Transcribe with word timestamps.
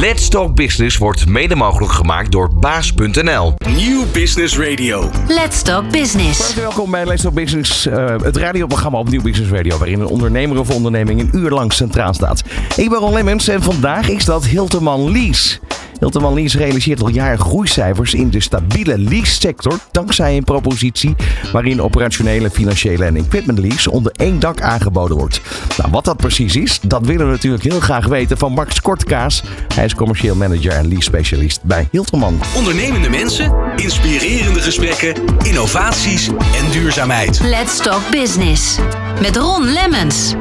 Let's 0.00 0.28
Talk 0.28 0.54
Business 0.54 0.96
wordt 0.96 1.26
mede 1.26 1.54
mogelijk 1.54 1.92
gemaakt 1.92 2.32
door 2.32 2.54
baas.nl. 2.54 3.54
Nieuw 3.76 4.04
Business 4.12 4.58
Radio. 4.58 5.10
Let's 5.28 5.62
Talk 5.62 5.90
Business. 5.90 6.38
Hartelijk 6.38 6.66
welkom 6.66 6.90
bij 6.90 7.06
Let's 7.06 7.22
Talk 7.22 7.34
Business, 7.34 7.86
eh, 7.86 8.06
het 8.22 8.36
radioprogramma 8.36 8.98
op 8.98 9.08
Nieuw 9.08 9.22
Business 9.22 9.52
Radio, 9.52 9.78
waarin 9.78 10.00
een 10.00 10.06
ondernemer 10.06 10.58
of 10.58 10.70
onderneming 10.70 11.20
een 11.20 11.30
uur 11.32 11.50
lang 11.50 11.72
centraal 11.72 12.14
staat. 12.14 12.42
Ik 12.76 12.90
ben 12.90 12.98
Ron 12.98 13.12
Lemmens 13.12 13.48
en 13.48 13.62
vandaag 13.62 14.08
is 14.08 14.24
dat 14.24 14.44
Hilterman 14.44 15.10
Hilterman 16.04 16.34
Lease 16.34 16.58
realiseert 16.58 17.02
al 17.02 17.08
jaren 17.08 17.38
groeicijfers 17.38 18.14
in 18.14 18.30
de 18.30 18.40
stabiele 18.40 18.98
lease-sector, 18.98 19.78
dankzij 19.90 20.36
een 20.36 20.44
propositie 20.44 21.14
waarin 21.52 21.82
operationele, 21.82 22.50
financiële 22.50 23.04
en 23.04 23.16
equipment 23.16 23.58
lease 23.58 23.90
onder 23.90 24.12
één 24.16 24.38
dak 24.38 24.60
aangeboden 24.60 25.16
wordt. 25.16 25.40
Nou, 25.76 25.90
wat 25.90 26.04
dat 26.04 26.16
precies 26.16 26.56
is, 26.56 26.80
dat 26.80 27.06
willen 27.06 27.26
we 27.26 27.32
natuurlijk 27.32 27.62
heel 27.62 27.80
graag 27.80 28.06
weten 28.06 28.38
van 28.38 28.52
Max 28.52 28.80
Kortkaas. 28.80 29.42
Hij 29.74 29.84
is 29.84 29.94
commercieel 29.94 30.34
manager 30.34 30.72
en 30.72 30.88
lease 30.88 31.02
specialist 31.02 31.62
bij 31.62 31.88
Hilterman. 31.90 32.40
Ondernemende 32.56 33.10
mensen, 33.10 33.54
inspirerende 33.76 34.60
gesprekken, 34.60 35.14
innovaties 35.42 36.28
en 36.28 36.70
duurzaamheid. 36.70 37.40
Let's 37.40 37.76
Talk 37.82 38.10
Business. 38.10 38.78
Met 39.20 39.36
Ron 39.36 39.64
Lemmens. 39.64 40.34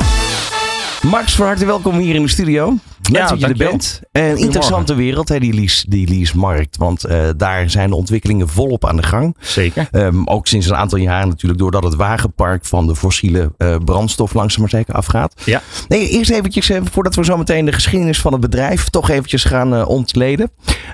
Max, 1.03 1.35
van 1.35 1.45
harte 1.45 1.65
welkom 1.65 1.97
hier 1.97 2.15
in 2.15 2.21
de 2.21 2.27
studio. 2.27 2.77
Leuk 3.11 3.27
dat 3.27 3.39
je 3.39 3.47
er 3.47 3.55
bent. 3.55 4.01
Een 4.11 4.37
interessante 4.37 4.95
wereld, 4.95 5.29
hè, 5.29 5.39
die 5.39 5.53
lease, 5.53 5.89
die 5.89 6.07
lease-markt. 6.07 6.77
Want 6.77 7.03
eh, 7.03 7.29
daar 7.37 7.69
zijn 7.69 7.89
de 7.89 7.95
ontwikkelingen 7.95 8.49
volop 8.49 8.85
aan 8.85 8.95
de 8.95 9.03
gang. 9.03 9.37
Zeker. 9.39 9.87
Ehm, 9.91 10.23
ook 10.25 10.47
sinds 10.47 10.69
een 10.69 10.75
aantal 10.75 10.97
jaren 10.97 11.27
natuurlijk, 11.27 11.59
doordat 11.59 11.83
het 11.83 11.95
wagenpark 11.95 12.65
van 12.65 12.87
de 12.87 12.95
fossiele 12.95 13.53
eh, 13.57 13.75
brandstof 13.85 14.33
langzaam 14.33 14.61
maar 14.61 14.69
zeker 14.69 14.93
afgaat. 14.93 15.41
Ja. 15.45 15.61
Nee, 15.87 16.09
eerst 16.09 16.31
eventjes, 16.31 16.69
eh, 16.69 16.81
voordat 16.91 17.15
we 17.15 17.25
zo 17.25 17.37
meteen 17.37 17.65
de 17.65 17.71
geschiedenis 17.71 18.21
van 18.21 18.31
het 18.31 18.41
bedrijf 18.41 18.89
toch 18.89 19.09
eventjes 19.09 19.43
gaan 19.43 19.85
ontleden. 19.85 20.51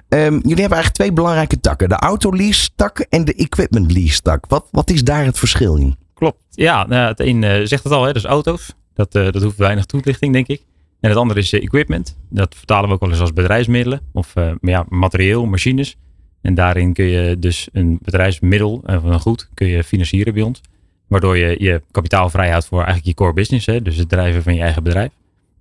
Ehm, 0.09 0.21
jullie 0.21 0.41
hebben 0.41 0.57
eigenlijk 0.57 0.93
twee 0.93 1.13
belangrijke 1.13 1.59
takken. 1.59 1.89
De 1.89 1.95
autolease-tak 1.95 2.99
en 2.99 3.25
de 3.25 3.33
equipment 3.33 3.91
lease-tak. 3.91 4.45
Wat, 4.47 4.65
wat 4.71 4.89
is 4.89 5.03
daar 5.03 5.25
het 5.25 5.39
verschil 5.39 5.75
in? 5.75 5.97
Klopt. 6.13 6.37
Ja, 6.49 6.85
nou, 6.87 7.07
het 7.07 7.19
een 7.19 7.67
zegt 7.67 7.83
het 7.83 7.93
al, 7.93 8.03
hè, 8.03 8.15
is 8.15 8.25
auto's. 8.25 8.77
Dat, 8.99 9.15
eh, 9.15 9.31
dat 9.31 9.43
hoeft 9.43 9.57
weinig 9.57 9.85
toelichting, 9.85 10.33
denk 10.33 10.47
ik. 10.47 10.61
En 10.99 11.09
het 11.09 11.17
andere 11.17 11.39
is 11.39 11.53
eh, 11.53 11.63
equipment. 11.63 12.17
Dat 12.29 12.55
vertalen 12.55 12.87
we 12.87 12.95
ook 12.95 12.99
wel 12.99 13.09
eens 13.09 13.19
als 13.19 13.33
bedrijfsmiddelen. 13.33 14.01
Of 14.13 14.35
eh, 14.35 14.51
ja, 14.61 14.85
materieel, 14.89 15.45
machines. 15.45 15.97
En 16.41 16.53
daarin 16.53 16.93
kun 16.93 17.05
je 17.05 17.39
dus 17.39 17.67
een 17.71 17.99
bedrijfsmiddel, 18.01 18.81
of 18.85 19.03
een 19.03 19.19
goed, 19.19 19.49
kun 19.53 19.67
je 19.67 19.83
financieren 19.83 20.33
bij 20.33 20.43
ons. 20.43 20.61
Waardoor 21.07 21.37
je 21.37 21.55
je 21.59 21.81
kapitaal 21.91 22.29
vrij 22.29 22.49
houdt 22.49 22.65
voor 22.65 22.77
eigenlijk 22.77 23.07
je 23.07 23.13
core 23.13 23.33
business. 23.33 23.65
Hè, 23.65 23.81
dus 23.81 23.95
het 23.95 24.09
drijven 24.09 24.43
van 24.43 24.55
je 24.55 24.61
eigen 24.61 24.83
bedrijf. 24.83 25.11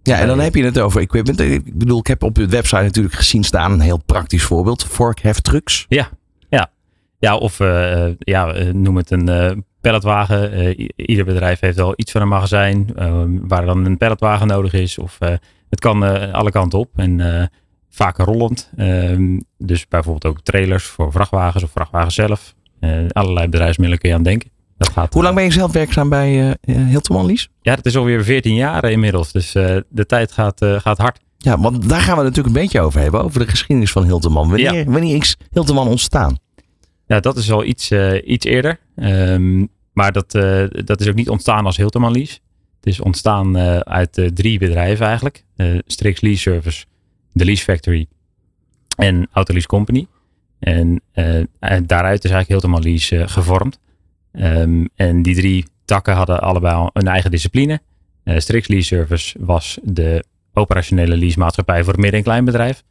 Ja, 0.02 0.19
en 0.19 0.27
dan 0.27 0.41
heb 0.41 0.55
je 0.55 0.64
het 0.64 0.78
over 0.78 1.00
equipment. 1.00 1.41
Ik 1.41 1.78
bedoel, 1.78 1.98
ik 1.98 2.06
heb 2.06 2.23
op 2.23 2.34
de 2.34 2.48
website 2.48 2.83
natuurlijk 2.83 3.14
gezien 3.14 3.45
staan 3.45 3.73
een 3.73 3.80
heel 3.80 4.02
praktisch 4.06 4.42
voorbeeld. 4.45 4.84
Vorkheftrucks. 4.84 5.86
Ja, 5.89 6.11
ja. 6.48 6.70
ja 7.19 7.36
of 7.36 7.61
eh, 7.61 8.08
ja, 8.19 8.52
noem 8.73 8.97
het 8.97 9.11
een 9.11 9.64
palletwagen. 9.89 10.53
Eh, 10.53 10.89
ieder 10.97 11.25
bedrijf 11.25 11.61
heeft 11.61 11.77
wel 11.77 11.92
iets 11.97 12.12
van 12.12 12.22
een 12.22 12.28
magazijn 12.28 12.91
eh, 12.97 13.22
waar 13.27 13.64
dan 13.67 13.84
een 13.84 13.97
palletwagen 13.97 14.47
nodig 14.47 14.72
is. 14.72 14.98
Of 14.98 15.17
eh, 15.19 15.28
het 15.70 15.80
kan 15.80 16.33
alle 16.33 16.50
kanten 16.50 16.78
op 16.78 16.91
en 16.97 17.50
vaak 17.91 18.17
rollend. 18.17 18.70
Ehm, 18.77 19.39
dus 19.58 19.89
bijvoorbeeld 19.89 20.27
ook 20.27 20.41
trailers 20.42 20.84
voor 20.84 21.12
vrachtwagens 21.12 21.62
of 21.64 21.70
vrachtwagens 21.70 22.14
zelf. 22.14 22.55
Allerlei 23.08 23.48
bedrijfsmiddelen 23.48 23.98
kun 23.98 24.08
je 24.08 24.14
aan 24.14 24.22
denken. 24.22 24.50
Dat 24.77 24.89
gaat, 24.89 25.12
Hoe 25.12 25.22
lang 25.22 25.34
ben 25.34 25.45
je 25.45 25.50
zelf 25.50 25.72
werkzaam 25.72 26.08
bij 26.08 26.56
Hilterman 26.61 27.27
Lease? 27.27 27.48
Ja, 27.61 27.77
dat 27.77 27.86
is 27.86 27.97
alweer 27.97 28.25
14 28.25 28.55
jaar 28.55 28.84
inmiddels. 28.91 29.33
Dus 29.33 29.52
de 29.89 30.06
tijd 30.06 30.33
gaat, 30.33 30.64
gaat 30.64 30.98
hard. 30.98 31.20
Ja, 31.39 31.61
want 31.61 31.89
daar 31.89 32.00
gaan 32.00 32.17
we 32.17 32.23
natuurlijk 32.23 32.56
een 32.56 32.62
beetje 32.62 32.80
over 32.80 33.00
hebben. 33.00 33.23
Over 33.23 33.41
de 33.41 33.48
geschiedenis 33.48 33.92
van 33.92 34.05
Hilterman. 34.05 34.48
Wanneer, 34.48 34.75
Ja. 34.75 34.84
wanneer 34.84 35.17
is 35.17 35.36
Hilterman 35.50 35.89
ontstaan? 35.89 36.39
Ja, 37.06 37.20
dat 37.20 37.36
is 37.36 37.50
al 37.50 37.64
iets, 37.64 37.92
iets 38.25 38.45
eerder. 38.45 38.80
Ehm, 38.97 39.64
maar 39.98 40.12
dat, 40.12 40.34
eh, 40.34 40.64
dat 40.84 41.00
is 41.00 41.08
ook 41.08 41.14
niet 41.14 41.28
ontstaan 41.28 41.64
als 41.64 41.77
Hilterman 41.77 42.12
Lease. 42.12 42.39
Het 42.77 42.86
is 42.86 43.00
ontstaan 43.00 43.56
eh, 43.56 43.78
uit 43.78 44.18
eh, 44.18 44.27
drie 44.27 44.58
bedrijven 44.58 45.06
eigenlijk. 45.06 45.45
Strix 45.86 46.20
Lease 46.20 46.40
Service, 46.40 46.84
de 47.33 47.45
Lease 47.45 47.62
Factory 47.64 48.06
en 48.96 49.28
Autolease 49.33 49.67
Company. 49.67 50.06
En, 50.58 51.02
daaruit 51.86 52.24
is 52.24 52.30
eigenlijk 52.30 52.48
Hilterman 52.48 52.83
Lease 52.83 53.28
gevormd. 53.28 53.78
Ehm, 54.33 54.84
en 54.95 55.23
die 55.23 55.34
drie 55.34 55.64
takken 55.84 56.14
hadden 56.14 56.40
allebei 56.40 56.74
al 56.74 56.90
een 56.92 57.08
eigen 57.08 57.30
discipline. 57.30 57.80
Strix 58.24 58.68
Lease 58.68 58.86
Service 58.86 59.39
was 59.40 59.78
de 59.83 60.24
operationele 60.52 61.17
leasemaatschappij 61.17 61.84
voor 61.84 61.92
het 61.92 62.00
midden- 62.00 62.18
en 62.18 62.24
kleinbedrijf. 62.24 62.83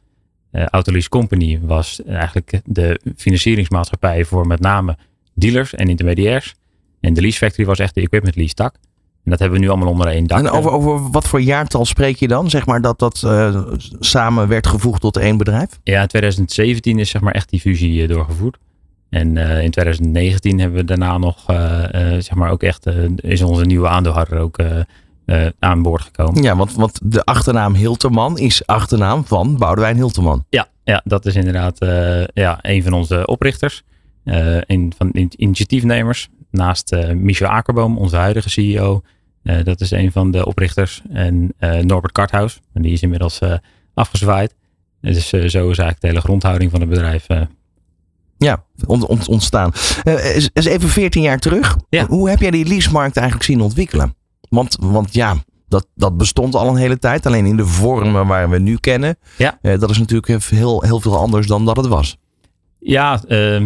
Autolease 0.52 1.08
Company 1.08 1.60
was 1.62 2.02
eigenlijk 2.04 2.60
de 2.64 3.00
financieringsmaatschappij 3.16 4.24
voor 4.24 4.46
met 4.46 4.60
name 4.60 4.96
dealers 5.34 5.74
en 5.74 5.88
intermediairs. 5.88 6.54
En 7.00 7.14
de 7.14 7.20
Lease 7.20 7.38
Factory 7.38 7.66
was 7.66 7.78
echt 7.78 7.94
de 7.94 8.00
equipment 8.00 8.36
lease 8.36 8.54
tak. 8.54 8.74
En 9.28 9.34
dat 9.34 9.42
hebben 9.42 9.58
we 9.58 9.64
nu 9.64 9.70
allemaal 9.70 9.92
onder 9.92 10.06
één 10.06 10.26
dak. 10.26 10.38
En 10.38 10.50
over, 10.50 10.70
over 10.70 11.10
wat 11.10 11.28
voor 11.28 11.40
jaartal 11.40 11.84
spreek 11.84 12.16
je 12.16 12.28
dan? 12.28 12.50
Zeg 12.50 12.66
maar 12.66 12.80
dat 12.80 12.98
dat 12.98 13.22
eh, 13.24 13.62
samen 13.98 14.48
werd 14.48 14.66
gevoegd 14.66 15.00
tot 15.00 15.16
één 15.16 15.36
bedrijf? 15.36 15.80
Ja, 15.82 16.00
in 16.00 16.06
2017 16.06 16.98
is 16.98 17.10
zeg 17.10 17.20
maar 17.20 17.34
echt 17.34 17.50
die 17.50 17.60
fusie 17.60 18.02
eh, 18.02 18.08
doorgevoerd. 18.08 18.58
En 19.10 19.36
eh, 19.36 19.62
in 19.62 19.70
2019 19.70 20.60
hebben 20.60 20.78
we 20.78 20.84
daarna 20.84 21.18
nog, 21.18 21.44
zeg 22.18 22.34
maar 22.34 22.50
ook 22.50 22.62
echt, 22.62 22.86
is 23.16 23.42
onze 23.42 23.64
nieuwe 23.64 23.88
aandeelhouder 23.88 24.38
ook 24.38 24.58
aan 25.58 25.82
boord 25.82 26.02
gekomen. 26.02 26.42
Ja, 26.42 26.56
want, 26.56 26.74
want 26.74 27.00
de 27.02 27.24
achternaam 27.24 27.74
Hilterman 27.74 28.38
is 28.38 28.66
achternaam 28.66 29.24
van 29.24 29.56
Boudewijn 29.56 29.96
Hilterman. 29.96 30.44
Ja, 30.48 30.68
ja 30.84 31.00
dat 31.04 31.26
is 31.26 31.34
inderdaad 31.34 31.78
ja, 32.34 32.58
een 32.62 32.82
van 32.82 32.92
onze 32.92 33.26
oprichters. 33.26 33.82
een 34.24 34.92
van 34.96 35.10
de 35.12 35.28
initiatiefnemers. 35.36 36.28
Naast 36.58 36.92
eh, 36.92 37.10
Michel 37.14 37.48
Akerboom, 37.48 37.98
onze 37.98 38.16
huidige 38.16 38.50
CEO. 38.50 39.02
Eh, 39.42 39.64
dat 39.64 39.80
is 39.80 39.90
een 39.90 40.12
van 40.12 40.30
de 40.30 40.46
oprichters. 40.46 41.02
En 41.12 41.54
eh, 41.58 41.78
Norbert 41.78 42.12
Karthaus. 42.12 42.60
En 42.72 42.82
die 42.82 42.92
is 42.92 43.02
inmiddels 43.02 43.40
afgezwaaid. 43.94 44.54
Dus 45.00 45.28
zo 45.28 45.38
is 45.46 45.56
eigenlijk 45.56 46.00
de 46.00 46.06
hele 46.06 46.20
grondhouding 46.20 46.70
van 46.70 46.80
het 46.80 46.88
bedrijf. 46.88 47.26
Ja, 48.38 48.64
ont- 48.86 49.06
ont- 49.06 49.28
ontstaan. 49.28 49.72
Eh, 50.02 50.36
is, 50.36 50.50
is 50.52 50.64
even 50.64 50.88
14 50.88 51.22
jaar 51.22 51.38
terug. 51.38 51.76
Ja. 51.88 52.06
Hoe 52.06 52.28
heb 52.28 52.40
jij 52.40 52.50
die 52.50 52.66
leasemarkt 52.66 53.16
eigenlijk 53.16 53.46
zien 53.46 53.60
ontwikkelen? 53.60 54.14
Want, 54.48 54.76
want 54.80 55.14
ja, 55.14 55.34
dat, 55.68 55.86
dat 55.94 56.16
bestond 56.16 56.54
al 56.54 56.68
een 56.68 56.76
hele 56.76 56.98
tijd. 56.98 57.26
Alleen 57.26 57.46
in 57.46 57.56
de 57.56 57.66
vormen 57.66 58.26
waar 58.26 58.50
we 58.50 58.58
nu 58.58 58.76
kennen. 58.76 59.16
Ja. 59.36 59.58
Dat 59.62 59.90
is 59.90 59.98
natuurlijk 59.98 60.42
heel, 60.50 60.82
heel 60.82 61.00
veel 61.00 61.18
anders 61.18 61.46
dan 61.46 61.64
dat 61.64 61.76
het 61.76 61.86
was. 61.86 62.16
Ja, 62.78 63.22
eh, 63.24 63.62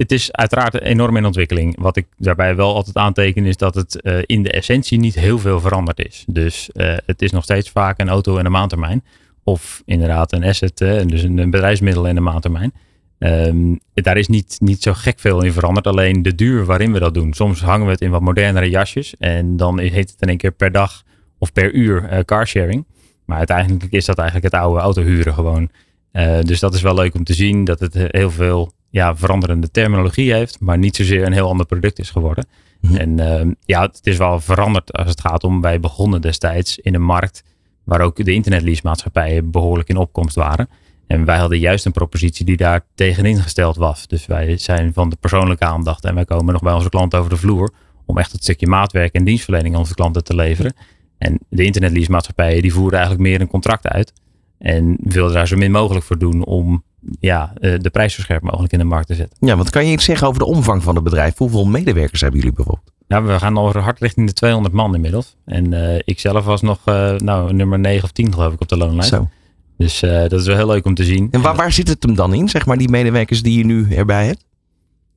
het 0.00 0.12
is 0.12 0.32
uiteraard 0.32 0.80
enorm 0.80 1.16
in 1.16 1.26
ontwikkeling. 1.26 1.80
Wat 1.80 1.96
ik 1.96 2.06
daarbij 2.16 2.56
wel 2.56 2.74
altijd 2.74 2.96
aanteken 2.96 3.46
is 3.46 3.56
dat 3.56 3.74
het 3.74 4.00
eh, 4.00 4.18
in 4.26 4.42
de 4.42 4.50
essentie 4.50 4.98
niet 4.98 5.14
heel 5.14 5.38
veel 5.38 5.60
veranderd 5.60 5.98
is. 5.98 6.24
Dus 6.26 6.70
eh, 6.72 6.96
het 7.06 7.22
is 7.22 7.30
nog 7.30 7.42
steeds 7.42 7.70
vaak 7.70 7.98
een 7.98 8.08
auto 8.08 8.36
en 8.36 8.44
een 8.44 8.52
maandtermijn. 8.52 9.04
Of 9.44 9.82
inderdaad 9.84 10.32
een 10.32 10.44
asset, 10.44 10.78
dus 10.78 11.22
een, 11.22 11.50
bedrijfsmiddel 11.50 12.08
en 12.08 12.16
een 12.16 12.22
maandtermijn. 12.22 12.72
Ehm, 13.18 13.74
daar 13.94 14.16
is 14.16 14.28
niet, 14.28 14.56
niet 14.60 14.82
zo 14.82 14.92
gek 14.94 15.18
veel 15.18 15.42
in 15.42 15.52
veranderd. 15.52 15.86
Alleen 15.86 16.22
de 16.22 16.34
duur 16.34 16.64
waarin 16.64 16.92
we 16.92 16.98
dat 16.98 17.14
doen. 17.14 17.32
Soms 17.32 17.60
hangen 17.60 17.86
we 17.86 17.92
het 17.92 18.00
in 18.00 18.10
wat 18.10 18.20
modernere 18.20 18.70
jasjes. 18.70 19.16
En 19.18 19.56
dan 19.56 19.78
heet 19.78 20.10
het 20.10 20.20
in 20.20 20.28
één 20.28 20.36
keer 20.36 20.52
per 20.52 20.72
dag 20.72 21.02
of 21.38 21.52
per 21.52 21.72
uur 21.72 22.04
eh, 22.04 22.24
carsharing. 22.24 22.86
Maar 23.24 23.38
uiteindelijk 23.38 23.92
is 23.92 24.04
dat 24.04 24.18
eigenlijk 24.18 24.52
het 24.52 24.62
oude 24.62 24.80
autohuren 24.80 25.34
gewoon. 25.34 25.70
Eh, 26.12 26.40
dus 26.40 26.60
dat 26.60 26.74
is 26.74 26.82
wel 26.82 26.94
leuk 26.94 27.14
om 27.14 27.24
te 27.24 27.34
zien 27.34 27.64
dat 27.64 27.80
het 27.80 27.94
heel 27.94 28.30
veel 28.30 28.72
ja, 28.90 29.16
veranderende 29.16 29.70
terminologie 29.70 30.32
heeft, 30.32 30.60
maar 30.60 30.78
niet 30.78 30.96
zozeer 30.96 31.26
een 31.26 31.32
heel 31.32 31.48
ander 31.48 31.66
product 31.66 31.98
is 31.98 32.10
geworden. 32.10 32.46
Mhm. 32.80 32.96
En 32.96 33.20
ehm, 33.20 33.52
ja, 33.64 33.82
het 33.82 34.00
is 34.02 34.16
wel 34.16 34.40
veranderd 34.40 34.92
als 34.92 35.08
het 35.08 35.20
gaat 35.20 35.44
om, 35.44 35.60
wij 35.60 35.80
begonnen 35.80 36.20
destijds 36.20 36.78
in 36.78 36.94
een 36.94 37.02
markt 37.02 37.44
waar 37.84 38.00
ook 38.00 38.24
de 38.24 38.32
internetleasemaatschappijen 38.32 39.50
behoorlijk 39.50 39.88
in 39.88 39.96
opkomst 39.96 40.34
waren. 40.34 40.68
En 41.06 41.24
wij 41.24 41.38
hadden 41.38 41.58
juist 41.58 41.86
een 41.86 41.92
propositie 41.92 42.44
die 42.44 42.56
daar 42.56 42.86
tegenin 42.94 43.42
gesteld 43.42 43.76
was. 43.76 44.06
Dus 44.06 44.26
wij 44.26 44.56
zijn 44.56 44.92
van 44.92 45.08
de 45.08 45.16
persoonlijke 45.20 45.64
aandacht 45.64 46.04
en 46.04 46.14
wij 46.14 46.24
komen 46.24 46.52
nog 46.52 46.62
bij 46.62 46.72
onze 46.72 46.88
klanten 46.88 47.18
over 47.18 47.30
de 47.30 47.36
vloer 47.36 47.72
om 48.06 48.18
echt 48.18 48.32
het 48.32 48.42
stukje 48.42 48.66
maatwerk 48.66 49.14
en 49.14 49.24
dienstverlening 49.24 49.74
aan 49.74 49.80
onze 49.80 49.94
klanten 49.94 50.24
te 50.24 50.34
leveren. 50.34 50.74
En 51.18 51.38
de 51.48 51.64
internetleasemaatschappijen 51.64 52.62
die 52.62 52.72
voeren 52.72 52.98
eigenlijk 52.98 53.28
meer 53.28 53.40
een 53.40 53.48
contract 53.48 53.86
uit. 53.86 54.12
En 54.60 54.96
wilden 55.02 55.34
daar 55.34 55.48
zo 55.48 55.56
min 55.56 55.70
mogelijk 55.70 56.04
voor 56.04 56.18
doen 56.18 56.44
om 56.44 56.82
ja, 57.20 57.52
eh, 57.60 57.74
de 57.78 57.90
prijs 57.90 58.14
zo 58.14 58.22
scherp 58.22 58.42
mogelijk 58.42 58.72
in 58.72 58.78
de 58.78 58.84
markt 58.84 59.06
te 59.06 59.14
zetten. 59.14 59.36
Ja, 59.48 59.56
wat 59.56 59.70
kan 59.70 59.86
je 59.86 59.92
iets 59.92 60.04
zeggen 60.04 60.26
over 60.26 60.38
de 60.38 60.46
omvang 60.46 60.82
van 60.82 60.94
het 60.94 61.04
bedrijf? 61.04 61.36
Hoeveel 61.36 61.64
medewerkers 61.64 62.20
hebben 62.20 62.40
jullie 62.40 62.54
bijvoorbeeld? 62.54 62.92
Ja, 63.08 63.22
we 63.22 63.38
gaan 63.38 63.56
al 63.56 63.72
hard 63.72 64.00
richting 64.00 64.26
de 64.26 64.32
200 64.32 64.74
man 64.74 64.94
inmiddels. 64.94 65.36
En 65.44 65.72
eh 65.72 65.98
ik 66.04 66.20
zelf 66.20 66.44
was 66.44 66.60
nog 66.60 66.78
eh, 66.84 67.16
nou, 67.16 67.52
nummer 67.52 67.78
9 67.78 68.04
of 68.04 68.10
10 68.10 68.32
geloof 68.32 68.52
ik 68.52 68.60
op 68.60 68.68
de 68.68 68.76
loonlijst. 68.76 69.10
Zo. 69.10 69.28
Dus 69.76 70.00
dat 70.00 70.32
is 70.32 70.46
wel 70.46 70.56
heel 70.56 70.66
leuk 70.66 70.86
om 70.86 70.94
te 70.94 71.04
zien. 71.04 71.28
En 71.30 71.40
waar, 71.40 71.56
waar 71.56 71.72
zit 71.72 71.88
het 71.88 72.02
hem 72.02 72.14
dan 72.14 72.34
in, 72.34 72.48
zeg 72.48 72.66
maar, 72.66 72.76
die 72.76 72.88
medewerkers 72.88 73.42
die 73.42 73.58
je 73.58 73.64
nu 73.64 73.94
erbij 73.94 74.26
hebt? 74.26 74.44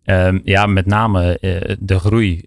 Ehm, 0.04 0.39
ja, 0.44 0.66
met 0.66 0.86
name 0.86 1.38
de 1.80 2.00
groei 2.00 2.46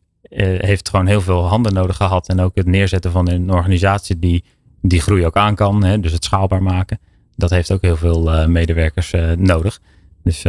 heeft 0.58 0.88
gewoon 0.88 1.06
heel 1.06 1.20
veel 1.20 1.46
handen 1.46 1.74
nodig 1.74 1.96
gehad. 1.96 2.28
En 2.28 2.40
ook 2.40 2.54
het 2.54 2.66
neerzetten 2.66 3.10
van 3.10 3.28
een 3.28 3.50
organisatie 3.50 4.18
die 4.18 4.44
die 4.88 5.00
groei 5.00 5.26
ook 5.26 5.36
aan 5.36 5.54
kan. 5.54 5.84
Hè, 5.84 6.00
dus 6.00 6.12
het 6.12 6.24
schaalbaar 6.24 6.62
maken. 6.62 6.98
dat 7.36 7.50
heeft 7.50 7.72
ook 7.72 7.82
heel 7.82 7.96
veel 7.96 8.48
medewerkers 8.48 9.14
nodig. 9.36 9.80
Dus 10.22 10.44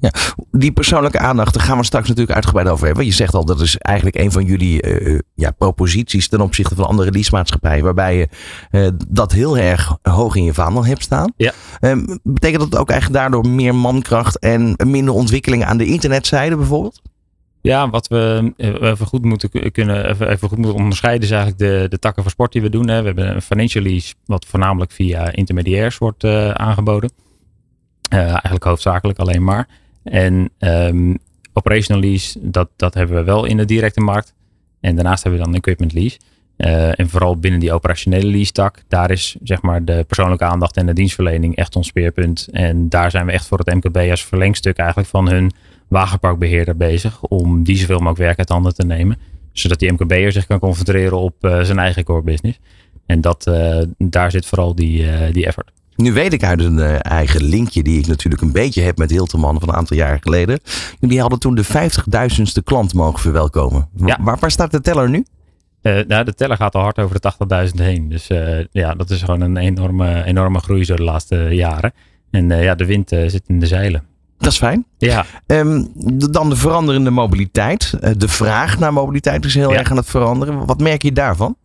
ja, 0.00 0.12
die 0.50 0.72
persoonlijke 0.72 1.18
aandacht, 1.18 1.54
daar 1.54 1.62
gaan 1.62 1.78
we 1.78 1.84
straks 1.84 2.08
natuurlijk 2.08 2.36
uitgebreid 2.36 2.68
over 2.68 2.86
hebben. 2.86 3.04
Je 3.04 3.12
zegt 3.12 3.34
al, 3.34 3.44
dat 3.44 3.60
is 3.60 3.76
eigenlijk 3.76 4.16
een 4.16 4.32
van 4.32 4.44
jullie 4.44 5.00
uh, 5.00 5.18
ja, 5.34 5.50
proposities 5.50 6.28
ten 6.28 6.40
opzichte 6.40 6.74
van 6.74 6.86
andere 6.86 7.10
leasemaatschappijen. 7.10 7.84
Waarbij 7.84 8.16
je 8.16 8.28
uh, 8.70 8.88
dat 9.08 9.32
heel 9.32 9.58
erg 9.58 9.96
hoog 10.02 10.34
in 10.34 10.44
je 10.44 10.54
vaandel 10.54 10.86
hebt 10.86 11.02
staan. 11.02 11.32
Ja. 11.36 11.52
Um, 11.80 12.18
betekent 12.22 12.70
dat 12.70 12.80
ook 12.80 12.90
eigenlijk 12.90 13.20
daardoor 13.20 13.48
meer 13.48 13.74
mankracht 13.74 14.38
en 14.38 14.76
minder 14.84 15.14
ontwikkeling 15.14 15.64
aan 15.64 15.76
de 15.76 15.86
internetzijde 15.86 16.56
bijvoorbeeld? 16.56 17.02
Ja, 17.66 17.90
wat 17.90 18.08
we 18.08 18.52
even 18.80 19.06
goed 19.06 19.24
moeten 19.24 19.72
kunnen 19.72 20.10
even, 20.10 20.48
goed 20.48 20.58
moeten 20.58 20.82
onderscheiden 20.82 21.22
is 21.22 21.30
eigenlijk 21.30 21.60
de, 21.60 21.86
de 21.88 21.98
takken 21.98 22.22
van 22.22 22.32
sport 22.32 22.52
die 22.52 22.62
we 22.62 22.68
doen. 22.68 22.88
Hè. 22.88 23.00
We 23.00 23.06
hebben 23.06 23.34
een 23.34 23.42
financial 23.42 23.84
lease, 23.84 24.14
wat 24.24 24.46
voornamelijk 24.46 24.90
via 24.90 25.32
intermediairs 25.32 25.98
wordt 25.98 26.24
uh, 26.24 26.50
aangeboden. 26.50 27.10
eigenlijk 28.08 28.64
hoofdzakelijk 28.64 29.18
alleen 29.18 29.44
maar. 29.44 29.68
En 30.02 30.50
um, 30.58 31.18
operational 31.52 32.02
lease, 32.02 32.38
dat, 32.42 32.68
dat 32.76 32.94
hebben 32.94 33.16
we 33.16 33.22
wel 33.22 33.44
in 33.44 33.56
de 33.56 33.64
directe 33.64 34.00
markt. 34.00 34.34
En 34.80 34.94
daarnaast 34.94 35.22
hebben 35.22 35.40
we 35.40 35.46
dan 35.46 35.56
equipment 35.56 35.92
lease. 35.92 36.18
En 36.96 37.08
vooral 37.08 37.38
binnen 37.38 37.60
die 37.60 37.72
operationele 37.72 38.26
lease 38.26 38.52
tak, 38.52 38.82
daar 38.88 39.10
is 39.10 39.36
zeg 39.42 39.62
maar 39.62 39.84
de 39.84 40.04
persoonlijke 40.06 40.44
aandacht 40.44 40.76
en 40.76 40.86
de 40.86 40.92
dienstverlening 40.92 41.56
echt 41.56 41.76
ons 41.76 41.86
speerpunt. 41.86 42.48
En 42.52 42.88
daar 42.88 43.10
zijn 43.10 43.26
we 43.26 43.32
echt 43.32 43.46
voor 43.46 43.58
het 43.58 43.74
MKB 43.74 43.96
als 43.96 44.24
verlengstuk 44.24 44.76
eigenlijk 44.76 45.08
van 45.08 45.28
hun 45.28 45.52
wagenparkbeheerder 45.88 46.76
bezig. 46.76 47.22
Om 47.22 47.64
die 47.64 47.76
zoveel 47.76 47.98
mogelijk 47.98 48.18
werk 48.18 48.38
uit 48.38 48.48
handen 48.48 48.74
te 48.74 48.86
nemen. 48.86 49.18
Zodat 49.52 49.78
die 49.78 49.92
MKB'er 49.92 50.32
zich 50.32 50.46
kan 50.46 50.58
concentreren 50.58 51.18
op 51.18 51.34
uh, 51.40 51.60
zijn 51.60 51.78
eigen 51.78 52.04
core 52.04 52.22
business. 52.22 52.58
En 53.06 53.20
dat, 53.20 53.46
uh, 53.48 53.82
daar 53.98 54.30
zit 54.30 54.46
vooral 54.46 54.74
die, 54.74 55.06
die 55.32 55.46
effort. 55.46 55.72
Nu 55.96 56.12
weet 56.12 56.32
ik 56.32 56.44
uit 56.44 56.60
een 56.60 56.80
eigen 57.00 57.42
linkje 57.42 57.82
die 57.82 57.98
ik 57.98 58.06
natuurlijk 58.06 58.42
een 58.42 58.52
beetje 58.52 58.82
heb 58.82 58.98
met 58.98 59.10
Hilterman 59.10 59.60
van 59.60 59.68
een 59.68 59.74
aantal 59.74 59.96
jaar 59.96 60.18
geleden. 60.22 60.60
Jullie 61.00 61.20
hadden 61.20 61.38
toen 61.38 61.54
de 61.54 61.64
50.000ste 61.64 62.62
klant 62.64 62.94
mogen 62.94 63.20
verwelkomen. 63.20 63.88
Ja. 63.94 64.18
Waar, 64.20 64.38
waar 64.38 64.50
staat 64.50 64.70
de 64.70 64.80
teller 64.80 65.10
nu? 65.10 65.24
Uh, 65.82 65.98
nou, 66.08 66.24
de 66.24 66.34
teller 66.34 66.56
gaat 66.56 66.74
al 66.74 66.82
hard 66.82 66.98
over 66.98 67.20
de 67.20 67.32
80.000 67.68 67.82
heen. 67.82 68.08
Dus 68.08 68.30
uh, 68.30 68.64
ja, 68.70 68.94
dat 68.94 69.10
is 69.10 69.22
gewoon 69.22 69.40
een 69.40 69.56
enorme, 69.56 70.24
enorme 70.24 70.58
groei 70.58 70.84
zo 70.84 70.96
de 70.96 71.02
laatste 71.02 71.36
jaren. 71.36 71.92
En 72.30 72.48
ja, 72.48 72.74
de 72.74 72.86
wind 72.86 73.08
zit 73.08 73.42
in 73.46 73.60
de 73.60 73.66
zeilen. 73.66 74.02
Dat 74.38 74.52
is 74.52 74.58
fijn. 74.58 74.86
Ja. 74.98 75.24
Um, 75.46 75.92
dan 76.30 76.48
de 76.48 76.56
veranderende 76.56 77.10
mobiliteit. 77.10 77.98
de 78.20 78.28
vraag 78.28 78.78
naar 78.78 78.92
mobiliteit 78.92 79.44
is 79.44 79.54
heel 79.54 79.72
ja. 79.72 79.78
erg 79.78 79.90
aan 79.90 79.96
het 79.96 80.06
veranderen. 80.06 80.66
Wat 80.66 80.80
merk 80.80 81.02
je 81.02 81.12
daarvan? 81.12 81.56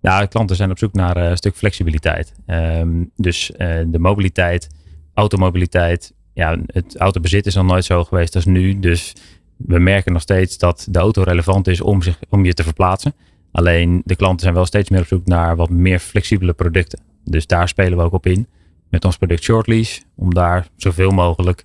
Ja, 0.00 0.26
klanten 0.26 0.56
zijn 0.56 0.70
op 0.70 0.78
zoek 0.78 0.92
naar 0.92 1.16
uh, 1.16 1.30
een 1.30 1.36
stuk 1.36 1.56
flexibiliteit. 1.56 2.32
Um, 2.46 3.10
dus 3.16 3.50
uh, 3.50 3.58
de 3.86 3.98
mobiliteit, 3.98 4.68
automobiliteit. 5.14 6.12
Ja, 6.32 6.56
het 6.66 6.96
autobezit 6.96 7.46
is 7.46 7.54
nog 7.54 7.66
nooit 7.66 7.84
zo 7.84 8.04
geweest 8.04 8.34
als 8.34 8.44
nu. 8.44 8.78
Dus 8.78 9.14
we 9.56 9.78
merken 9.78 10.12
nog 10.12 10.22
steeds 10.22 10.58
dat 10.58 10.86
de 10.90 10.98
auto 10.98 11.22
relevant 11.22 11.68
is 11.68 11.80
om, 11.80 12.02
zich, 12.02 12.18
om 12.28 12.44
je 12.44 12.54
te 12.54 12.62
verplaatsen. 12.62 13.14
Alleen 13.52 14.02
de 14.04 14.16
klanten 14.16 14.40
zijn 14.40 14.54
wel 14.54 14.66
steeds 14.66 14.90
meer 14.90 15.00
op 15.00 15.06
zoek 15.06 15.26
naar 15.26 15.56
wat 15.56 15.70
meer 15.70 15.98
flexibele 15.98 16.52
producten. 16.52 17.00
Dus 17.24 17.46
daar 17.46 17.68
spelen 17.68 17.98
we 17.98 18.04
ook 18.04 18.12
op 18.12 18.26
in. 18.26 18.46
Met 18.88 19.04
ons 19.04 19.16
product 19.16 19.42
Shortlease. 19.42 20.02
Om 20.16 20.34
daar 20.34 20.68
zoveel 20.76 21.10
mogelijk 21.10 21.62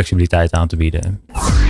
flexibiliteit 0.00 0.52
aan 0.52 0.68
te 0.68 0.76
bieden. 0.76 1.20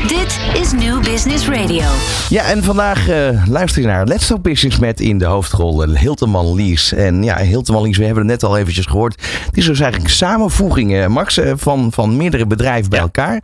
Dit 0.06 0.38
is 0.62 0.72
New 0.72 1.02
Business 1.02 1.48
Radio. 1.48 1.82
Ja, 2.28 2.44
en 2.44 2.62
vandaag 2.64 3.08
uh, 3.08 3.46
luister 3.48 3.82
je 3.82 3.88
naar 3.88 4.06
Let's 4.06 4.26
Talk 4.26 4.42
Business 4.42 4.78
met 4.78 5.00
in 5.00 5.18
de 5.18 5.24
hoofdrol 5.24 5.82
Hilteman 5.94 6.54
Lease. 6.54 6.96
En 6.96 7.22
ja, 7.22 7.38
Hilteman 7.38 7.82
Lease, 7.82 7.98
we 8.00 8.04
hebben 8.06 8.28
het 8.28 8.40
net 8.40 8.50
al 8.50 8.56
eventjes 8.58 8.86
gehoord. 8.86 9.22
Het 9.46 9.56
is 9.56 9.66
dus 9.66 9.80
eigenlijk 9.80 10.10
een 10.10 10.16
samenvoeging, 10.16 10.92
uh, 10.92 11.06
Max, 11.06 11.40
van, 11.56 11.92
van 11.92 12.16
meerdere 12.16 12.46
bedrijven 12.46 12.90
bij 12.90 12.98
Ja. 12.98 13.04
elkaar. 13.04 13.42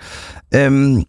Ehm, 0.49 1.03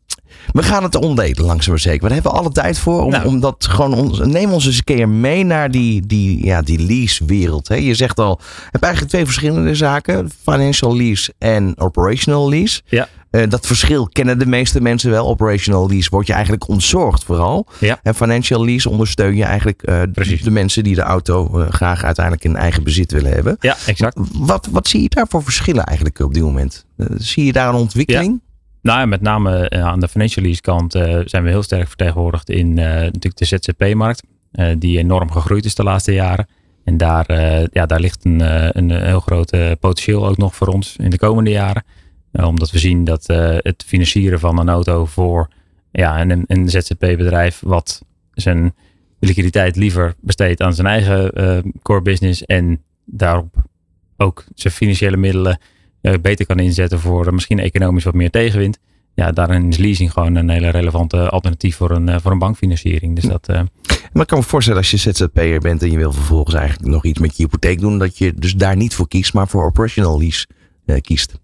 we 0.51 0.63
gaan 0.63 0.83
het 0.83 0.95
ondelen, 0.95 1.45
langzaam 1.45 1.69
maar 1.71 1.79
zeker. 1.79 2.01
Daar 2.01 2.11
hebben 2.13 2.31
we 2.31 2.37
alle 2.37 2.51
tijd 2.51 2.79
voor. 2.79 3.01
Om, 3.03 3.09
Nou. 3.11 3.25
om 3.27 3.39
dat 3.39 3.67
gewoon 3.69 3.93
ons, 3.93 4.19
neem 4.19 4.51
ons 4.51 4.65
eens 4.65 4.77
een 4.77 4.83
keer 4.83 5.09
mee 5.09 5.43
naar 5.43 5.71
die, 5.71 6.05
die, 6.07 6.45
ja, 6.45 6.61
die 6.61 6.79
lease-wereld. 6.85 7.67
hè. 7.67 7.75
Je 7.75 7.93
zegt 7.93 8.19
al, 8.19 8.39
je 8.41 8.67
hebt 8.71 8.83
eigenlijk 8.83 9.13
twee 9.13 9.25
verschillende 9.25 9.75
zaken: 9.75 10.31
financial 10.43 10.95
lease 10.97 11.33
en 11.37 11.79
operational 11.79 12.49
lease. 12.49 12.81
Ja. 12.85 13.07
Eh, 13.33 13.49
dat 13.49 13.67
verschil 13.67 14.07
kennen 14.07 14.39
de 14.39 14.45
meeste 14.45 14.81
mensen 14.81 15.11
wel. 15.11 15.27
Operational 15.27 15.87
lease 15.87 16.09
word 16.09 16.27
je 16.27 16.33
eigenlijk 16.33 16.67
ontzorgd 16.67 17.23
vooral. 17.23 17.67
Ja. 17.79 17.99
En 18.03 18.15
financial 18.15 18.65
lease 18.65 18.89
ondersteun 18.89 19.35
je 19.35 19.43
eigenlijk 19.43 19.83
eh, 19.83 20.01
de 20.43 20.51
mensen 20.51 20.83
die 20.83 20.95
de 20.95 21.01
auto 21.01 21.59
eh, 21.59 21.69
graag 21.69 22.03
uiteindelijk 22.03 22.45
in 22.45 22.55
eigen 22.55 22.83
bezit 22.83 23.11
willen 23.11 23.31
hebben. 23.31 23.57
Ja, 23.59 23.77
exact. 23.85 24.17
Wat, 24.33 24.67
wat 24.71 24.87
zie 24.87 25.01
je 25.01 25.09
daar 25.09 25.27
voor 25.29 25.43
verschillen 25.43 25.83
eigenlijk 25.83 26.19
op 26.19 26.33
dit 26.33 26.43
moment? 26.43 26.85
Zie 27.17 27.45
je 27.45 27.51
daar 27.51 27.69
een 27.69 27.79
ontwikkeling? 27.79 28.41
Nou 28.81 28.99
ja, 28.99 29.05
met 29.05 29.21
name 29.21 29.69
aan 29.69 29.99
de 29.99 30.07
financial 30.07 30.45
lease 30.45 30.61
kant 30.61 30.91
zijn 31.25 31.43
we 31.43 31.49
heel 31.49 31.63
sterk 31.63 31.87
vertegenwoordigd 31.87 32.49
in 32.49 32.73
natuurlijk 32.73 33.37
de 33.37 33.45
ZZP-markt. 33.45 34.23
die 34.77 34.97
enorm 34.97 35.31
gegroeid 35.31 35.65
is 35.65 35.75
de 35.75 35.83
laatste 35.83 36.13
jaren. 36.13 36.47
En 36.83 36.97
daar, 36.97 37.25
ja, 37.71 37.85
daar 37.85 37.99
ligt 37.99 38.25
een, 38.25 38.39
een 38.77 38.91
heel 38.91 39.19
groot 39.19 39.57
potentieel 39.79 40.27
ook 40.27 40.37
nog 40.37 40.55
voor 40.55 40.67
ons 40.67 40.95
in 40.97 41.09
de 41.09 41.17
komende 41.17 41.49
jaren. 41.49 41.83
Eh, 42.33 42.47
omdat 42.47 42.71
we 42.71 42.79
zien 42.79 43.03
dat 43.03 43.25
eh, 43.27 43.55
het 43.57 43.83
financieren 43.87 44.39
van 44.39 44.59
een 44.59 44.69
auto 44.69 45.05
voor 45.05 45.47
ja, 45.91 46.21
een, 46.21 46.43
een 46.47 46.69
ZZP-bedrijf 46.69 47.59
wat 47.65 48.05
zijn 48.33 48.75
liquiditeit 49.19 49.75
liever 49.75 50.15
besteedt 50.19 50.61
aan 50.61 50.73
zijn 50.73 50.87
eigen 50.87 51.31
eh, 51.31 51.57
core 51.81 52.01
business 52.01 52.45
en 52.45 52.81
daarop 53.05 53.55
ook 54.17 54.43
zijn 54.55 54.73
financiële 54.73 55.17
middelen 55.17 55.59
beter 56.21 56.45
kan 56.45 56.59
inzetten 56.59 56.99
voor 56.99 57.33
misschien 57.33 57.59
economisch 57.59 58.03
wat 58.03 58.13
meer 58.13 58.29
tegenwind. 58.29 58.79
Ja, 59.13 59.31
daarin 59.31 59.69
is 59.69 59.77
leasing 59.77 60.11
gewoon 60.11 60.35
een 60.35 60.49
hele 60.49 60.69
relevante 60.69 61.29
alternatief 61.29 61.75
voor 61.75 61.91
een, 61.91 62.21
voor 62.21 62.31
een 62.31 62.39
bankfinanciering. 62.39 63.15
Dus 63.15 63.23
dat, 63.23 63.47
Maar 63.47 64.21
ik 64.21 64.27
kan 64.27 64.37
me 64.37 64.43
voorstellen 64.43 64.79
als 64.79 64.91
je 64.91 64.97
ZZP'er 64.97 65.59
bent 65.59 65.81
en 65.81 65.91
je 65.91 65.97
wil 65.97 66.11
vervolgens 66.11 66.55
eigenlijk 66.55 66.89
nog 66.89 67.05
iets 67.05 67.19
met 67.19 67.37
je 67.37 67.43
hypotheek 67.43 67.79
doen. 67.79 67.99
Dat 67.99 68.17
je 68.17 68.33
dus 68.33 68.55
daar 68.55 68.75
niet 68.75 68.95
voor 68.95 69.07
kiest, 69.07 69.33
maar 69.33 69.47
voor 69.47 69.65
operational 69.65 70.19
lease 70.19 70.47
kiest. 71.01 71.41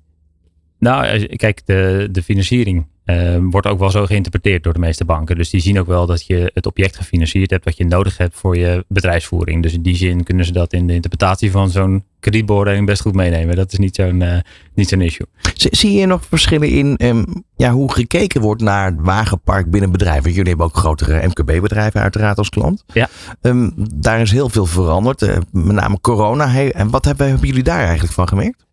Nou, 0.79 1.05
eh, 1.05 1.35
kijk, 1.35 1.61
de, 1.65 2.07
de 2.11 2.23
financiering 2.23 2.85
eh, 3.09 3.37
wordt 3.41 3.67
ook 3.67 3.79
wel 3.79 3.89
zo 3.89 4.05
geïnterpreteerd 4.05 4.63
door 4.63 4.73
de 4.73 4.79
meeste 4.79 5.05
banken. 5.05 5.35
Dus 5.35 5.49
die 5.49 5.61
zien 5.61 5.79
ook 5.79 5.87
wel 5.87 6.05
dat 6.05 6.25
je 6.25 6.51
het 6.53 6.65
object 6.65 6.95
gefinancierd 6.95 7.49
hebt 7.49 7.65
wat 7.65 7.77
je 7.77 7.85
nodig 7.85 8.17
hebt 8.17 8.35
voor 8.35 8.57
je 8.57 8.85
bedrijfsvoering. 8.87 9.63
Dus 9.63 9.73
in 9.73 9.81
die 9.81 9.95
zin 9.95 10.23
kunnen 10.23 10.45
ze 10.45 10.51
dat 10.51 10.73
in 10.73 10.87
de 10.87 10.93
interpretatie 10.93 11.51
van 11.51 11.69
zo'n 11.69 12.03
kredietbeoordeling 12.19 12.85
best 12.85 13.01
goed 13.01 13.13
meenemen. 13.13 13.55
Dat 13.55 13.71
is 13.71 13.77
niet 13.77 13.95
zo'n 13.95 14.21
eh, 14.21 14.37
niet 14.73 14.89
zo'n 14.89 15.01
issue. 15.01 15.27
Zie 15.53 15.93
je 15.93 16.05
nog 16.05 16.25
verschillen 16.25 16.69
in 16.69 16.97
ehm, 16.97 17.23
ja, 17.55 17.71
hoe 17.71 17.93
gekeken 17.93 18.41
wordt 18.41 18.61
naar 18.61 18.85
het 18.85 18.99
wagenpark 19.01 19.71
binnen 19.71 19.91
bedrijven? 19.91 20.31
Jullie 20.31 20.49
hebben 20.49 20.65
ook 20.65 20.77
grotere 20.77 21.27
MKB-bedrijven 21.27 22.01
uiteraard 22.01 22.37
als 22.37 22.49
klant. 22.49 22.83
Ja. 22.93 23.09
Ehm, 23.41 23.69
daar 23.95 24.21
is 24.21 24.31
heel 24.31 24.49
veel 24.49 24.65
veranderd, 24.65 25.19
met 25.51 25.75
name 25.75 25.99
corona. 26.01 26.47
Hey, 26.47 26.71
en 26.71 26.89
wat 26.89 27.05
hebben, 27.05 27.27
hebben 27.27 27.47
jullie 27.47 27.63
daar 27.63 27.83
eigenlijk 27.83 28.13
van 28.13 28.27
gemerkt? 28.27 28.67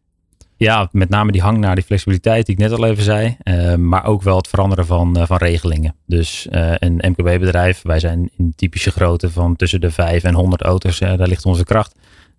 Ja, 0.58 0.88
met 0.92 1.08
name 1.08 1.32
die 1.32 1.40
hang 1.40 1.58
naar 1.58 1.75
die 1.75 1.84
flexibiliteit 1.84 2.46
die 2.46 2.54
ik 2.54 2.60
net 2.60 2.72
al 2.72 2.86
even 2.86 3.02
zei. 3.02 3.36
eh, 3.38 3.75
maar 3.75 4.04
ook 4.04 4.22
wel 4.22 4.36
het 4.36 4.48
veranderen 4.48 4.86
van, 4.86 5.16
eh, 5.16 5.26
van 5.26 5.36
regelingen. 5.36 5.94
Dus 6.06 6.48
eh, 6.48 6.72
een 6.78 7.02
MKB-bedrijf, 7.10 7.82
wij 7.82 8.00
zijn 8.00 8.30
in 8.36 8.52
typische 8.56 8.90
grootte 8.90 9.30
van 9.30 9.56
tussen 9.56 9.80
de 9.80 9.90
5 9.90 10.22
en 10.22 10.34
100 10.34 10.62
auto's. 10.62 10.98
daar 10.98 11.28
ligt 11.28 11.44
onze 11.44 11.64
kracht. 11.64 11.94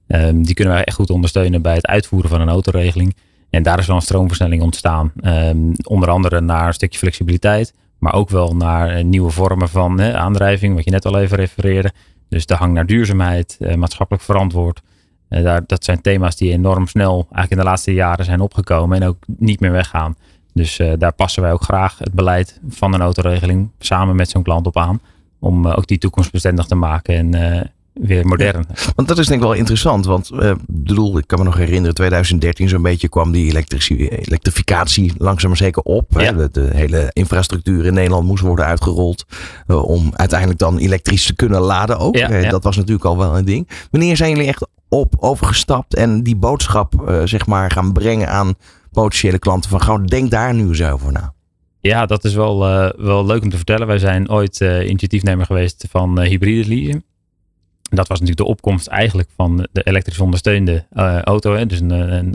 Ehm, 0.08 0.42
die 0.42 0.54
kunnen 0.54 0.74
wij 0.74 0.84
echt 0.84 0.96
goed 0.96 1.10
ondersteunen 1.10 1.62
bij 1.62 1.76
het 1.76 1.86
uitvoeren 1.86 2.30
van 2.30 2.42
een 2.42 2.50
autoregeling. 2.50 3.16
En 3.50 3.64
daar 3.64 3.80
is 3.80 3.88
wel 3.88 3.96
een 3.96 4.02
stroomversnelling 4.02 4.62
ontstaan. 4.62 5.12
Ehm, 5.22 5.74
onder 5.84 6.10
andere 6.10 6.42
naar 6.42 6.68
een 6.68 6.74
stukje 6.74 7.00
flexibiliteit. 7.00 7.74
Maar 8.00 8.14
ook 8.14 8.30
wel 8.30 8.56
naar 8.56 9.04
nieuwe 9.04 9.30
vormen 9.30 9.70
van 9.70 10.02
aandrijving, 10.02 10.76
wat 10.76 10.84
je 10.84 10.92
net 10.92 11.06
al 11.06 11.20
even 11.20 11.38
refereerde. 11.38 11.92
Dus 12.30 12.46
de 12.46 12.54
hang 12.54 12.74
naar 12.74 12.86
duurzaamheid, 12.86 13.58
maatschappelijk 13.76 14.24
verantwoord. 14.24 14.82
Daar, 15.30 15.64
dat 15.66 15.84
zijn 15.84 16.02
thema's 16.02 16.36
die 16.36 16.52
enorm 16.52 16.88
snel 16.88 17.14
eigenlijk 17.14 17.52
in 17.52 17.58
de 17.58 17.64
laatste 17.64 17.94
jaren 17.94 18.26
zijn 18.26 18.40
opgekomen 18.40 19.02
en 19.02 19.08
ook 19.08 19.18
niet 19.38 19.60
meer 19.60 19.72
weggaan. 19.72 20.16
Dus 20.58 20.80
eh, 20.80 20.92
daar 20.98 21.14
passen 21.14 21.42
wij 21.42 21.52
ook 21.52 21.64
graag 21.64 21.98
het 21.98 22.14
beleid 22.14 22.60
van 22.70 22.94
een 22.94 23.02
autoregeling 23.02 23.70
samen 23.80 24.16
met 24.16 24.30
zo'n 24.30 24.44
klant 24.44 24.66
op 24.66 24.78
aan. 24.78 25.02
Om 25.40 25.66
eh, 25.66 25.78
ook 25.78 25.88
die 25.88 25.98
toekomstbestendig 25.98 26.66
te 26.66 26.76
maken 26.76 27.16
en 27.16 27.34
eh, 27.34 27.62
weer 27.94 28.26
modern. 28.26 28.66
Want 28.96 29.08
dat 29.08 29.18
is 29.18 29.28
denk 29.28 29.42
ik 29.42 29.48
wel 29.48 29.56
interessant. 29.56 30.06
Want 30.06 30.32
ik 30.34 30.56
bedoel, 30.68 31.18
ik 31.18 31.28
kan 31.28 31.40
me 31.40 31.46
nog 31.46 31.58
herinneren, 31.58 31.96
2013 31.96 32.70
zo'n 32.70 32.82
beetje 32.82 33.10
kwam 33.10 33.32
die 33.32 33.46
elektrificatie 34.26 35.14
langzaam 35.18 35.50
maar 35.50 35.58
zeker 35.58 35.82
op. 35.82 36.14
hè. 36.14 36.36
De, 36.36 36.50
de 36.52 36.70
hele 36.74 37.10
infrastructuur 37.14 37.86
in 37.86 37.94
Nederland 37.94 38.28
moest 38.28 38.44
worden 38.44 38.66
uitgerold. 38.66 39.26
om 39.68 40.12
uiteindelijk 40.16 40.60
dan 40.60 40.78
elektrisch 40.78 41.26
te 41.26 41.36
kunnen 41.36 41.62
laden 41.62 41.98
ook. 41.98 42.16
Ja. 42.16 42.50
Dat 42.50 42.64
was 42.64 42.76
natuurlijk 42.76 43.06
al 43.06 43.18
wel 43.18 43.38
een 43.38 43.46
ding. 43.46 43.70
Wanneer 43.92 44.18
zijn 44.18 44.30
jullie 44.30 44.48
echt 44.48 44.68
op 44.90 45.16
overgestapt 45.20 45.96
en 45.96 46.24
die 46.24 46.36
boodschap 46.36 47.08
eh, 47.08 47.22
zeg 47.26 47.46
maar 47.46 47.72
gaan 47.72 47.94
brengen 47.94 48.30
aan 48.30 48.56
potentiële 48.92 49.40
klanten 49.40 49.70
van 49.70 49.82
gauw 49.82 49.98
denk 49.98 50.32
daar 50.32 50.54
nu 50.54 50.68
eens 50.68 50.84
over 50.84 51.12
na. 51.12 51.34
Ja, 51.80 52.06
dat 52.06 52.24
is 52.24 52.34
wel, 52.34 52.68
eh, 52.68 52.90
wel 53.06 53.26
leuk 53.26 53.44
om 53.44 53.50
te 53.50 53.56
vertellen. 53.56 53.88
Wij 53.88 53.98
zijn 53.98 54.30
ooit 54.30 54.62
eh, 54.62 54.88
initiatiefnemer 54.88 55.46
geweest 55.46 55.86
van 55.90 56.22
hybride 56.22 56.68
leasing. 56.68 57.04
dat 57.82 58.08
was 58.08 58.20
natuurlijk 58.20 58.48
de 58.48 58.54
opkomst 58.54 58.88
eigenlijk 58.88 59.30
van 59.36 59.68
de 59.72 59.84
elektrisch 59.84 60.20
ondersteunde 60.20 60.86
auto. 61.24 61.56
Hè? 61.56 61.66
Dus 61.66 61.80
een, 61.80 61.90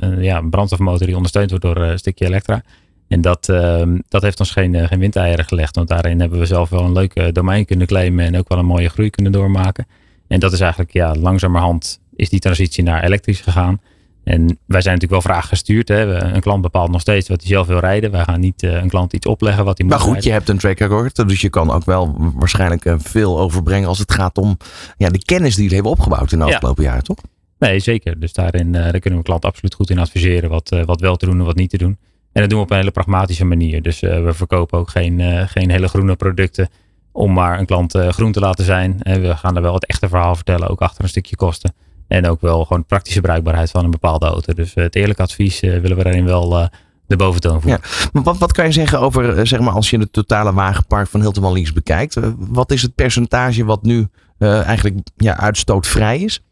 een, 0.05 0.23
ja, 0.23 0.41
brandstofmotor 0.41 1.07
die 1.07 1.17
ondersteund 1.17 1.51
wordt 1.51 1.65
door 1.65 1.77
een 1.77 1.99
stukje 1.99 2.27
elektra. 2.27 2.63
En 3.09 3.21
dat, 3.21 3.49
uh, 3.49 3.83
dat 4.09 4.23
heeft 4.23 4.41
ons 4.41 4.51
geen, 4.51 4.89
geen 4.89 4.99
windeieren 4.99 5.45
gelegd. 5.45 5.77
Want 5.77 5.89
daarin 5.89 6.21
hebben 6.21 6.39
we 6.39 6.47
zelf 6.47 6.69
wel 6.69 6.85
een 6.85 6.93
leuk 6.93 7.35
domein 7.35 7.65
kunnen 7.65 7.87
claimen. 7.87 8.25
En 8.25 8.39
ook 8.39 8.49
wel 8.49 8.59
een 8.59 8.67
mooie 8.67 8.89
groei 8.89 9.11
kunnen 9.11 9.33
doormaken. 9.33 9.87
En 10.29 10.41
dat 10.41 10.53
is 10.53 10.61
eigenlijk 10.61 10.93
ja, 10.93 11.15
langzamerhand 11.15 12.02
is 12.17 12.29
die 12.29 12.41
transitie 12.41 12.85
naar 12.85 13.05
elektrisch 13.05 13.41
gegaan. 13.41 13.81
En 14.25 14.59
wij 14.67 14.81
zijn 14.81 14.95
natuurlijk 14.95 15.11
wel 15.11 15.35
vraag 15.35 15.49
gestuurd. 15.49 15.89
Hè. 15.89 16.23
Een 16.23 16.41
klant 16.41 16.63
bepaalt 16.63 16.91
nog 16.91 17.01
steeds 17.01 17.29
wat 17.29 17.41
hij 17.41 17.51
zelf 17.51 17.67
wil 17.67 17.79
rijden. 17.79 18.11
Wij 18.11 18.25
gaan 18.25 18.41
niet 18.41 18.63
uh, 18.63 18.75
een 18.75 18.89
klant 18.89 19.13
iets 19.13 19.27
opleggen 19.27 19.65
wat 19.65 19.79
hij 19.79 19.87
moet 19.87 19.97
Maar 19.97 20.05
goed, 20.05 20.13
rijden. 20.13 20.31
je 20.31 20.37
hebt 20.37 20.49
een 20.49 20.59
track 20.59 20.79
record. 20.79 21.29
Dus 21.29 21.41
je 21.41 21.51
kan 21.51 21.71
ook 21.71 21.85
wel 21.85 22.33
waarschijnlijk 22.35 22.85
uh, 22.85 22.95
veel 22.99 23.41
overbrengen 23.41 23.89
als 23.89 23.99
het 23.99 24.13
gaat 24.13 24.39
om 24.39 24.57
ja, 24.97 25.09
de 25.09 25.25
kennis 25.25 25.55
die 25.55 25.63
jullie 25.63 25.75
hebben 25.75 25.93
opgebouwd 25.93 26.33
in 26.33 26.39
de 26.39 26.45
afgelopen 26.45 26.83
ja. 26.83 26.89
jaren, 26.89 27.05
toch? 27.05 27.17
Nee, 27.59 27.79
zeker. 27.79 28.21
Dus 28.21 28.33
daarin 28.33 28.67
uh, 28.67 28.83
daar 28.83 28.99
kunnen 28.99 29.19
we 29.19 29.25
klant 29.25 29.45
absoluut 29.45 29.75
goed 29.75 29.91
in 29.91 29.99
adviseren 29.99 30.51
wat, 30.51 30.77
wat 30.85 31.01
wel 31.01 31.17
te 31.17 31.27
doen 31.27 31.39
en 31.39 31.45
wat 31.45 31.57
niet 31.57 31.71
te 31.71 31.79
doen. 31.79 31.99
En 32.33 32.41
dat 32.41 32.51
doen 32.51 32.59
we 32.59 32.65
op 32.65 32.71
een 32.71 32.77
hele 32.77 32.91
pragmatische 32.91 33.45
manier. 33.45 33.83
Dus 33.83 34.01
we 34.01 34.31
verkopen 34.33 34.79
ook 34.79 34.91
geen, 34.91 35.49
geen 35.49 35.71
hele 35.71 35.89
groene 35.89 36.17
producten 36.17 36.69
om 37.13 37.33
maar 37.33 37.59
een 37.59 37.67
klant 37.67 37.97
groen 37.97 38.33
te 38.33 38.41
laten 38.41 38.65
zijn. 38.65 39.03
En 39.03 39.21
we 39.23 39.37
gaan 39.37 39.57
er 39.57 39.63
wel 39.63 39.75
het 39.75 39.87
echte 39.87 40.09
verhaal 40.09 40.35
vertellen, 40.35 40.69
ook 40.69 40.81
achter 40.81 41.03
een 41.03 41.09
stukje 41.09 41.37
kosten. 41.37 41.75
En 42.13 42.27
ook 42.27 42.41
wel 42.41 42.65
gewoon 42.65 42.85
praktische 42.85 43.21
bruikbaarheid 43.21 43.71
van 43.71 43.85
een 43.85 43.91
bepaalde 43.91 44.27
auto. 44.27 44.53
Dus 44.53 44.75
het 44.75 44.97
eerlijke 44.97 45.23
advies 45.23 45.61
willen 45.61 45.97
we 45.97 46.03
daarin 46.03 46.25
wel 46.25 46.59
uh, 46.59 46.67
de 47.07 47.17
boventoon 47.17 47.61
voeren. 47.61 47.81
Ja. 47.83 48.09
Maar 48.13 48.23
wat, 48.23 48.39
wat 48.39 48.53
kan 48.53 48.65
je 48.65 48.73
zeggen 48.73 49.01
over, 49.01 49.39
uh, 49.39 49.45
zeg 49.45 49.61
maar, 49.61 49.73
als 49.73 49.91
je 49.91 49.99
het 49.99 50.13
totale 50.13 50.53
wagenpark 50.53 51.09
van 51.09 51.21
Hilterman 51.21 51.53
Lease 51.53 51.73
bekijkt? 51.73 52.17
Uh, 52.17 52.27
wat 52.37 52.71
is 52.71 52.83
het 52.83 52.95
percentage 52.95 53.65
wat 53.65 53.83
nu 53.83 54.09
eigenlijk 54.39 54.97
ja, 55.17 55.37
uitstootvrij 55.37 56.19
is? 56.19 56.43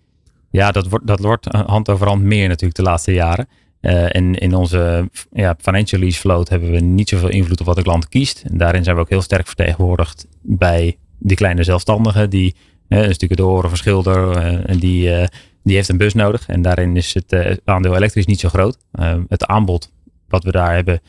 Ja, 0.51 0.73
dat 0.73 0.89
wordt, 0.89 1.07
dat 1.07 1.21
wordt 1.21 1.47
hand 1.47 1.89
over 1.89 2.07
hand 2.07 2.23
meer 2.23 2.49
natuurlijk 2.49 2.77
de 2.77 2.83
laatste 2.83 3.13
jaren. 3.13 3.49
en 3.81 4.35
in 4.35 4.55
onze 4.55 5.11
ja, 5.33 5.57
financial 5.59 6.01
lease 6.01 6.21
float 6.21 6.49
hebben 6.49 6.71
we 6.71 6.81
niet 6.81 7.09
zoveel 7.09 7.29
invloed 7.29 7.61
op 7.61 7.67
wat 7.67 7.77
de 7.77 7.83
klant 7.83 8.09
kiest. 8.09 8.43
En 8.51 8.59
daarin 8.59 8.85
zijn 8.85 8.97
we 8.97 9.03
ook 9.03 9.09
heel 9.09 9.23
sterk 9.23 9.47
vertegenwoordigd 9.47 10.27
bij 10.43 10.97
die 11.19 11.37
kleine 11.37 11.63
zelfstandigen 11.63 12.31
die 12.31 12.55
een 12.89 13.15
stukje 13.15 13.47
oren 13.47 13.69
van 13.69 13.79
schilder 13.79 14.37
en 14.67 14.79
die 14.79 15.29
die 15.63 15.75
heeft 15.75 15.89
een 15.89 15.97
bus 15.97 16.15
nodig. 16.15 16.49
En 16.49 16.63
daarin 16.63 16.97
is 16.97 17.15
het 17.15 17.33
uh, 17.33 17.57
aandeel 17.65 17.97
elektrisch 17.97 18.27
niet 18.27 18.41
zo 18.41 18.49
groot. 18.49 18.79
Uh, 18.93 19.15
het 19.29 19.47
aanbod 19.47 19.93
wat 20.29 20.45
we 20.45 20.53
daar 20.53 20.75
hebben, 20.75 21.01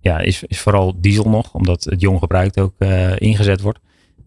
ja, 0.00 0.18
is, 0.18 0.42
is 0.46 0.60
vooral 0.60 0.94
diesel 1.00 1.28
nog, 1.28 1.54
omdat 1.54 1.84
het 1.84 2.00
jong 2.00 2.18
gebruikt 2.18 2.60
ook 2.60 2.74
uh, 2.78 3.18
ingezet 3.18 3.60
wordt. 3.60 3.78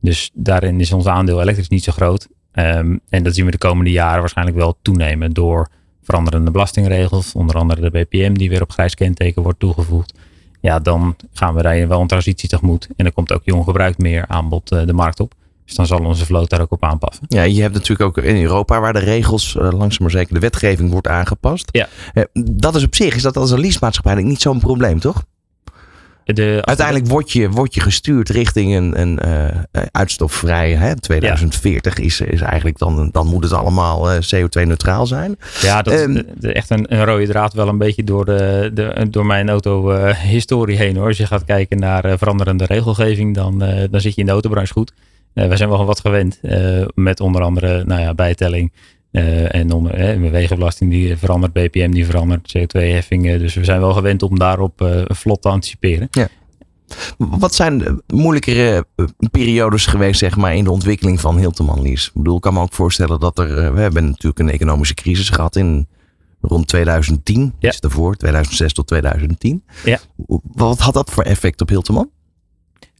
Dus 0.02 0.32
daarin 0.34 0.80
is 0.80 0.92
ons 0.92 1.06
aandeel 1.06 1.42
elektrisch 1.42 1.68
niet 1.68 1.84
zo 1.84 1.92
groot. 1.92 2.28
Um, 2.54 3.00
en 3.10 3.24
dat 3.24 3.36
zien 3.36 3.46
we 3.46 3.52
de 3.52 3.58
komende 3.58 3.92
jaren 3.92 4.20
waarschijnlijk 4.20 4.58
wel 4.58 4.78
toenemen 4.82 5.32
door 5.32 5.70
veranderende 6.02 6.52
belastingregels, 6.52 7.34
onder 7.34 7.56
andere 7.56 7.82
de 7.82 7.90
BPM 7.90 8.34
die 8.34 8.50
weer 8.50 8.62
op 8.62 8.72
grijs 8.72 8.96
kenteken 8.96 9.42
wordt 9.42 9.60
toegevoegd. 9.60 10.14
Ja, 10.62 10.80
dan 10.80 11.16
gaan 11.34 11.56
we 11.56 11.62
daar 11.62 11.88
wel 11.88 12.02
een 12.02 12.08
transitie 12.08 12.50
tegemoet. 12.50 12.88
En 12.96 13.04
dan 13.04 13.14
komt 13.14 13.34
ook 13.34 13.42
jong 13.44 13.64
gebruikt 13.64 13.98
meer 13.98 14.28
aanbod 14.28 14.68
de 14.68 14.94
markt 14.94 15.20
op. 15.20 15.34
Dus 15.68 15.76
dan 15.76 15.88
zal 15.88 16.00
onze 16.00 16.26
vloot 16.26 16.50
daar 16.50 16.62
ook 16.62 16.72
op 16.72 16.84
aanpassen. 16.84 17.26
Ja, 17.28 17.44
je 17.44 17.62
hebt 17.62 17.74
natuurlijk 17.74 18.02
ook 18.02 18.24
in 18.24 18.42
Europa 18.42 18.80
waar 18.80 18.94
de 18.94 19.00
regels, 19.00 19.56
uh, 19.56 19.62
langzaam 19.62 20.02
maar 20.02 20.12
zeker 20.12 20.34
de 20.34 20.40
wetgeving 20.40 20.92
wordt 20.92 21.08
aangepast. 21.08 21.70
Ja. 21.72 21.88
Uh, 22.14 22.24
dat 22.34 22.76
is 22.76 22.84
op 22.84 22.96
zich, 22.96 23.16
is 23.16 23.22
dat 23.22 23.38
als 23.38 23.52
een 23.52 23.60
leasemaatschappij 23.60 24.24
niet 24.24 24.42
zo'n 24.42 24.60
probleem, 24.60 25.00
toch? 25.00 25.24
De, 26.24 26.60
Uiteindelijk 26.62 27.08
word 27.08 27.32
je, 27.32 27.50
word 27.50 27.74
je 27.74 27.82
gestuurd 27.82 28.30
richting 28.30 28.76
een, 28.76 29.02
een 29.02 29.20
uh, 29.26 29.82
uitstofvrij 29.92 30.72
hè, 30.74 30.96
2040 30.96 31.98
ja. 31.98 32.04
is, 32.04 32.22
is 32.22 32.42
eigenlijk 32.42 32.78
dan, 32.78 33.10
dan 33.12 33.28
moet 33.28 33.44
het 33.44 33.54
allemaal 33.54 34.08
CO2-neutraal 34.16 35.06
zijn. 35.06 35.38
Ja, 35.62 35.82
dat 35.82 35.94
um, 35.94 36.16
is 36.16 36.24
de, 36.38 36.54
echt 36.54 36.70
een, 36.70 36.94
een, 36.94 37.06
rode 37.06 37.28
draad 37.28 37.54
wel 37.54 37.68
een 37.68 37.78
beetje 37.78 38.04
door, 38.04 38.26
de, 38.26 38.72
de, 38.74 39.08
door 39.10 39.26
mijn 39.26 39.50
auto-historie 39.50 40.78
heen 40.78 40.96
hoor. 40.96 41.08
Als 41.08 41.18
je 41.18 41.28
gaat 41.28 41.46
kijken 41.46 41.80
naar 41.80 42.18
veranderende 42.18 42.66
regelgeving, 42.66 43.36
dan, 43.36 43.60
dan 43.92 44.02
zit 44.02 44.14
je 44.16 44.20
in 44.20 44.26
de 44.26 44.32
autobranche 44.32 44.74
goed. 44.74 44.92
Wij 45.46 45.58
zijn 45.58 45.70
wel 45.70 45.86
wat 45.86 46.00
gewend 46.00 46.40
uh, 46.42 46.86
met 46.96 47.20
onder 47.20 47.42
andere 47.42 47.84
nou 47.86 48.02
ja, 48.02 48.14
bijtelling 48.14 48.74
uh, 49.12 49.56
en 49.56 50.32
wegenbelasting 50.32 50.92
die 50.92 51.18
verandert, 51.18 51.54
BPM 51.54 51.92
die 51.92 52.06
verandert, 52.06 52.58
CO2-heffingen. 52.58 53.40
Dus 53.40 53.54
we 53.54 53.64
zijn 53.64 53.80
wel 53.80 53.94
gewend 53.94 54.24
om 54.24 54.40
daarop 54.40 55.06
vlot 55.08 55.42
te 55.42 55.50
anticiperen. 55.50 56.08
Ja. 56.12 56.28
Wat 57.18 57.56
zijn 57.56 57.78
de 57.78 58.04
moeilijkere 58.08 58.86
periodes 59.32 59.86
geweest 59.86 60.20
zeg 60.20 60.38
maar, 60.38 60.56
in 60.56 60.64
de 60.64 60.72
ontwikkeling 60.72 61.20
van 61.20 61.38
Hilterman 61.38 61.82
Lease? 61.82 62.08
Ik 62.08 62.14
bedoel, 62.14 62.36
ik 62.36 62.42
kan 62.42 62.54
me 62.54 62.62
ook 62.62 62.74
voorstellen 62.74 63.20
dat 63.20 63.40
er... 63.40 63.74
We 63.74 63.80
hebben 63.80 64.06
natuurlijk 64.06 64.40
een 64.40 64.50
economische 64.50 64.94
crisis 64.94 65.30
gehad 65.30 65.56
in 65.56 65.88
rond 66.42 66.68
2010. 66.68 67.54
Ja. 67.60 67.70
Is 67.70 67.80
ervoor, 67.80 68.16
2006 68.16 68.74
tot 68.74 68.88
2010. 68.88 69.64
Ja. 69.86 70.00
Wat 70.54 70.80
had 70.80 70.94
dat 70.94 71.12
voor 71.12 71.24
effect 71.24 71.62
op 71.62 71.70
Hilterman? 71.70 72.10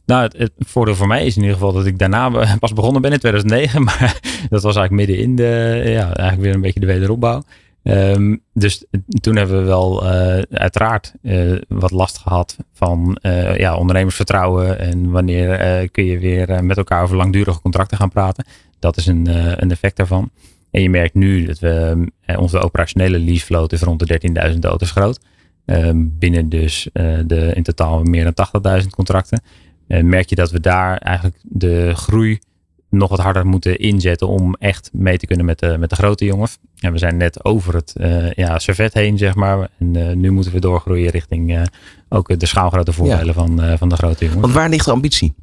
Nou, 0.08 0.30
het, 0.36 0.52
voordeel 0.58 0.94
voor 0.94 1.06
mij 1.06 1.26
is 1.26 1.36
in 1.36 1.42
ieder 1.42 1.56
geval 1.56 1.72
dat 1.72 1.86
ik 1.86 1.98
daarna 1.98 2.28
pas 2.58 2.72
begonnen 2.72 3.02
ben 3.02 3.12
in 3.12 3.18
2009. 3.18 3.82
Maar 3.88 4.20
dat 4.48 4.62
was 4.62 4.76
eigenlijk 4.76 4.90
midden 4.90 5.24
in 5.24 5.36
de, 5.36 5.82
ja, 5.84 6.04
eigenlijk 6.04 6.40
weer 6.40 6.54
een 6.54 6.60
beetje 6.60 6.80
de 6.80 6.86
wederopbouw. 6.86 7.42
Um, 7.82 8.42
dus 8.52 8.84
toen 9.20 9.36
hebben 9.36 9.58
we 9.58 9.64
wel 9.64 10.04
uh, 10.04 10.42
uiteraard 10.50 11.14
uh, 11.22 11.58
wat 11.68 11.90
last 11.90 12.18
gehad 12.18 12.56
van 12.72 13.18
uh, 13.22 13.56
ja, 13.56 13.76
ondernemersvertrouwen. 13.76 14.78
En 14.78 15.10
wanneer 15.10 15.90
kun 15.90 16.04
je 16.04 16.18
weer 16.18 16.64
met 16.64 16.76
elkaar 16.76 17.02
over 17.02 17.16
langdurige 17.16 17.60
contracten 17.60 17.96
gaan 17.96 18.10
praten. 18.10 18.44
Dat 18.78 18.96
is 18.96 19.06
een, 19.06 19.26
een 19.62 19.70
effect 19.70 19.96
daarvan. 19.96 20.30
En 20.70 20.82
je 20.82 20.90
merkt 20.90 21.14
nu 21.14 21.44
dat 21.44 21.58
we 21.58 22.06
onze 22.38 22.58
operationele 22.58 23.18
leasevloot 23.18 23.72
is 23.72 23.82
rond 23.82 24.06
de 24.06 24.20
13.000 24.52 24.58
auto's 24.60 24.90
groot. 24.90 25.20
Um, 25.66 26.16
binnen 26.18 26.48
dus 26.48 26.88
de 27.26 27.52
in 27.54 27.62
totaal 27.62 28.02
meer 28.02 28.32
dan 28.34 28.80
80.000 28.82 28.86
contracten. 28.88 29.42
Merk 29.88 30.28
je 30.28 30.34
dat 30.34 30.50
we 30.50 30.60
daar 30.60 30.96
eigenlijk 30.96 31.36
de 31.42 31.94
groei 31.94 32.38
nog 32.90 33.08
wat 33.08 33.18
harder 33.18 33.46
moeten 33.46 33.78
inzetten 33.78 34.28
om 34.28 34.54
echt 34.54 34.90
mee 34.92 35.18
te 35.18 35.26
kunnen 35.26 35.46
met 35.46 35.58
de, 35.58 35.76
met 35.78 35.90
de 35.90 35.96
grote 35.96 36.24
jongens. 36.24 36.58
En 36.80 36.92
we 36.92 36.98
zijn 36.98 37.16
net 37.16 37.44
over 37.44 37.74
het 37.74 37.94
uh, 38.00 38.32
ja, 38.32 38.58
servet 38.58 38.94
heen, 38.94 39.18
zeg 39.18 39.34
maar. 39.34 39.68
En 39.78 39.94
uh, 39.94 40.12
nu 40.12 40.30
moeten 40.30 40.52
we 40.52 40.60
doorgroeien 40.60 41.10
richting 41.10 41.68
ook 42.08 42.40
de 42.40 42.46
schaalgrote 42.46 42.92
voordelen 42.92 43.26
ja. 43.26 43.32
van, 43.32 43.78
van 43.78 43.88
de 43.88 43.96
grote 43.96 44.24
jongens. 44.24 44.42
Want 44.42 44.52
waar 44.52 44.68
ligt 44.68 44.84
de 44.84 44.90
ambitie? 44.90 45.34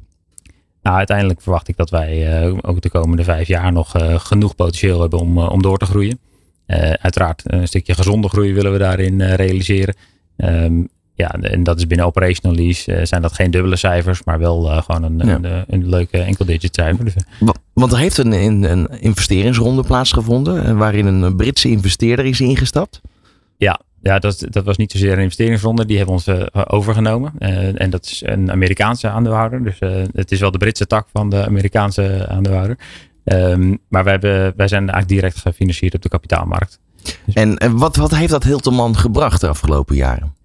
Nou, 0.82 0.96
uiteindelijk 0.96 1.40
verwacht 1.40 1.68
ik 1.68 1.76
dat 1.76 1.90
wij 1.90 2.50
ook 2.60 2.80
de 2.80 2.90
komende 2.90 3.24
vijf 3.24 3.48
jaar 3.48 3.72
nog 3.72 3.94
genoeg 4.16 4.54
potentieel 4.54 5.00
hebben 5.00 5.18
om, 5.18 5.38
om 5.38 5.62
door 5.62 5.78
te 5.78 5.86
groeien. 5.86 6.18
uiteraard 7.00 7.42
een 7.44 7.68
stukje 7.68 7.94
gezonde 7.94 8.28
groei 8.28 8.54
willen 8.54 8.72
we 8.72 8.78
daarin 8.78 9.22
realiseren. 9.22 9.94
Um, 10.36 10.88
ja, 11.16 11.30
en 11.30 11.62
dat 11.62 11.78
is 11.78 11.86
binnen 11.86 12.06
operational 12.06 12.56
lease 12.56 12.92
uh, 12.92 13.04
zijn 13.04 13.22
dat 13.22 13.32
geen 13.32 13.50
dubbele 13.50 13.76
cijfers, 13.76 14.24
maar 14.24 14.38
wel 14.38 14.70
uh, 14.70 14.82
gewoon 14.82 15.02
een, 15.02 15.26
ja. 15.26 15.34
een, 15.34 15.64
een, 15.68 15.88
leuke 15.88 16.18
enkel-digit 16.18 16.74
cijfer. 16.74 17.04
Dus, 17.04 17.14
Want 17.72 17.92
er 17.92 17.98
heeft 17.98 18.18
een, 18.18 19.00
investeringsronde 19.00 19.82
plaatsgevonden 19.82 20.76
waarin 20.76 21.06
een 21.06 21.36
Britse 21.36 21.68
investeerder 21.68 22.24
is 22.24 22.40
ingestapt. 22.40 23.00
Ja, 23.56 23.80
ja 24.02 24.18
dat, 24.18 24.46
dat 24.50 24.64
was 24.64 24.76
niet 24.76 24.92
zozeer 24.92 25.12
een 25.12 25.18
investeringsronde, 25.18 25.86
die 25.86 25.96
hebben 25.96 26.14
ons 26.14 26.28
uh, 26.28 26.42
overgenomen. 26.52 27.32
en 27.76 27.90
dat 27.90 28.04
is 28.04 28.22
een 28.24 28.50
Amerikaanse 28.50 29.08
aandeelhouder, 29.08 29.64
dus 29.64 29.78
het 30.12 30.32
is 30.32 30.40
wel 30.40 30.50
de 30.50 30.58
Britse 30.58 30.86
tak 30.86 31.08
van 31.12 31.30
de 31.30 31.46
Amerikaanse 31.46 32.26
aandeelhouder. 32.28 32.78
Um, 33.24 33.78
maar 33.88 34.04
wij, 34.04 34.12
hebben, 34.12 34.52
wij 34.56 34.68
zijn 34.68 34.90
eigenlijk 34.90 35.08
direct 35.08 35.38
gefinancierd 35.38 35.94
op 35.94 36.02
de 36.02 36.08
kapitaalmarkt. 36.08 36.80
Dus 37.24 37.34
en, 37.34 37.58
en 37.58 37.76
wat, 37.76 37.96
wat 37.96 38.14
heeft 38.14 38.30
dat 38.30 38.44
Hilterman 38.44 38.96
gebracht 38.96 39.40
de 39.40 39.48
afgelopen 39.48 39.96
jaren? 39.96 40.35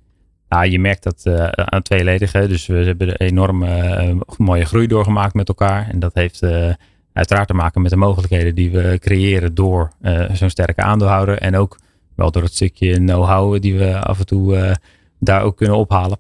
Ja, 0.52 0.64
je 0.64 0.80
merkt 0.80 1.04
dat 1.04 1.22
uh, 1.24 1.48
aan 1.48 1.82
tweeledigen. 1.82 2.50
Dus 2.50 2.68
we 2.68 2.74
hebben 2.74 3.08
een 3.08 3.16
enorm 3.16 3.64
uh, 3.64 4.12
mooie 4.38 4.66
groei 4.66 4.88
doorgemaakt 4.88 5.34
met 5.34 5.48
elkaar. 5.48 5.90
En 5.90 6.00
dat 6.00 6.14
heeft 6.14 6.44
uh, 6.44 6.74
uiteraard 7.14 7.48
te 7.48 7.54
maken 7.54 7.82
met 7.82 7.92
de 7.92 7.98
mogelijkheden 7.98 8.56
die 8.56 8.72
we 8.72 8.98
creëren 9.00 9.56
door 9.56 9.92
zo'n 10.34 10.50
sterke 10.50 10.82
aandeelhouder. 10.82 11.38
En 11.38 11.56
ook 11.56 11.80
wel 12.16 12.32
door 12.32 12.44
het 12.44 12.54
stukje 12.54 12.96
know-how 12.96 13.62
die 13.62 13.78
we 13.78 14.00
af 14.00 14.20
en 14.20 14.26
toe 14.26 14.78
daar 15.20 15.42
ook 15.42 15.58
kunnen 15.58 15.78
ophalen. 15.78 16.18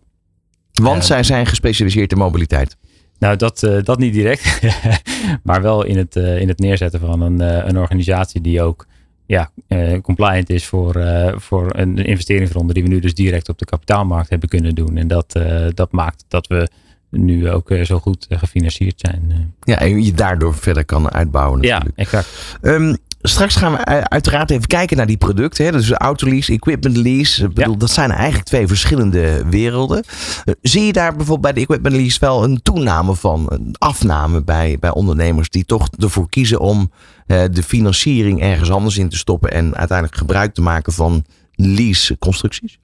Want 0.71 1.05
zij 1.05 1.23
zijn 1.23 1.45
gespecialiseerd 1.45 2.11
in 2.11 2.17
mobiliteit. 2.17 2.77
Nou, 3.19 3.35
dat, 3.35 3.59
dat 3.83 3.99
niet 3.99 4.13
direct. 4.13 4.61
maar 5.43 5.61
wel 5.61 5.83
in 5.83 5.97
het, 5.97 6.15
in 6.15 6.47
het 6.47 6.59
neerzetten 6.59 6.99
van 6.99 7.21
een, 7.21 7.39
een 7.67 7.77
organisatie 7.77 8.41
die 8.41 8.61
ook 8.61 8.85
ja, 9.31 9.51
uh, 9.67 10.01
compliant 10.01 10.49
is 10.49 10.65
voor, 10.65 10.97
uh, 10.97 11.33
voor 11.35 11.69
een 11.75 11.97
investeringsronde 11.97 12.73
die 12.73 12.83
we 12.83 12.89
nu 12.89 12.99
dus 12.99 13.13
direct 13.13 13.49
op 13.49 13.57
de 13.57 13.65
kapitaalmarkt 13.65 14.29
hebben 14.29 14.49
kunnen 14.49 14.75
doen. 14.75 14.97
En 14.97 15.07
dat, 15.07 15.35
uh, 15.37 15.67
dat 15.73 15.91
maakt 15.91 16.25
dat 16.27 16.47
we 16.47 16.69
nu 17.09 17.49
ook 17.49 17.71
zo 17.83 17.99
goed 17.99 18.25
gefinancierd 18.29 18.99
zijn. 18.99 19.53
Ja, 19.63 19.79
en 19.79 20.03
je 20.03 20.11
daardoor 20.11 20.55
verder 20.55 20.85
kan 20.85 21.11
uitbouwen 21.11 21.59
natuurlijk. 21.59 21.91
Ja, 21.95 22.03
exact. 22.03 22.57
Um, 22.61 22.97
straks 23.21 23.55
gaan 23.55 23.71
we 23.71 23.77
u- 23.77 24.03
uiteraard 24.03 24.49
even 24.51 24.67
kijken 24.67 24.97
naar 24.97 25.05
die 25.05 25.17
producten. 25.17 25.65
Hè? 25.65 25.71
Dus 25.71 25.91
autolease, 25.91 26.53
equipment 26.53 26.97
lease. 26.97 27.43
Ik 27.45 27.53
bedoel, 27.53 27.77
Dat 27.77 27.91
zijn 27.91 28.11
eigenlijk 28.11 28.43
twee 28.45 28.67
verschillende 28.67 29.43
werelden. 29.49 30.03
Eh, 30.45 30.53
Zie 30.61 30.85
je 30.85 30.93
daar 30.93 31.09
bijvoorbeeld 31.15 31.41
bij 31.41 31.53
de 31.53 31.59
equipment 31.61 31.95
lease 31.95 32.19
wel 32.19 32.43
een 32.43 32.61
toename 32.61 33.15
van, 33.15 33.45
een 33.49 33.75
afname 33.77 34.43
bij, 34.43 34.77
bij 34.79 34.91
ondernemers 34.91 35.49
die 35.49 35.65
toch 35.65 35.87
ervoor 35.99 36.29
kiezen 36.29 36.59
om 36.59 36.91
eh, 37.27 37.43
de 37.51 37.63
financiering 37.63 38.41
ergens 38.41 38.71
anders 38.71 38.97
in 38.97 39.09
te 39.09 39.17
stoppen 39.17 39.51
en 39.51 39.75
uiteindelijk 39.75 40.17
gebruik 40.17 40.53
te 40.53 40.61
maken 40.61 40.93
van 40.93 41.25
lease 41.55 42.17
constructies? 42.17 42.79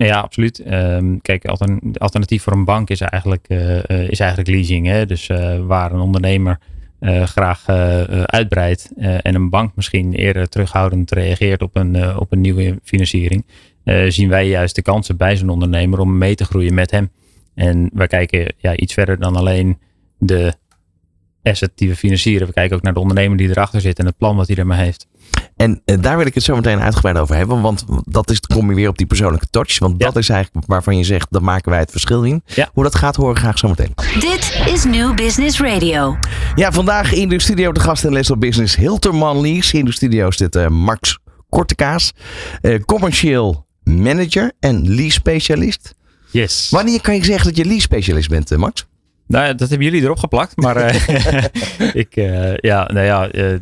Ja, 0.00 0.18
absoluut. 0.20 0.58
Ehm, 0.58 1.16
kijk, 1.22 1.44
altern- 1.46 1.80
alternatief 1.94 2.42
voor 2.42 2.52
een 2.52 2.64
bank 2.64 2.90
is 2.90 3.00
eigenlijk, 3.00 3.44
eh, 3.48 3.78
eh, 3.90 4.08
is 4.10 4.20
eigenlijk 4.20 4.50
leasing. 4.50 4.86
Hè? 4.86 5.06
Dus 5.06 5.28
eh, 5.28 5.58
waar 5.66 5.92
een 5.92 6.00
ondernemer 6.00 6.58
eh, 6.98 7.22
graag 7.22 7.64
eh, 7.66 8.00
eh, 8.02 8.22
uitbreidt 8.22 8.90
en 8.96 9.34
een 9.34 9.50
bank 9.50 9.76
misschien 9.76 10.12
eerder 10.12 10.48
terughoudend 10.48 11.10
reageert 11.10 11.62
op 11.62 11.76
een, 11.76 12.16
op 12.16 12.32
een 12.32 12.40
nieuwe 12.40 12.78
financiering, 12.82 13.44
zien 14.08 14.28
wij 14.28 14.48
juist 14.48 14.74
de 14.74 14.82
kansen 14.82 15.16
bij 15.16 15.36
zo'n 15.36 15.48
ondernemer 15.48 15.98
om 15.98 16.18
mee 16.18 16.34
te 16.34 16.44
groeien 16.44 16.74
met 16.74 16.90
hem. 16.90 17.10
En 17.54 17.90
wij 17.92 18.06
kijken 18.06 18.54
ja, 18.56 18.76
iets 18.76 18.94
verder 18.94 19.18
dan 19.18 19.36
alleen 19.36 19.78
de 20.18 20.54
asset 21.42 21.72
die 21.74 21.88
we 21.88 21.96
financieren. 21.96 22.46
We 22.46 22.52
kijken 22.52 22.76
ook 22.76 22.82
naar 22.82 22.94
de 22.94 23.00
ondernemer 23.00 23.36
die 23.36 23.48
erachter 23.48 23.80
zit 23.80 23.98
en 23.98 24.06
het 24.06 24.16
plan 24.16 24.36
wat 24.36 24.46
hij 24.46 24.56
ermee 24.56 24.78
heeft. 24.78 25.08
En 25.56 25.82
eh, 25.84 25.96
daar 26.00 26.16
wil 26.16 26.26
ik 26.26 26.34
het 26.34 26.42
zo 26.42 26.54
meteen 26.56 26.80
uitgebreid 26.80 27.18
over 27.18 27.36
hebben. 27.36 27.60
Want 27.60 27.84
dat 28.04 28.30
is, 28.30 28.40
dan 28.40 28.58
kom 28.58 28.68
je 28.70 28.74
weer 28.74 28.88
op 28.88 28.98
die 28.98 29.06
persoonlijke 29.06 29.46
touch. 29.50 29.78
Want 29.78 29.94
Ja. 29.98 30.06
dat 30.06 30.16
is 30.16 30.28
eigenlijk 30.28 30.66
waarvan 30.66 30.96
je 30.96 31.04
zegt, 31.04 31.26
daar 31.30 31.42
maken 31.42 31.70
wij 31.70 31.80
het 31.80 31.90
verschil 31.90 32.22
in. 32.24 32.42
Ja. 32.46 32.68
Hoe 32.72 32.82
dat 32.84 32.94
gaat, 32.94 33.16
horen 33.16 33.34
we 33.34 33.40
graag 33.40 33.58
zo 33.58 33.68
meteen. 33.68 33.92
Dit 34.20 34.62
is 34.66 34.84
New 34.84 35.14
Business 35.14 35.60
Radio. 35.60 36.16
Ja, 36.54 36.72
vandaag 36.72 37.12
in 37.12 37.28
de 37.28 37.40
studio 37.40 37.72
de 37.72 37.80
gast 37.80 38.04
in 38.04 38.12
Les 38.12 38.30
op 38.30 38.40
Business 38.40 38.76
Hilterman 38.76 39.40
Lease. 39.40 39.78
In 39.78 39.84
de 39.84 39.92
studio 39.92 40.30
zit 40.30 40.56
eh, 40.56 40.66
Max 40.68 41.18
Kortekaas, 41.48 42.12
eh, 42.60 42.82
commercieel 42.84 43.66
manager 43.82 44.52
en 44.60 44.94
lease 44.94 45.10
specialist. 45.10 45.94
Yes. 46.30 46.68
Wanneer 46.70 47.00
kan 47.00 47.14
je 47.14 47.24
zeggen 47.24 47.46
dat 47.46 47.56
je 47.56 47.64
lease 47.64 47.80
specialist 47.80 48.28
bent, 48.28 48.50
eh, 48.50 48.58
Max? 48.58 48.86
Nou, 49.26 49.46
ja, 49.46 49.52
dat 49.52 49.68
hebben 49.68 49.86
jullie 49.86 50.02
erop 50.02 50.18
geplakt. 50.18 50.56
Maar 50.56 50.76
eh, 50.76 51.44
ik, 52.02 52.16
eh, 52.16 52.56
ja, 52.56 52.90
nou 52.92 53.06
ja, 53.06 53.28
eh, 53.28 53.54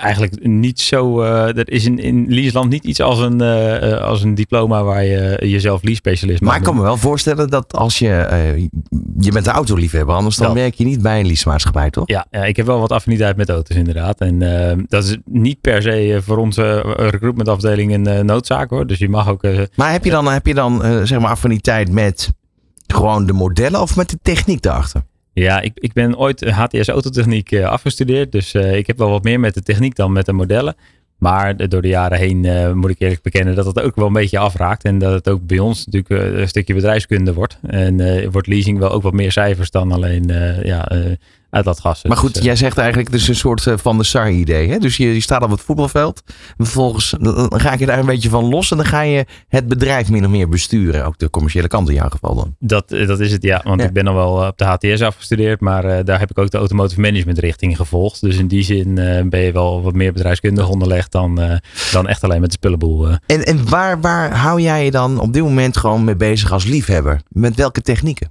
eigenlijk 0.00 0.46
niet 0.46 0.80
zo. 0.80 1.22
eh 1.22 1.56
er 1.56 1.70
is 1.70 1.84
in, 1.84 1.98
in 1.98 2.26
Liesland 2.28 2.70
niet 2.70 2.84
iets 2.84 3.00
als 3.00 3.18
een, 3.18 3.40
eh, 3.40 3.92
eh, 3.92 4.00
als 4.00 4.22
een 4.22 4.34
diploma 4.34 4.82
waar 4.82 5.04
je 5.04 5.36
jezelf 5.40 5.82
lease-specialist 5.82 6.40
Maar 6.40 6.56
ik 6.56 6.62
kan 6.62 6.76
me 6.76 6.82
wel 6.82 6.96
voorstellen 6.96 7.50
dat 7.50 7.72
als 7.72 7.98
je, 7.98 8.10
eh, 8.10 8.58
je 9.18 9.32
bent 9.32 9.46
een 9.46 9.52
autoliefhebber, 9.52 10.14
anders 10.14 10.36
dan 10.36 10.54
werk 10.54 10.74
je 10.74 10.84
niet 10.84 11.02
bij 11.02 11.20
een 11.20 11.26
leasemaatschappij, 11.26 11.90
toch? 11.90 12.08
Ja, 12.08 12.26
ja, 12.30 12.44
ik 12.44 12.56
heb 12.56 12.66
wel 12.66 12.80
wat 12.80 12.92
affiniteit 12.92 13.36
met 13.36 13.48
auto's 13.48 13.76
inderdaad. 13.76 14.20
En 14.20 14.38
dat 14.88 15.04
is 15.04 15.16
niet 15.24 15.60
per 15.60 15.82
se 15.82 16.20
voor 16.24 16.36
onze 16.36 16.80
recruitmentafdeling 16.96 17.94
een 17.94 18.26
noodzaak 18.26 18.70
hoor. 18.70 18.86
Dus 18.86 18.98
je 18.98 19.08
mag 19.08 19.28
ook... 19.28 19.42
Maar 19.74 19.92
heb 19.92 20.04
je 20.04 20.10
dan, 20.10 20.26
heb 20.26 20.46
je 20.46 20.54
dan 20.54 20.82
zeg 21.06 21.20
maar 21.20 21.30
affiniteit 21.30 21.92
met 21.92 22.32
gewoon 22.86 23.26
de 23.26 23.32
modellen 23.32 23.80
of 23.80 23.96
met 23.96 24.10
de 24.10 24.18
techniek 24.22 24.62
daarachter? 24.62 25.02
Ja, 25.32 25.60
ik, 25.60 25.72
ik 25.74 25.92
ben 25.92 26.18
ooit 26.18 26.50
HTS 26.50 26.88
autotechniek 26.88 27.52
eh, 27.52 27.64
afgestudeerd. 27.64 28.32
Dus 28.32 28.54
eh, 28.54 28.76
ik 28.76 28.86
heb 28.86 28.98
wel 28.98 29.10
wat 29.10 29.22
meer 29.22 29.40
met 29.40 29.54
de 29.54 29.62
techniek 29.62 29.94
dan 29.94 30.12
met 30.12 30.26
de 30.26 30.32
modellen. 30.32 30.76
Maar 31.20 31.68
door 31.68 31.82
de 31.82 31.88
jaren 31.88 32.18
heen 32.18 32.44
eh, 32.44 32.72
moet 32.72 32.90
ik 32.90 33.00
eerlijk 33.00 33.22
bekennen 33.22 33.54
dat 33.54 33.66
het 33.66 33.80
ook 33.80 33.96
wel 33.96 34.06
een 34.06 34.12
beetje 34.12 34.38
afraakt. 34.38 34.84
En 34.84 34.98
dat 34.98 35.12
het 35.12 35.28
ook 35.28 35.46
bij 35.46 35.58
ons 35.58 35.86
natuurlijk 35.86 36.22
eh, 36.22 36.40
een 36.40 36.48
stukje 36.48 36.74
bedrijfskunde 36.74 37.34
wordt. 37.34 37.58
En 37.66 38.00
eh, 38.00 38.28
wordt 38.30 38.46
leasing 38.46 38.78
wel 38.78 38.90
ook 38.90 39.02
wat 39.02 39.12
meer 39.12 39.32
cijfers 39.32 39.70
dan 39.70 39.92
alleen 39.92 40.30
eh 40.30 41.12
ja, 41.50 41.58
eh, 41.58 41.64
uitlaatgassen. 41.64 42.08
Maar 42.08 42.18
goed, 42.18 42.28
Dus, 42.28 42.38
eh, 42.38 42.44
jij 42.46 42.56
zegt 42.56 42.78
eigenlijk, 42.78 43.10
het 43.12 43.20
is 43.20 43.28
een 43.28 43.34
soort 43.34 43.66
eh, 43.66 43.74
van 43.76 43.98
de 43.98 44.04
SAR-idee. 44.04 44.68
Hè? 44.68 44.78
Dus 44.78 44.96
je, 44.96 45.14
je 45.14 45.20
staat 45.20 45.42
op 45.42 45.50
het 45.50 45.60
voetbalveld. 45.60 46.22
En 46.56 46.64
vervolgens 46.64 47.14
eh, 47.18 47.44
ga 47.48 47.74
je 47.78 47.86
daar 47.86 47.98
een 47.98 48.06
beetje 48.06 48.28
van 48.28 48.44
los. 48.44 48.70
En 48.70 48.76
dan 48.76 48.86
ga 48.86 49.00
je 49.00 49.24
het 49.48 49.68
bedrijf 49.68 50.10
min 50.10 50.24
of 50.24 50.30
meer 50.30 50.48
besturen. 50.48 51.04
Ook 51.06 51.18
de 51.18 51.30
commerciële 51.30 51.68
kant 51.68 51.88
in 51.88 51.94
jouw 51.94 52.08
geval 52.08 52.34
dan. 52.34 52.54
Dat, 52.58 52.88
dat 52.88 53.20
is 53.20 53.32
het, 53.32 53.42
ja. 53.42 53.60
Want 53.64 53.80
Ja. 53.80 53.86
ik 53.86 53.92
ben 53.92 54.04
dan 54.04 54.14
wel 54.14 54.46
op 54.46 54.58
de 54.58 54.64
HTS 54.64 55.00
afgestudeerd, 55.02 55.60
maar 55.60 56.04
daar 56.04 56.18
heb 56.18 56.30
ik 56.30 56.38
ook 56.38 56.50
de 56.50 56.58
automotive 56.58 57.00
management 57.00 57.38
richting 57.38 57.76
gevolgd. 57.76 58.20
Dus 58.20 58.36
in 58.36 58.46
die 58.48 58.62
zin 58.62 58.94
ben 59.30 59.40
je 59.40 59.52
wel 59.52 59.82
wat 59.82 59.94
meer 59.94 60.12
bedrijfskundig 60.12 60.68
onderlegd 60.68 61.12
dan, 61.12 61.60
dan 61.92 62.08
echt 62.08 62.24
alleen 62.24 62.40
met 62.40 62.50
de 62.50 62.56
spullenboel. 62.56 63.08
En, 63.26 63.44
en 63.44 63.68
waar, 63.68 64.00
waar 64.00 64.36
hou 64.36 64.60
jij 64.60 64.84
je 64.84 64.90
dan 64.90 65.18
op 65.20 65.32
dit 65.32 65.42
moment 65.42 65.76
gewoon 65.76 66.04
mee 66.04 66.16
bezig 66.16 66.52
als 66.52 66.64
liefhebber? 66.64 67.20
Met 67.28 67.54
welke 67.56 67.80
technieken? 67.80 68.30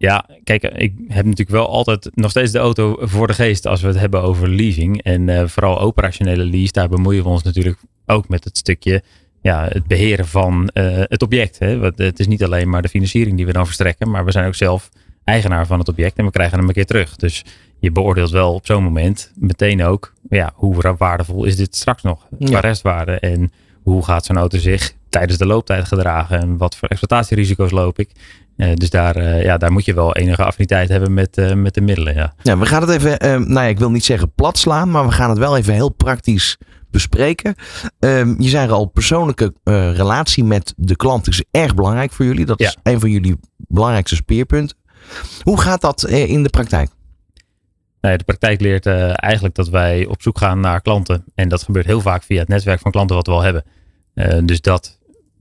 Ja, 0.00 0.26
kijk, 0.44 0.62
ik 0.62 0.92
heb 1.08 1.24
natuurlijk 1.24 1.50
wel 1.50 1.68
altijd 1.68 2.10
nog 2.14 2.30
steeds 2.30 2.52
de 2.52 2.58
auto 2.58 2.96
voor 3.00 3.26
de 3.26 3.32
geest 3.32 3.66
als 3.66 3.80
we 3.80 3.86
het 3.86 3.98
hebben 3.98 4.22
over 4.22 4.48
leasing. 4.48 5.02
En 5.02 5.28
eh, 5.28 5.46
vooral 5.46 5.80
operationele 5.80 6.44
lease, 6.44 6.72
daar 6.72 6.88
bemoeien 6.88 7.22
we 7.22 7.28
ons 7.28 7.42
natuurlijk 7.42 7.78
ook 8.06 8.28
met 8.28 8.44
het 8.44 8.58
stukje 8.58 9.02
ja, 9.42 9.68
het 9.68 9.86
beheren 9.86 10.26
van 10.26 10.68
eh, 10.68 10.84
het 10.98 11.22
object. 11.22 11.58
Hè. 11.58 11.78
Want 11.78 11.98
het 11.98 12.18
is 12.18 12.26
niet 12.26 12.44
alleen 12.44 12.68
maar 12.68 12.82
de 12.82 12.88
financiering 12.88 13.36
die 13.36 13.46
we 13.46 13.52
dan 13.52 13.64
verstrekken, 13.64 14.10
maar 14.10 14.24
we 14.24 14.32
zijn 14.32 14.46
ook 14.46 14.54
zelf 14.54 14.90
eigenaar 15.24 15.66
van 15.66 15.78
het 15.78 15.88
object 15.88 16.18
en 16.18 16.24
we 16.24 16.30
krijgen 16.30 16.58
hem 16.58 16.68
een 16.68 16.74
keer 16.74 16.86
terug. 16.86 17.16
Dus 17.16 17.44
je 17.78 17.92
beoordeelt 17.92 18.30
wel 18.30 18.54
op 18.54 18.66
zo'n 18.66 18.82
moment 18.82 19.32
meteen 19.34 19.82
ook, 19.84 20.14
ja, 20.28 20.52
hoe 20.54 20.94
waardevol 20.98 21.44
is 21.44 21.56
dit 21.56 21.76
straks 21.76 22.02
nog 22.02 22.26
Ja. 22.38 22.46
qua 22.46 22.60
restwaarde 22.60 23.12
en 23.18 23.52
hoe 23.82 24.04
gaat 24.04 24.24
zo'n 24.24 24.36
auto 24.36 24.58
zich 24.58 24.92
tijdens 25.08 25.38
de 25.38 25.46
looptijd 25.46 25.84
gedragen 25.84 26.40
en 26.40 26.56
wat 26.56 26.76
voor 26.76 26.88
exploitatierisico's 26.88 27.70
loop 27.70 27.98
ik. 27.98 28.10
Eh, 28.60 28.74
dus 28.74 28.90
daar, 28.90 29.16
eh, 29.16 29.42
ja, 29.42 29.56
daar 29.56 29.72
moet 29.72 29.84
je 29.84 29.94
wel 29.94 30.16
enige 30.16 30.44
affiniteit 30.44 30.88
hebben 30.88 31.14
met, 31.14 31.38
eh, 31.38 31.54
met 31.54 31.74
de 31.74 31.80
middelen. 31.80 32.14
Ja. 32.14 32.32
Ja, 32.42 32.58
we 32.58 32.66
gaan 32.66 32.80
het 32.80 32.90
even, 32.90 33.18
eh, 33.18 33.30
nou 33.30 33.52
ja, 33.52 33.62
ik 33.62 33.78
wil 33.78 33.90
niet 33.90 34.04
zeggen 34.04 34.32
plat 34.34 34.58
slaan. 34.58 34.90
Maar 34.90 35.06
we 35.06 35.12
gaan 35.12 35.30
het 35.30 35.38
wel 35.38 35.56
even 35.56 35.74
heel 35.74 35.88
praktisch 35.88 36.58
bespreken. 36.90 37.54
Ehm, 37.98 38.34
je 38.42 38.48
zei 38.48 38.70
al, 38.70 38.86
persoonlijke 38.86 39.54
relatie 39.64 40.44
met 40.44 40.74
de 40.76 40.96
klant 40.96 41.28
is 41.28 41.44
erg 41.50 41.74
belangrijk 41.74 42.12
voor 42.12 42.24
jullie. 42.24 42.46
Dat 42.46 42.60
is 42.60 42.76
een 42.82 43.00
van 43.00 43.10
jullie 43.10 43.36
belangrijkste 43.56 44.16
speerpunten. 44.16 44.76
Hoe 45.42 45.60
gaat 45.60 45.80
dat 45.80 46.08
in 46.08 46.42
de 46.42 46.48
praktijk? 46.48 46.90
Nou 48.00 48.12
ja, 48.12 48.16
de 48.16 48.24
praktijk 48.24 48.60
leert 48.60 48.86
eigenlijk 48.86 49.54
dat 49.54 49.68
wij 49.68 50.06
op 50.06 50.22
zoek 50.22 50.38
gaan 50.38 50.60
naar 50.60 50.80
klanten. 50.80 51.24
En 51.34 51.48
dat 51.48 51.62
gebeurt 51.62 51.86
heel 51.86 52.00
vaak 52.00 52.22
via 52.22 52.38
het 52.38 52.48
netwerk 52.48 52.80
van 52.80 52.90
klanten 52.90 53.16
wat 53.16 53.26
we 53.26 53.32
al 53.32 53.42
hebben. 53.42 53.64
Dus 54.46 54.60
dat 54.60 54.99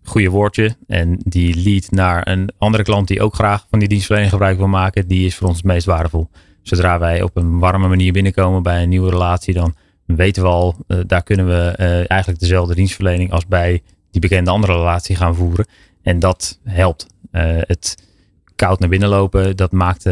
goede 0.10 0.30
woordje 0.30 0.76
en 0.88 1.20
die 1.24 1.56
lead 1.64 1.92
naar 1.92 2.28
een 2.28 2.50
andere 2.58 2.84
klant 2.84 3.08
die 3.08 3.22
ook 3.22 3.34
graag 3.34 3.66
van 3.70 3.80
die 3.80 3.88
dienstverlening 3.88 4.32
gebruik 4.32 4.58
wil 4.58 4.68
maken, 4.68 5.08
die 5.08 5.26
is 5.26 5.36
voor 5.36 5.48
ons 5.48 5.58
het 5.58 5.66
meest 5.66 5.86
waardevol. 5.86 6.30
Zodra 6.62 7.00
wij 7.00 7.22
op 7.22 7.38
een 7.38 7.60
warme 7.60 7.88
manier 7.88 8.14
binnenkomen 8.14 8.64
bij 8.64 8.84
een 8.84 8.90
nieuwe 8.90 9.10
relatie, 9.10 9.54
dan 9.54 9.76
weten 10.06 10.44
we 10.44 10.50
al, 10.50 10.76
eh, 10.88 10.98
daar 11.08 11.24
kunnen 11.24 11.48
we 11.48 11.74
eh, 11.76 12.12
eigenlijk 12.12 12.40
dezelfde 12.40 12.76
dienstverlening 12.76 13.32
als 13.32 13.48
bij 13.48 13.82
die 14.12 14.22
bekende 14.22 14.52
andere 14.52 14.74
relatie 14.74 15.16
gaan 15.16 15.36
voeren. 15.36 15.68
En 16.02 16.20
dat 16.20 16.60
helpt. 16.64 17.08
Eh, 17.32 17.44
het 17.60 18.08
koud 18.56 18.80
naar 18.80 18.90
binnen 18.90 19.10
lopen, 19.10 19.56
dat 19.56 19.72
maakt 19.72 20.04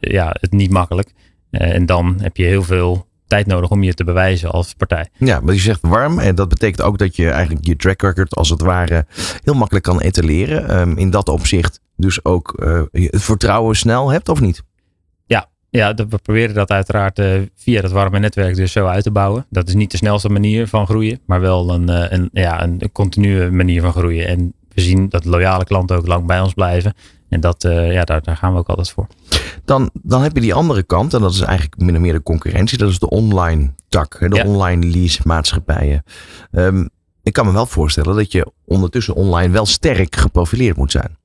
ja, 0.00 0.36
het 0.40 0.52
niet 0.52 0.70
makkelijk. 0.70 1.12
En 1.50 1.86
dan 1.86 2.16
heb 2.20 2.36
je 2.36 2.44
heel 2.44 2.62
veel 2.62 3.05
tijd 3.26 3.46
nodig 3.46 3.70
om 3.70 3.82
je 3.82 3.94
te 3.94 4.04
bewijzen 4.04 4.50
als 4.50 4.74
partij. 4.74 5.06
Ja, 5.18 5.40
maar 5.40 5.54
je 5.54 5.60
zegt 5.60 5.80
warm. 5.82 6.18
En 6.18 6.34
dat 6.34 6.48
betekent 6.48 6.82
ook 6.82 6.98
dat 6.98 7.16
je 7.16 7.30
eigenlijk 7.30 7.66
je 7.66 7.76
track 7.76 8.02
record 8.02 8.34
als 8.34 8.48
het 8.50 8.60
ware 8.60 9.06
heel 9.44 9.54
makkelijk 9.54 9.84
kan 9.84 10.00
etaleren. 10.00 10.68
Ehm, 10.68 10.96
in 10.96 11.10
dat 11.10 11.28
opzicht 11.28 11.80
dus 11.96 12.24
ook 12.24 12.52
eh, 12.58 12.82
het 12.92 13.22
vertrouwen 13.22 13.76
snel 13.76 14.10
hebt 14.10 14.28
of 14.28 14.40
niet? 14.40 14.62
Ja, 15.70 15.92
dat- 15.92 16.06
we 16.08 16.18
proberen 16.18 16.54
dat 16.54 16.70
uiteraard 16.70 17.18
eh, 17.18 17.40
via 17.54 17.80
dat 17.80 17.90
warme 17.90 18.18
netwerk 18.18 18.54
dus 18.56 18.72
zo 18.72 18.86
uit 18.86 19.02
te 19.02 19.10
bouwen. 19.10 19.46
Dat 19.50 19.68
is 19.68 19.74
niet 19.74 19.90
de 19.90 19.96
snelste 19.96 20.28
manier 20.28 20.68
van 20.68 20.86
groeien, 20.86 21.20
maar 21.26 21.40
wel 21.40 21.70
een, 21.70 21.88
eh, 21.88 22.04
een, 22.18 22.28
ja, 22.32 22.62
een 22.62 22.92
continue 22.92 23.50
manier 23.50 23.80
van 23.82 23.92
groeien. 23.92 24.26
En 24.26 24.52
we 24.74 24.80
zien 24.80 25.08
dat 25.08 25.24
loyale 25.24 25.64
klanten 25.64 25.96
ook 25.96 26.06
lang 26.06 26.26
bij 26.26 26.40
ons 26.40 26.54
blijven. 26.54 26.94
En 27.28 27.40
dat, 27.40 27.64
eh, 27.64 27.92
ja, 27.92 28.04
daar, 28.04 28.22
daar 28.22 28.36
gaan 28.36 28.52
we 28.52 28.58
ook 28.58 28.68
altijd 28.68 28.90
voor. 28.90 29.06
Dan, 29.64 29.90
dan 30.02 30.22
heb 30.22 30.34
je 30.34 30.40
die 30.40 30.54
andere 30.54 30.82
kant. 30.82 31.14
En 31.14 31.20
dat 31.20 31.32
is 31.32 31.40
eigenlijk 31.40 31.80
min 31.80 31.94
of 31.94 32.00
meer 32.00 32.12
de 32.12 32.22
concurrentie. 32.22 32.78
Dat 32.78 32.90
is 32.90 32.98
de 32.98 33.08
online 33.08 33.72
tak. 33.88 34.18
De 34.30 34.34
Ja. 34.36 34.44
online 34.44 34.86
lease 34.86 35.20
maatschappijen. 35.24 36.02
Ehm, 36.52 36.86
ik 37.22 37.32
kan 37.32 37.46
me 37.46 37.52
wel 37.52 37.66
voorstellen 37.66 38.16
dat 38.16 38.32
je 38.32 38.52
ondertussen 38.64 39.14
online 39.14 39.52
wel 39.52 39.66
sterk 39.66 40.16
geprofileerd 40.16 40.76
moet 40.76 40.92
zijn. 40.92 41.16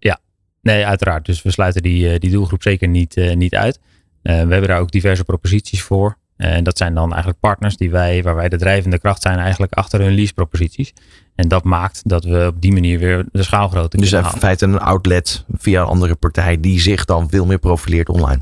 Nee, 0.62 0.86
uiteraard. 0.86 1.26
Dus 1.26 1.42
we 1.42 1.52
sluiten 1.52 1.82
die, 1.82 2.10
eh, 2.10 2.20
die 2.20 2.32
doelgroep 2.32 2.62
zeker 2.62 2.88
niet, 2.88 3.18
eh, 3.18 3.36
niet 3.36 3.56
uit. 3.56 3.80
We 4.22 4.32
hebben 4.32 4.68
daar 4.68 4.80
ook 4.80 4.92
diverse 4.92 5.24
proposities 5.24 5.82
voor. 5.82 6.18
En 6.42 6.64
dat 6.64 6.78
zijn 6.78 6.94
dan 6.94 7.10
eigenlijk 7.10 7.40
partners 7.40 7.78
die 7.78 7.92
wij, 7.92 8.24
waar 8.24 8.36
wij 8.36 8.50
de 8.50 8.58
drijvende 8.58 9.00
kracht 9.00 9.22
zijn 9.22 9.38
eigenlijk 9.38 9.74
achter 9.74 10.02
hun 10.02 10.16
lease 10.16 10.34
proposities. 10.34 10.94
En 11.36 11.48
dat 11.48 11.64
maakt 11.64 12.02
dat 12.06 12.24
we 12.24 12.48
op 12.48 12.62
die 12.62 12.72
manier 12.72 13.00
weer 13.00 13.26
de 13.32 13.44
schaalgrootte 13.44 13.98
Dus 13.98 14.10
kunnen 14.10 14.18
in 14.18 14.26
halen. 14.26 14.40
feite 14.40 14.66
een 14.66 14.80
outlet 14.80 15.46
via 15.52 15.82
een 15.82 15.88
andere 15.88 16.16
partij 16.16 16.60
die 16.60 16.80
zich 16.80 17.06
dan 17.06 17.30
veel 17.30 17.46
meer 17.46 17.60
profileert 17.60 18.10
online. 18.10 18.40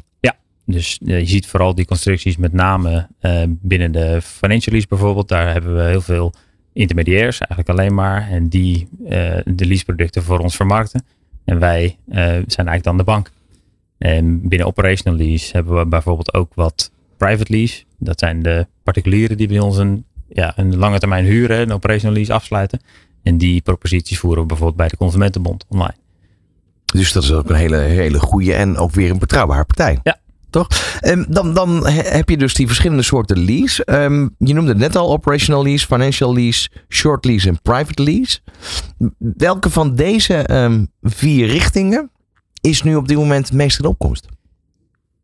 Dus 0.72 1.00
eh, 1.06 1.20
je 1.20 1.26
ziet 1.26 1.48
vooral 1.48 1.76
die 1.76 1.86
constructies 1.86 2.38
met 2.38 2.54
name 2.54 3.08
eh, 3.20 3.44
binnen 3.48 3.92
de 3.92 4.22
financial 4.22 4.74
lease 4.74 4.88
bijvoorbeeld. 4.88 5.28
Daar 5.28 5.52
hebben 5.52 5.76
we 5.76 5.82
heel 5.82 6.02
veel 6.02 6.34
intermediairs 6.74 7.40
eigenlijk 7.40 7.70
alleen 7.70 7.94
maar. 7.94 8.30
En 8.30 8.50
die 8.50 8.88
eh, 9.06 9.38
de 9.46 9.66
leaseproducten 9.66 10.24
voor 10.24 10.40
ons 10.40 10.56
vermarkten. 10.56 11.06
En 11.46 11.60
wij 11.60 11.98
zijn 12.08 12.68
eigenlijk 12.68 12.84
dan 12.84 12.98
de 12.98 13.04
bank. 13.04 13.32
En 13.98 14.48
binnen 14.48 14.68
operational 14.68 15.18
lease 15.18 15.52
hebben 15.52 15.78
we 15.78 15.86
bijvoorbeeld 15.86 16.34
ook 16.34 16.54
wat 16.54 16.92
private 17.18 17.52
lease. 17.52 17.84
Dat 18.00 18.20
zijn 18.20 18.44
de 18.44 18.68
particulieren 18.84 19.38
die 19.38 19.48
bij 19.48 19.60
ons 19.60 19.78
een 19.78 20.06
ja, 20.30 20.54
een 20.56 20.78
lange 20.78 21.00
termijn 21.00 21.26
huren, 21.26 21.60
een 21.60 21.72
operational 21.72 22.16
lease 22.16 22.34
afsluiten. 22.34 22.80
En 23.24 23.38
die 23.38 23.62
proposities 23.62 24.20
voeren 24.20 24.42
we 24.42 24.48
bijvoorbeeld 24.48 24.78
bij 24.78 24.88
de 24.88 24.98
Consumentenbond 24.98 25.66
online. 25.68 25.96
Dus 26.86 27.12
dat 27.12 27.24
is 27.24 27.32
ook 27.32 27.50
een 27.50 27.56
hele, 27.56 27.78
hele 27.78 28.20
goede 28.20 28.54
en 28.54 28.78
ook 28.78 28.92
weer 28.92 29.10
een 29.12 29.20
betrouwbare 29.20 29.66
partij. 29.66 30.00
Ja. 30.04 30.20
Toch? 30.50 30.68
Um, 31.02 31.26
dan, 31.30 31.54
dan 31.54 31.88
heb 31.88 32.30
je 32.30 32.38
dus 32.38 32.54
die 32.54 32.68
verschillende 32.68 33.04
soorten 33.04 33.46
lease. 33.46 33.88
Um, 33.92 34.36
je 34.38 34.54
noemde 34.54 34.70
het 34.70 34.80
net 34.80 34.96
al 34.96 35.12
operational 35.12 35.64
lease, 35.64 35.86
financial 35.86 36.34
lease, 36.34 36.70
short 36.88 37.26
lease 37.26 37.48
en 37.48 37.62
private 37.62 38.04
lease. 38.04 38.40
Welke 39.18 39.70
van 39.70 39.96
deze 39.96 40.54
um, 40.56 40.92
vier 41.02 41.48
richtingen 41.48 42.12
is 42.62 42.84
nu 42.84 42.96
op 42.96 43.08
dit 43.08 43.18
moment 43.18 43.48
het 43.48 43.58
meest 43.58 43.80
in 43.80 43.86
opkomst? 43.86 44.28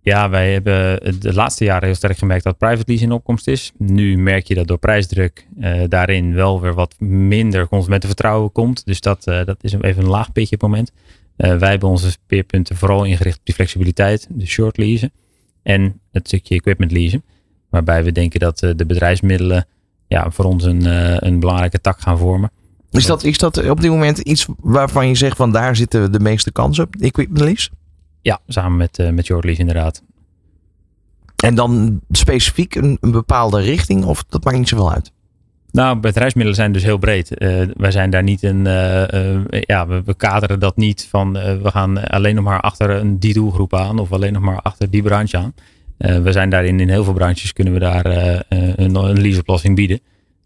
Ja, 0.06 0.30
wij 0.30 0.52
hebben 0.52 1.00
de 1.20 1.34
laatste 1.34 1.64
jaren 1.64 1.86
heel 1.86 1.96
sterk 1.96 2.18
gemerkt 2.18 2.44
dat 2.44 2.58
private 2.58 2.84
lease 2.86 3.04
in 3.04 3.12
opkomst 3.12 3.48
is. 3.48 3.72
Nu 3.78 4.18
merk 4.18 4.48
je 4.48 4.56
dat 4.56 4.68
door 4.68 4.78
prijsdruk 4.78 5.48
uh, 5.60 5.84
daarin 5.88 6.34
wel 6.34 6.62
weer 6.62 6.74
wat 6.74 6.96
minder 7.00 7.68
consumentenvertrouwen 7.68 8.52
komt. 8.52 8.86
Dus 8.86 9.02
dat, 9.02 9.28
uh, 9.28 9.46
dat 9.46 9.58
is 9.62 9.74
even 9.74 10.04
een 10.04 10.10
laag 10.10 10.32
pitje 10.32 10.56
op 10.56 10.62
het 10.62 10.70
moment. 10.70 10.92
Uh, 11.38 11.58
wij 11.58 11.70
hebben 11.70 11.90
onze 11.90 12.12
speerpunten 12.12 12.76
vooral 12.76 13.04
ingericht 13.04 13.38
op 13.38 13.46
die 13.46 13.54
flexibiliteit, 13.54 14.28
de 14.30 14.46
short 14.46 14.78
leasen 14.78 15.12
en 15.64 16.00
het 16.12 16.28
stukje 16.28 16.56
equipment 16.56 16.92
leasen. 16.92 17.24
Waarbij 17.70 18.04
we 18.04 18.12
denken 18.12 18.40
dat 18.40 18.60
de 18.60 18.86
bedrijfsmiddelen 18.88 19.66
ja, 20.08 20.32
voor 20.32 20.46
ons 20.46 20.64
een, 20.64 20.86
een 21.26 21.40
belangrijke 21.40 21.82
tak 21.82 22.00
gaan 22.02 22.18
vormen. 22.18 22.52
Is 22.92 23.06
dat, 23.06 23.24
is 23.24 23.38
dat 23.38 23.70
op 23.70 23.82
dit 23.82 23.92
moment 23.92 24.20
iets 24.20 24.48
waarvan 24.60 25.08
je 25.08 25.16
zegt 25.16 25.38
van 25.38 25.52
daar 25.52 25.76
zitten 25.76 26.12
de 26.12 26.20
meeste 26.20 26.52
kansen 26.52 26.84
op, 26.84 26.96
equipment 26.96 27.44
lease? 27.44 27.70
Ja, 28.26 28.40
samen 28.48 28.78
met, 28.78 29.00
uh, 29.00 29.10
met 29.10 29.30
inderdaad. 29.30 30.04
En 31.44 31.56
dan 31.56 32.00
specifiek 32.10 32.76
een, 32.76 32.98
een, 33.02 33.12
bepaalde 33.12 33.62
richting 33.62 34.06
of 34.06 34.24
dat 34.30 34.44
maakt 34.44 34.58
niet 34.58 34.70
zoveel 34.70 34.92
uit? 34.92 35.12
Nou, 35.72 36.00
bedrijfsmiddelen 36.00 36.60
zijn 36.60 36.72
dus 36.72 36.84
heel 36.84 36.98
breed. 36.98 37.42
Uh, 37.42 37.62
wij 37.78 37.92
zijn 37.92 38.10
daar 38.10 38.24
niet 38.24 38.44
een, 38.44 38.66
uh, 38.66 39.44
ja, 39.50 39.88
we, 39.88 40.02
we, 40.06 40.14
kaderen 40.14 40.60
dat 40.60 40.78
niet 40.78 41.08
van 41.10 41.34
we 41.34 41.72
gaan 41.72 42.08
alleen 42.08 42.36
nog 42.36 42.44
maar 42.44 42.62
achter 42.62 42.90
een 42.90 43.20
die 43.20 43.34
doelgroep 43.34 43.76
aan 43.76 44.00
of 44.00 44.12
alleen 44.12 44.34
nog 44.34 44.44
maar 44.44 44.60
achter 44.62 44.90
die 44.90 45.04
branche 45.04 45.38
aan. 45.38 45.54
we 45.98 46.32
zijn 46.32 46.50
daarin 46.50 46.80
in 46.80 46.90
heel 46.90 47.04
veel 47.04 47.14
branches 47.14 47.54
kunnen 47.54 47.74
we 47.74 47.80
daar 47.80 48.06
een, 48.50 48.96
een 48.96 49.22
leaseoplossing 49.22 49.76
bieden. 49.76 50.00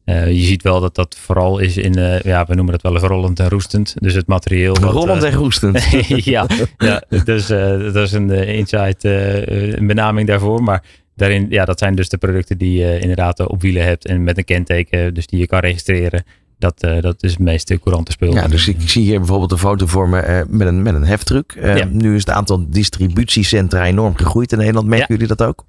Uh, 0.10 0.32
je 0.32 0.42
ziet 0.42 0.64
wel 0.64 0.80
dat 0.80 0.96
dat 0.96 1.16
vooral 1.20 1.60
is 1.60 1.78
in, 1.78 1.98
uh, 1.98 2.22
ja, 2.22 2.46
we 2.46 2.56
noemen 2.56 2.74
het 2.74 2.82
wel 2.82 2.94
eens 2.94 3.04
rollend 3.04 3.40
en 3.40 3.50
roestend. 3.50 3.96
Dus 4.00 4.14
het 4.14 4.28
materieel. 4.28 4.76
Rollend 4.76 5.24
en 5.24 5.34
roestend. 5.34 5.88
ja, 6.08 6.48
ja, 6.78 7.04
dus 7.24 7.48
dat 7.48 7.96
is 7.96 8.12
een 8.12 8.30
insight, 8.30 9.04
een 9.04 9.88
benaming 9.88 10.28
daarvoor. 10.28 10.64
Maar 10.64 10.84
daarin, 11.16 11.46
ja, 11.50 11.66
dat 11.66 11.80
zijn 11.80 11.96
dus 11.96 12.10
de 12.10 12.18
producten 12.18 12.58
die 12.58 12.80
je 12.80 13.00
inderdaad 13.00 13.40
op 13.40 13.62
wielen 13.62 13.84
hebt 13.84 14.06
en 14.06 14.24
met 14.24 14.38
een 14.38 14.44
kenteken, 14.44 15.14
dus 15.14 15.28
die 15.28 15.40
je 15.40 15.48
kan 15.48 15.60
registreren. 15.60 16.24
Dat, 16.58 16.80
dat 16.80 17.24
is 17.24 17.32
het 17.32 17.40
meest 17.40 17.80
courante 17.80 18.12
spul. 18.12 18.34
Ja, 18.34 18.48
dus 18.48 18.68
ik 18.68 18.78
zie 18.80 19.04
hier 19.04 19.18
bijvoorbeeld 19.18 19.52
een 19.52 19.58
foto 19.58 19.86
voor 19.86 20.10
me 20.10 20.46
met, 20.50 20.68
een, 20.68 20.82
met 20.82 20.96
een 20.96 21.06
heftruck. 21.06 21.58
Ja. 21.62 21.88
Nu 21.92 22.16
is 22.16 22.26
het 22.26 22.36
aantal 22.36 22.70
distributiecentra 22.70 23.86
enorm 23.86 24.16
gegroeid 24.16 24.52
in 24.52 24.58
Nederland. 24.58 24.88
Merken 24.88 25.06
ja. 25.10 25.20
jullie 25.20 25.36
dat 25.36 25.48
ook? 25.48 25.66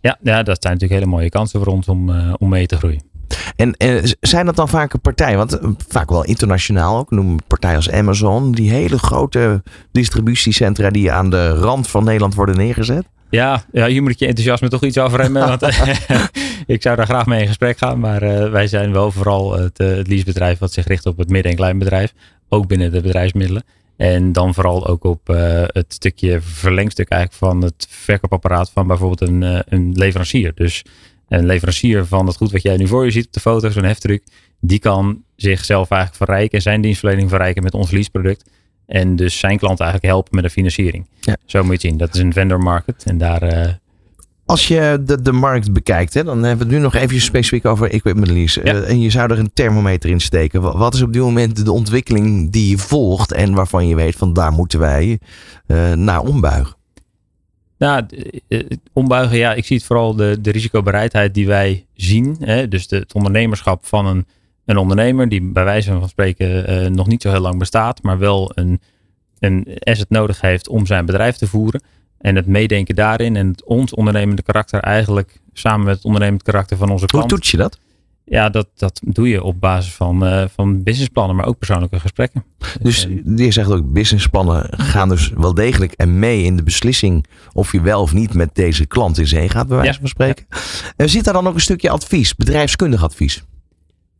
Ja, 0.00 0.18
ja, 0.22 0.42
dat 0.42 0.62
zijn 0.62 0.72
natuurlijk 0.72 1.00
hele 1.00 1.16
mooie 1.16 1.28
kansen 1.28 1.60
voor 1.60 1.72
ons 1.72 1.88
om, 1.88 2.10
om 2.36 2.48
mee 2.48 2.66
te 2.66 2.76
groeien. 2.76 3.11
En, 3.56 3.76
en 3.76 4.16
zijn 4.20 4.46
dat 4.46 4.56
dan 4.56 4.68
vaak 4.68 4.92
een 4.92 5.00
partij, 5.00 5.36
want 5.36 5.58
vaak 5.88 6.10
wel 6.10 6.24
internationaal 6.24 6.98
ook, 6.98 7.10
noem 7.10 7.28
een 7.30 7.40
partij 7.46 7.76
als 7.76 7.90
Amazon, 7.90 8.52
die 8.52 8.70
hele 8.70 8.98
grote 8.98 9.62
distributiecentra 9.92 10.90
die 10.90 11.12
aan 11.12 11.30
de 11.30 11.54
rand 11.54 11.88
van 11.88 12.04
Nederland 12.04 12.34
worden 12.34 12.56
neergezet? 12.56 13.04
Ja, 13.32 13.64
ja 13.72 13.86
hier 13.86 14.02
moet 14.02 14.10
ik 14.10 14.18
je 14.18 14.26
enthousiasme 14.26 14.68
toch 14.68 14.82
iets 14.82 14.96
afremmen. 14.96 15.46
want 15.48 15.62
ik 16.66 16.82
zou 16.82 16.96
daar 16.96 17.06
graag 17.06 17.26
mee 17.26 17.40
in 17.40 17.46
gesprek 17.46 17.78
gaan. 17.78 18.00
Maar 18.00 18.22
uh, 18.22 18.50
wij 18.50 18.66
zijn 18.66 18.92
wel 18.92 19.10
vooral 19.10 19.52
het, 19.52 19.80
uh, 19.80 19.96
het 19.96 20.08
leasebedrijf 20.08 20.58
wat 20.58 20.72
zich 20.72 20.86
richt 20.86 21.06
op 21.06 21.18
het 21.18 21.28
midden- 21.28 21.50
en 21.50 21.56
kleinbedrijf. 21.56 22.12
Ook 22.48 22.66
binnen 22.66 22.92
de 22.92 23.00
bedrijfsmiddelen. 23.00 23.64
En 23.96 24.32
dan 24.32 24.54
vooral 24.54 24.86
ook 24.86 25.04
op 25.04 25.28
uh, 25.28 25.62
het 25.66 25.92
stukje 25.94 26.40
verlengstuk 26.40 27.08
eigenlijk 27.08 27.44
van 27.44 27.62
het 27.62 27.86
verkoopapparaat 27.90 28.70
van 28.70 28.86
bijvoorbeeld 28.86 29.20
een, 29.20 29.62
een 29.68 29.92
leverancier. 29.92 30.52
Dus 30.54 30.84
een 31.38 31.46
leverancier 31.46 32.06
van 32.06 32.26
het 32.26 32.36
goed 32.36 32.52
wat 32.52 32.62
jij 32.62 32.76
nu 32.76 32.86
voor 32.86 33.04
je 33.04 33.10
ziet 33.10 33.26
op 33.26 33.32
de 33.32 33.40
foto, 33.40 33.70
zo'n 33.70 33.84
heftruck, 33.84 34.22
die 34.60 34.78
kan 34.78 35.22
zichzelf 35.36 35.90
eigenlijk 35.90 36.24
verrijken 36.24 36.56
en 36.56 36.62
zijn 36.62 36.80
dienstverlening 36.80 37.28
verrijken 37.28 37.62
met 37.62 37.74
ons 37.74 37.90
leaseproduct. 37.90 38.50
En 38.86 39.16
dus 39.16 39.38
zijn 39.38 39.58
klant 39.58 39.80
eigenlijk 39.80 40.12
helpen 40.12 40.34
met 40.34 40.44
de 40.44 40.50
financiering. 40.50 41.06
Ja. 41.20 41.36
Zo 41.44 41.64
moet 41.64 41.82
je 41.82 41.88
zien. 41.88 41.96
Dat 41.96 42.14
is 42.14 42.20
een 42.20 42.32
vendor 42.32 42.58
market. 42.58 43.04
En 43.06 43.18
daar. 43.18 43.42
Uh... 43.42 43.68
Als 44.46 44.68
je 44.68 45.02
de, 45.06 45.22
de 45.22 45.32
markt 45.32 45.72
bekijkt, 45.72 46.14
hè, 46.14 46.24
dan 46.24 46.42
hebben 46.42 46.66
we 46.66 46.72
het 46.72 46.82
nu 46.82 46.88
nog 46.88 46.94
even 46.94 47.20
specifiek 47.20 47.64
over 47.64 47.90
equipment 47.90 48.30
lease. 48.30 48.60
Ja. 48.64 48.74
Uh, 48.74 48.88
en 48.88 49.00
je 49.00 49.10
zou 49.10 49.32
er 49.32 49.38
een 49.38 49.52
thermometer 49.54 50.10
in 50.10 50.20
steken. 50.20 50.62
Wat 50.62 50.94
is 50.94 51.02
op 51.02 51.12
dit 51.12 51.22
moment 51.22 51.64
de 51.64 51.72
ontwikkeling 51.72 52.50
die 52.50 52.70
je 52.70 52.78
volgt 52.78 53.32
en 53.32 53.54
waarvan 53.54 53.88
je 53.88 53.94
weet 53.94 54.16
van 54.16 54.32
daar 54.32 54.52
moeten 54.52 54.78
wij 54.78 55.18
uh, 55.66 55.92
naar 55.92 56.20
ombuigen? 56.20 56.74
Nou, 57.82 58.06
ombuigen, 58.92 59.36
ja, 59.36 59.54
ik 59.54 59.64
zie 59.64 59.76
het 59.76 59.86
vooral 59.86 60.14
de, 60.14 60.38
de 60.40 60.50
risicobereidheid 60.50 61.34
die 61.34 61.46
wij 61.46 61.86
zien. 61.94 62.36
Hè? 62.40 62.68
Dus 62.68 62.88
de, 62.88 62.96
het 62.96 63.14
ondernemerschap 63.14 63.86
van 63.86 64.06
een, 64.06 64.26
een 64.64 64.76
ondernemer 64.76 65.28
die 65.28 65.42
bij 65.42 65.64
wijze 65.64 65.92
van 65.92 66.08
spreken 66.08 66.70
uh, 66.70 66.90
nog 66.90 67.06
niet 67.06 67.22
zo 67.22 67.30
heel 67.30 67.40
lang 67.40 67.58
bestaat, 67.58 68.02
maar 68.02 68.18
wel 68.18 68.52
een, 68.54 68.80
een 69.38 69.66
asset 69.78 70.10
nodig 70.10 70.40
heeft 70.40 70.68
om 70.68 70.86
zijn 70.86 71.06
bedrijf 71.06 71.36
te 71.36 71.46
voeren. 71.46 71.82
En 72.18 72.36
het 72.36 72.46
meedenken 72.46 72.94
daarin 72.94 73.36
en 73.36 73.48
het, 73.48 73.64
ons 73.64 73.94
ondernemende 73.94 74.42
karakter 74.42 74.80
eigenlijk 74.80 75.40
samen 75.52 75.86
met 75.86 75.96
het 75.96 76.04
ondernemend 76.04 76.42
karakter 76.42 76.76
van 76.76 76.90
onze 76.90 77.06
klant. 77.06 77.30
Hoe 77.30 77.38
toets 77.38 77.50
je 77.50 77.56
dat? 77.56 77.78
Ja, 78.32 78.48
dat, 78.48 78.68
dat 78.74 79.00
doe 79.04 79.28
je 79.28 79.42
op 79.42 79.60
basis 79.60 79.92
van, 79.92 80.26
uh, 80.26 80.44
van 80.54 80.82
businessplannen, 80.82 81.36
maar 81.36 81.46
ook 81.46 81.58
persoonlijke 81.58 82.00
gesprekken. 82.00 82.44
Dus 82.80 83.08
je 83.36 83.50
zegt 83.50 83.70
ook, 83.70 83.92
businessplannen 83.92 84.68
gaan 84.70 85.08
dus 85.08 85.30
wel 85.36 85.54
degelijk 85.54 85.92
en 85.92 86.18
mee 86.18 86.42
in 86.42 86.56
de 86.56 86.62
beslissing 86.62 87.26
of 87.52 87.72
je 87.72 87.80
wel 87.80 88.02
of 88.02 88.12
niet 88.12 88.34
met 88.34 88.54
deze 88.54 88.86
klant 88.86 89.18
in 89.18 89.26
zee 89.26 89.48
gaat, 89.48 89.68
bij 89.68 89.76
wijze 89.76 89.98
van 89.98 90.08
spreken. 90.08 90.46
Ja. 90.96 91.06
Zit 91.06 91.24
daar 91.24 91.34
dan 91.34 91.46
ook 91.46 91.54
een 91.54 91.60
stukje 91.60 91.90
advies, 91.90 92.34
bedrijfskundig 92.34 93.04
advies? 93.04 93.44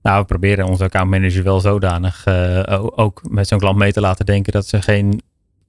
Nou, 0.02 0.20
we 0.20 0.26
proberen 0.26 0.66
onze 0.66 0.84
accountmanager 0.84 1.42
wel 1.42 1.60
zodanig 1.60 2.26
uh, 2.26 2.84
ook 2.94 3.22
met 3.28 3.48
zo'n 3.48 3.58
klant 3.58 3.78
mee 3.78 3.92
te 3.92 4.00
laten 4.00 4.26
denken 4.26 4.52
dat 4.52 4.66
ze 4.66 4.82
geen 4.82 5.22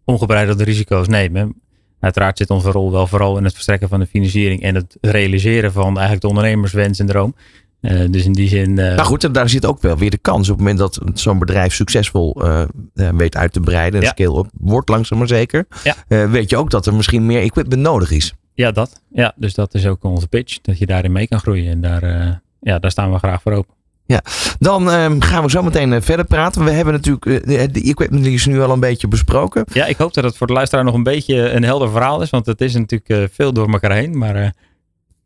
ongebreidelde 0.05 0.63
risico's 0.63 1.07
nemen. 1.07 1.61
Uiteraard 1.99 2.37
zit 2.37 2.49
onze 2.49 2.71
rol 2.71 2.91
wel 2.91 3.07
vooral 3.07 3.37
in 3.37 3.43
het 3.43 3.53
verstrekken 3.53 3.89
van 3.89 3.99
de 3.99 4.05
financiering 4.05 4.61
en 4.61 4.75
het 4.75 4.97
realiseren 5.01 5.71
van 5.71 5.87
eigenlijk 5.87 6.21
de 6.21 6.27
ondernemerswens 6.27 6.99
en 6.99 7.05
droom. 7.05 7.35
Uh, 7.83 8.11
dus 8.11 8.25
in 8.25 8.33
die 8.33 8.47
zin. 8.47 8.69
Uh... 8.69 8.75
Nou 8.75 8.99
goed, 8.99 9.33
daar 9.33 9.49
zit 9.49 9.65
ook 9.65 9.81
wel 9.81 9.97
weer 9.97 10.09
de 10.09 10.17
kans. 10.17 10.49
Op 10.49 10.57
het 10.57 10.57
moment 10.57 10.77
dat 10.77 10.99
zo'n 11.13 11.39
bedrijf 11.39 11.73
succesvol 11.73 12.45
uh, 12.45 12.63
weet 12.93 13.35
uit 13.35 13.53
te 13.53 13.59
breiden 13.59 13.99
en 13.99 14.05
ja. 14.05 14.11
scale-up 14.11 14.49
wordt, 14.59 14.89
langzaam 14.89 15.17
maar 15.17 15.27
zeker. 15.27 15.65
Ja. 15.83 16.29
weet 16.29 16.49
je 16.49 16.57
ook 16.57 16.69
dat 16.69 16.85
er 16.85 16.93
misschien 16.93 17.25
meer 17.25 17.41
equipment 17.41 17.81
nodig 17.81 18.11
is. 18.11 18.33
Ja, 18.53 18.71
dat. 18.71 19.01
Ja, 19.11 19.33
dus 19.35 19.53
dat 19.53 19.73
is 19.73 19.87
ook 19.87 20.03
onze 20.03 20.27
pitch. 20.27 20.57
Dat 20.61 20.77
je 20.77 20.85
daarin 20.85 21.11
mee 21.11 21.27
kan 21.27 21.39
groeien. 21.39 21.71
En 21.71 21.81
daar, 21.81 22.41
ja, 22.59 22.79
daar 22.79 22.91
staan 22.91 23.11
we 23.11 23.17
graag 23.17 23.41
voor 23.41 23.51
open. 23.51 23.73
Ja, 24.05 24.21
dan 24.59 24.87
um, 24.87 25.21
gaan 25.21 25.43
we 25.43 25.49
zo 25.49 25.63
meteen 25.63 26.01
verder 26.01 26.25
praten. 26.25 26.63
We 26.63 26.71
hebben 26.71 26.93
natuurlijk 26.93 27.45
de 27.73 27.81
equipment 27.83 28.25
is 28.25 28.45
nu 28.45 28.61
al 28.61 28.71
een 28.71 28.79
beetje 28.79 29.07
besproken. 29.07 29.65
Ja, 29.73 29.85
ik 29.85 29.97
hoop 29.97 30.13
dat 30.13 30.23
het 30.23 30.37
voor 30.37 30.47
de 30.47 30.53
luisteraar 30.53 30.85
nog 30.85 30.93
een 30.93 31.03
beetje 31.03 31.51
een 31.51 31.63
helder 31.63 31.89
verhaal 31.89 32.21
is. 32.21 32.29
Want 32.29 32.45
het 32.45 32.61
is 32.61 32.73
natuurlijk 32.73 33.33
veel 33.33 33.53
door 33.53 33.71
elkaar 33.71 33.93
heen. 33.93 34.17
Maar 34.17 34.33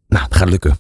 nou, 0.08 0.24
het 0.24 0.36
gaat 0.36 0.50
lukken. 0.50 0.78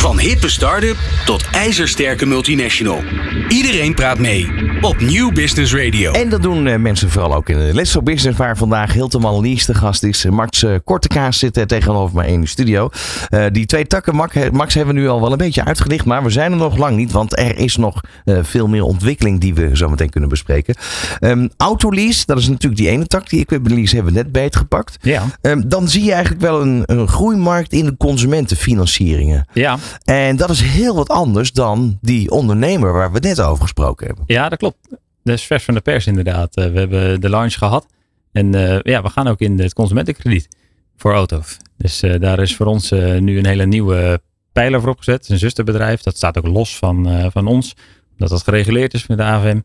Van 0.00 0.18
hippe 0.18 0.48
start-up 0.48 0.96
tot 1.24 1.44
ijzersterke 1.52 2.26
multinational. 2.26 3.02
Iedereen 3.48 3.94
praat 3.94 4.18
mee 4.18 4.50
op 4.80 5.00
Nieuw 5.00 5.32
Business 5.32 5.74
Radio. 5.74 6.12
En 6.12 6.28
dat 6.28 6.42
doen 6.42 6.66
uh, 6.66 6.76
mensen 6.76 7.10
vooral 7.10 7.34
ook 7.34 7.48
in 7.48 7.58
de 7.58 7.74
Let's 7.74 7.96
Business, 8.02 8.38
waar 8.38 8.56
vandaag 8.56 8.92
Hilteman 8.92 9.40
Lies 9.40 9.66
de 9.66 9.74
gast 9.74 10.02
is. 10.02 10.24
Max 10.24 10.62
uh, 10.62 10.74
Kortekaas 10.84 11.38
zit 11.38 11.68
tegenover 11.68 12.16
mij 12.16 12.28
in 12.28 12.40
de 12.40 12.46
studio. 12.46 12.88
die 13.52 13.66
twee 13.66 13.86
takken, 13.86 14.14
Max, 14.52 14.74
hebben 14.74 14.94
we 14.94 15.00
nu 15.00 15.08
al 15.08 15.20
wel 15.20 15.32
een 15.32 15.38
beetje 15.38 15.64
uitgelicht, 15.64 16.04
maar 16.04 16.22
we 16.22 16.30
zijn 16.30 16.52
er 16.52 16.58
nog 16.58 16.76
lang 16.76 16.96
niet, 16.96 17.12
want 17.12 17.38
er 17.38 17.58
is 17.58 17.76
nog 17.76 18.00
veel 18.24 18.66
meer 18.68 18.82
ontwikkeling 18.82 19.40
die 19.40 19.54
we 19.54 19.76
zo 19.76 19.88
meteen 19.88 20.10
kunnen 20.10 20.28
bespreken. 20.28 20.74
Um, 21.20 21.50
Autolease, 21.56 22.22
dat 22.26 22.38
is 22.38 22.48
natuurlijk 22.48 22.80
die 22.80 22.90
ene 22.90 23.06
tak. 23.06 23.28
Die 23.28 23.40
equipment 23.40 23.74
lease 23.74 23.94
hebben 23.94 24.12
we 24.12 24.18
net 24.18 24.32
beetgepakt. 24.32 24.96
Ja. 25.00 25.22
Um, 25.42 25.68
dan 25.68 25.88
zie 25.88 26.04
je 26.04 26.12
eigenlijk 26.12 26.42
wel 26.42 26.60
een, 26.60 26.82
een 26.86 27.08
groeimarkt 27.08 27.72
in 27.72 27.84
de 27.84 27.96
consumentenfinancieringen. 27.96 29.46
Ja. 29.52 29.78
En 30.04 30.36
dat 30.36 30.50
is 30.50 30.60
heel 30.60 30.94
wat 30.94 31.08
anders 31.08 31.52
dan 31.52 31.98
die 32.00 32.30
ondernemer 32.30 32.92
waar 32.92 33.12
we 33.12 33.18
net 33.18 33.40
over 33.40 33.62
gesproken 33.62 34.06
hebben. 34.06 34.24
Ja, 34.26 34.48
dat 34.48 34.58
klopt. 34.58 34.76
Dat 35.22 35.34
is 35.34 35.46
van 35.64 35.74
de 35.74 35.80
pers 35.80 36.06
inderdaad. 36.06 36.58
Uh, 36.58 36.66
we 36.66 36.78
hebben 36.78 37.20
de 37.20 37.28
launch 37.28 37.54
gehad. 37.54 37.86
En 38.32 38.54
uh, 38.54 38.78
ja, 38.82 39.02
we 39.02 39.08
gaan 39.08 39.28
ook 39.28 39.40
in 39.40 39.58
het 39.58 39.72
consumentenkrediet 39.74 40.48
voor 40.96 41.14
auto's. 41.14 41.56
Dus 41.76 42.02
uh, 42.02 42.20
daar 42.20 42.38
is 42.38 42.56
voor 42.56 42.66
ons 42.66 42.90
nu 42.90 43.38
een 43.38 43.46
hele 43.46 43.66
nieuwe 43.66 44.20
pijler 44.52 44.80
voor 44.80 44.90
opgezet. 44.90 45.28
een 45.28 45.38
zusterbedrijf. 45.38 46.02
Dat 46.02 46.16
staat 46.16 46.38
ook 46.38 46.46
los 46.46 46.76
van, 46.78 47.30
van 47.32 47.46
ons. 47.46 47.74
Omdat 48.12 48.28
dat 48.28 48.42
gereguleerd 48.42 48.94
is 48.94 49.06
met 49.06 49.18
de 49.18 49.24
AVM. 49.24 49.60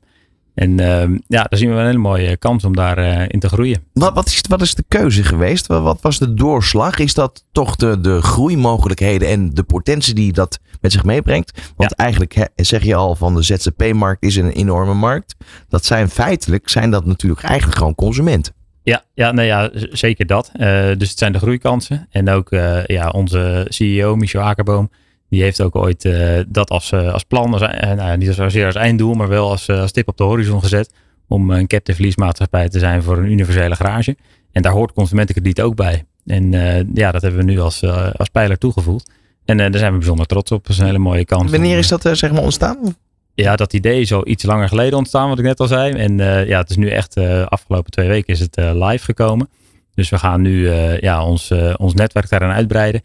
En 0.54 0.80
ehm, 0.80 1.18
ja, 1.28 1.44
daar 1.44 1.60
zien 1.60 1.70
we 1.70 1.76
een 1.76 1.86
hele 1.86 1.98
mooie 1.98 2.38
kans 2.38 2.64
om 2.64 2.76
daarin 2.76 3.28
in 3.28 3.40
te 3.40 3.50
groeien. 3.50 3.84
Wat, 3.94 4.14
wat, 4.14 4.28
is, 4.28 4.42
wat 4.50 4.62
is 4.62 4.76
de 4.76 4.84
keuze 4.88 5.24
geweest? 5.24 5.68
Wat, 5.68 5.82
wat 5.82 6.02
was 6.02 6.20
de 6.20 6.34
doorslag? 6.34 7.00
Is 7.00 7.14
dat 7.14 7.46
toch 7.52 7.76
de, 7.76 8.02
de 8.02 8.22
groeimogelijkheden 8.22 9.28
en 9.28 9.50
de 9.50 9.64
potentie 9.64 10.14
die 10.14 10.34
dat 10.34 10.60
met 10.82 10.92
zich 10.92 11.04
meebrengt? 11.04 11.72
Want 11.76 11.96
eigenlijk 11.96 12.50
zeg 12.56 12.84
je 12.84 12.96
al 12.96 13.16
van 13.16 13.36
de 13.36 13.42
ZZP-markt 13.42 14.24
is 14.24 14.36
een 14.36 14.52
enorme 14.52 14.94
markt. 14.94 15.36
Dat 15.68 15.86
zijn 15.86 16.10
feitelijk, 16.10 16.70
zijn 16.70 16.92
dat 16.92 17.06
natuurlijk 17.06 17.44
eigenlijk 17.44 17.78
gewoon 17.78 17.96
consumenten. 17.96 18.54
Ja, 18.84 19.04
ja, 19.14 19.32
nou 19.32 19.48
ja, 19.48 19.70
zeker 19.74 20.26
dat. 20.26 20.52
Uh, 20.54 20.60
dus 20.98 21.10
het 21.10 21.18
zijn 21.18 21.32
de 21.32 21.40
groeikansen. 21.40 22.08
En 22.10 22.30
ook 22.30 22.52
uh, 22.52 22.86
ja, 22.86 23.10
onze 23.10 23.66
CEO, 23.70 24.16
Michel 24.16 24.42
Akerboom, 24.42 24.90
die 25.32 25.42
heeft 25.42 25.62
ook 25.62 25.76
ooit 25.76 26.06
uh, 26.06 26.40
dat 26.48 26.70
als, 26.70 26.94
als 26.94 27.24
plan, 27.24 27.54
als, 27.54 27.62
nou, 27.96 28.18
niet 28.18 28.34
zozeer 28.34 28.66
als 28.66 28.76
einddoel, 28.76 29.14
maar 29.14 29.28
wel 29.28 29.50
als, 29.50 29.70
als 29.70 29.92
tip 29.92 30.08
op 30.08 30.18
de 30.18 30.24
horizon 30.24 30.62
gezet. 30.62 30.94
Om 31.28 31.52
een 31.52 31.68
captive 31.68 32.02
leasemaatschappij 32.02 32.70
te 32.70 32.80
zijn 32.80 33.04
voor 33.04 33.18
een 33.18 33.32
universele 33.32 33.76
garage. 33.76 34.18
En 34.52 34.62
daar 34.62 34.72
hoort 34.72 34.94
consumentenkrediet 34.94 35.62
ook 35.62 35.76
bij. 35.76 36.06
En 36.26 36.52
ja, 36.94 37.12
dat 37.12 37.22
hebben 37.22 37.40
we 37.40 37.52
nu 37.52 37.60
als, 37.60 37.84
als 38.16 38.30
pijler 38.30 38.58
toegevoegd. 38.58 39.12
En 39.46 39.58
daar 39.58 39.78
zijn 39.78 39.92
we 39.92 39.98
bijzonder 39.98 40.26
trots 40.26 40.52
op. 40.52 40.62
Dat 40.64 40.72
is 40.72 40.78
een 40.78 40.86
hele 40.86 40.98
mooie 40.98 41.26
kans. 41.26 41.52
Wanneer 41.52 41.78
is 41.78 41.88
dat 41.88 42.10
zeg 42.12 42.32
maar 42.32 42.44
ontstaan? 42.44 42.96
ja, 43.34 43.56
dat 43.56 43.74
idee 43.74 44.02
is 44.02 44.14
al 44.14 44.28
iets 44.28 44.44
langer 44.44 44.68
geleden 44.68 44.98
ontstaan, 44.98 45.30
wat 45.30 45.40
ik 45.40 45.46
net 45.46 45.60
al 45.60 45.68
zei. 45.68 45.94
En 45.94 46.18
ja, 46.48 46.60
het 46.60 46.70
is 46.70 46.78
nu 46.78 46.90
echt, 46.90 47.18
afgelopen 47.48 47.92
twee 47.92 48.08
weken 48.08 48.34
is 48.34 48.40
het 48.40 48.56
live 48.56 49.04
gekomen. 49.04 49.50
Dus 49.94 50.10
we 50.10 50.18
gaan 50.18 50.42
nu 50.42 50.70
ja, 51.00 51.26
ons, 51.26 51.52
ons 51.76 51.94
netwerk 51.94 52.30
daaraan 52.30 52.56
uitbreiden. 52.56 53.02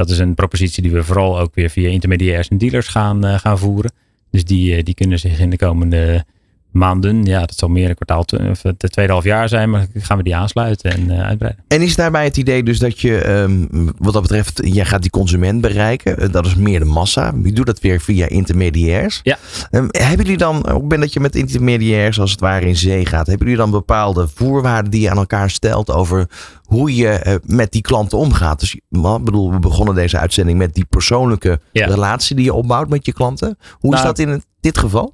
Dat 0.00 0.10
is 0.10 0.18
een 0.18 0.34
propositie 0.34 0.82
die 0.82 0.92
we 0.92 1.04
vooral 1.04 1.40
ook 1.40 1.54
weer 1.54 1.70
via 1.70 1.88
intermediairs 1.88 2.48
en 2.48 2.58
dealers 2.58 2.88
gaan, 2.88 3.38
gaan 3.38 3.58
voeren. 3.58 3.92
Dus 4.30 4.44
die, 4.44 4.82
die 4.82 4.94
kunnen 4.94 5.18
zich 5.18 5.38
in 5.38 5.50
de 5.50 5.56
komende 5.56 6.24
maanden, 6.72 7.24
ja, 7.24 7.40
dat 7.40 7.56
zal 7.56 7.68
meer 7.68 7.88
een 7.88 7.94
kwartaal, 7.94 8.24
of 8.50 8.62
het 8.62 8.92
tweede 8.92 9.12
half 9.12 9.24
jaar 9.24 9.48
zijn, 9.48 9.70
maar 9.70 9.86
gaan 9.94 10.16
we 10.16 10.22
die 10.22 10.36
aansluiten 10.36 10.90
en 10.90 11.10
uh, 11.10 11.22
uitbreiden. 11.22 11.64
En 11.68 11.82
is 11.82 11.96
daarbij 11.96 12.24
het 12.24 12.36
idee 12.36 12.62
dus 12.62 12.78
dat 12.78 13.00
je, 13.00 13.28
um, 13.28 13.92
wat 13.98 14.12
dat 14.12 14.22
betreft, 14.22 14.60
jij 14.64 14.84
gaat 14.84 15.02
die 15.02 15.10
consument 15.10 15.60
bereiken, 15.60 16.22
uh, 16.22 16.32
dat 16.32 16.46
is 16.46 16.54
meer 16.54 16.78
de 16.78 16.84
massa. 16.84 17.32
Je 17.42 17.52
doet 17.52 17.66
dat 17.66 17.80
weer 17.80 18.00
via 18.00 18.28
intermediairs. 18.28 19.20
Ja. 19.22 19.38
Um, 19.70 19.88
hebben 19.90 20.24
jullie 20.24 20.36
dan, 20.36 20.56
op 20.56 20.64
het 20.64 20.72
moment 20.72 21.00
dat 21.00 21.12
je 21.12 21.20
met 21.20 21.34
intermediairs 21.34 22.20
als 22.20 22.30
het 22.30 22.40
ware 22.40 22.66
in 22.66 22.76
zee 22.76 23.06
gaat, 23.06 23.26
hebben 23.26 23.46
jullie 23.46 23.62
dan 23.62 23.70
bepaalde 23.70 24.28
voorwaarden 24.34 24.90
die 24.90 25.00
je 25.00 25.10
aan 25.10 25.16
elkaar 25.16 25.50
stelt 25.50 25.90
over 25.90 26.28
hoe 26.62 26.94
je 26.94 27.24
uh, 27.26 27.34
met 27.44 27.72
die 27.72 27.82
klanten 27.82 28.18
omgaat? 28.18 28.60
Dus, 28.60 28.80
wat, 28.88 29.24
bedoel, 29.24 29.52
we 29.52 29.58
begonnen 29.58 29.94
deze 29.94 30.18
uitzending 30.18 30.58
met 30.58 30.74
die 30.74 30.84
persoonlijke 30.84 31.60
ja. 31.72 31.86
relatie 31.86 32.36
die 32.36 32.44
je 32.44 32.54
opbouwt 32.54 32.88
met 32.88 33.06
je 33.06 33.12
klanten. 33.12 33.58
Hoe 33.70 33.90
nou, 33.90 34.02
is 34.02 34.02
dat 34.02 34.18
in 34.18 34.42
dit 34.60 34.78
geval? 34.78 35.12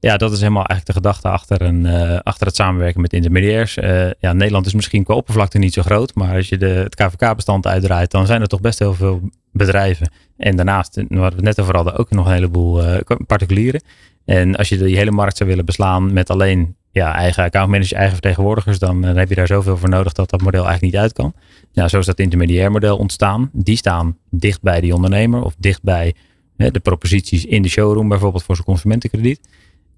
Ja, 0.00 0.16
dat 0.16 0.32
is 0.32 0.40
helemaal 0.40 0.64
eigenlijk 0.64 0.86
de 0.86 1.04
gedachte 1.04 1.28
achter, 1.28 1.62
een, 1.62 1.84
uh, 1.84 2.18
achter 2.22 2.46
het 2.46 2.56
samenwerken 2.56 3.00
met 3.00 3.12
intermediairs. 3.12 3.76
Uh, 3.76 4.10
ja, 4.18 4.32
Nederland 4.32 4.66
is 4.66 4.74
misschien 4.74 5.04
qua 5.04 5.14
oppervlakte 5.14 5.58
niet 5.58 5.72
zo 5.72 5.82
groot, 5.82 6.14
maar 6.14 6.36
als 6.36 6.48
je 6.48 6.58
de, 6.58 6.66
het 6.66 6.94
KVK-bestand 6.94 7.66
uitdraait, 7.66 8.10
dan 8.10 8.26
zijn 8.26 8.40
er 8.40 8.46
toch 8.46 8.60
best 8.60 8.78
heel 8.78 8.94
veel 8.94 9.30
bedrijven. 9.52 10.10
En 10.36 10.56
daarnaast, 10.56 11.02
waar 11.08 11.30
we 11.30 11.36
het 11.36 11.44
net 11.44 11.60
over 11.60 11.74
hadden, 11.74 11.96
ook 11.96 12.10
nog 12.10 12.26
een 12.26 12.32
heleboel 12.32 12.82
particulieren. 13.26 13.82
En 14.24 14.56
als 14.56 14.68
je 14.68 14.76
die 14.78 14.96
hele 14.96 15.10
markt 15.10 15.36
zou 15.36 15.48
willen 15.48 15.64
beslaan 15.64 16.12
met 16.12 16.30
alleen 16.30 16.76
ja, 16.90 17.14
eigen 17.14 17.44
accountmanagers, 17.44 17.92
eigen 17.92 18.12
vertegenwoordigers, 18.12 18.78
dan, 18.78 19.02
dan 19.02 19.16
heb 19.16 19.28
je 19.28 19.34
daar 19.34 19.46
zoveel 19.46 19.76
voor 19.76 19.88
nodig 19.88 20.12
dat 20.12 20.30
dat 20.30 20.40
model 20.40 20.64
eigenlijk 20.66 20.92
niet 20.92 21.02
uit 21.02 21.12
kan. 21.12 21.34
Nou, 21.72 21.88
zo 21.88 21.98
is 21.98 22.06
dat 22.06 22.18
intermediair 22.18 22.70
model 22.70 22.96
ontstaan. 22.96 23.50
Die 23.52 23.76
staan 23.76 24.18
dicht 24.30 24.62
bij 24.62 24.80
die 24.80 24.94
ondernemer 24.94 25.42
of 25.42 25.54
dicht 25.58 25.82
bij 25.82 26.14
de 26.56 26.80
proposities 26.80 27.44
in 27.44 27.62
de 27.62 27.68
showroom, 27.68 28.08
bijvoorbeeld 28.08 28.42
voor 28.42 28.54
zijn 28.54 28.66
consumentenkrediet. 28.66 29.40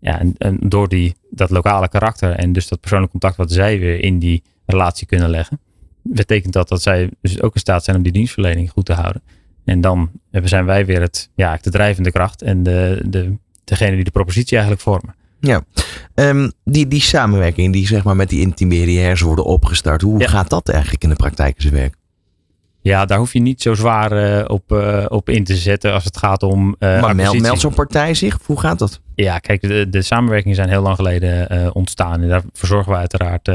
Ja, 0.01 0.19
en, 0.19 0.35
en, 0.39 0.59
door 0.61 0.89
die, 0.89 1.15
dat 1.31 1.51
lokale 1.51 1.89
karakter 1.89 2.31
en 2.31 2.53
dus 2.53 2.69
dat 2.69 2.81
persoonlijk 2.81 3.11
contact 3.11 3.37
wat 3.37 3.53
zij 3.53 3.79
weer 3.79 4.01
in 4.01 4.19
die 4.19 4.43
relatie 4.67 5.07
kunnen 5.07 5.31
leggen, 5.31 5.61
betekent 6.03 6.53
dat 6.53 6.69
dat 6.69 6.83
zij 6.83 7.11
dus 7.21 7.43
ook 7.43 7.55
in 7.55 7.61
staat 7.61 7.85
zijn 7.85 7.97
om 7.97 8.03
die 8.03 8.13
dienstverlening 8.13 8.71
goed 8.71 8.85
te 8.85 8.93
houden. 8.93 9.23
En 9.65 9.81
dan 9.81 10.11
zijn 10.31 10.65
wij 10.65 10.87
weer 10.87 11.01
het, 11.01 11.31
ja, 11.35 11.59
de 11.63 11.71
drijvende 11.71 12.13
kracht 12.13 12.43
en 12.43 12.63
de, 12.63 13.03
de, 13.07 13.37
degene 13.65 13.95
die 13.95 14.05
de 14.05 14.11
propositie 14.11 14.57
eigenlijk 14.57 14.83
vormen. 14.83 15.15
Ja, 15.41 15.65
um, 16.15 16.53
die, 16.65 16.89
die 16.89 17.01
samenwerking 17.01 17.73
die 17.73 17.87
zeg 17.87 18.05
maar 18.05 18.17
met 18.17 18.29
die 18.29 18.41
intermediairs 18.41 19.21
worden 19.21 19.45
opgestart, 19.45 20.03
hoe 20.03 20.21
ja. 20.21 20.29
gaat 20.29 20.51
dat 20.51 20.69
eigenlijk 20.69 21.03
in 21.03 21.09
de 21.09 21.15
praktijk 21.15 21.61
zijn 21.61 21.75
werk? 21.75 21.95
Ja, 22.89 23.05
daar 23.05 23.19
hoef 23.19 23.33
je 23.33 23.41
niet 23.41 23.63
zo 23.63 23.75
zwaar 23.75 24.13
uh, 24.13 24.45
op, 24.47 24.73
uh, 24.73 25.05
op 25.09 25.29
in 25.29 25.45
te 25.45 25.57
zetten 25.57 25.93
als 25.93 26.05
het 26.05 26.17
gaat 26.17 26.43
om. 26.43 26.77
Uh, 26.79 27.01
maar 27.01 27.17
meld, 27.17 27.41
meld 27.41 27.61
zo'n 27.61 27.75
partij 27.75 28.15
zich? 28.15 28.39
Hoe 28.45 28.61
gaat 28.61 28.79
dat? 28.79 29.01
Ja, 29.15 29.39
kijk, 29.39 29.61
de, 29.61 29.89
de 29.91 30.03
samenwerkingen 30.03 30.57
zijn 30.57 30.69
heel 30.69 30.83
lang 30.83 30.97
geleden 30.97 31.75
ontstaan. 31.75 32.23
En 32.23 32.29
daar 32.29 32.43
verzorgen 32.53 32.93
we 32.93 32.99
uiteraard 32.99 33.51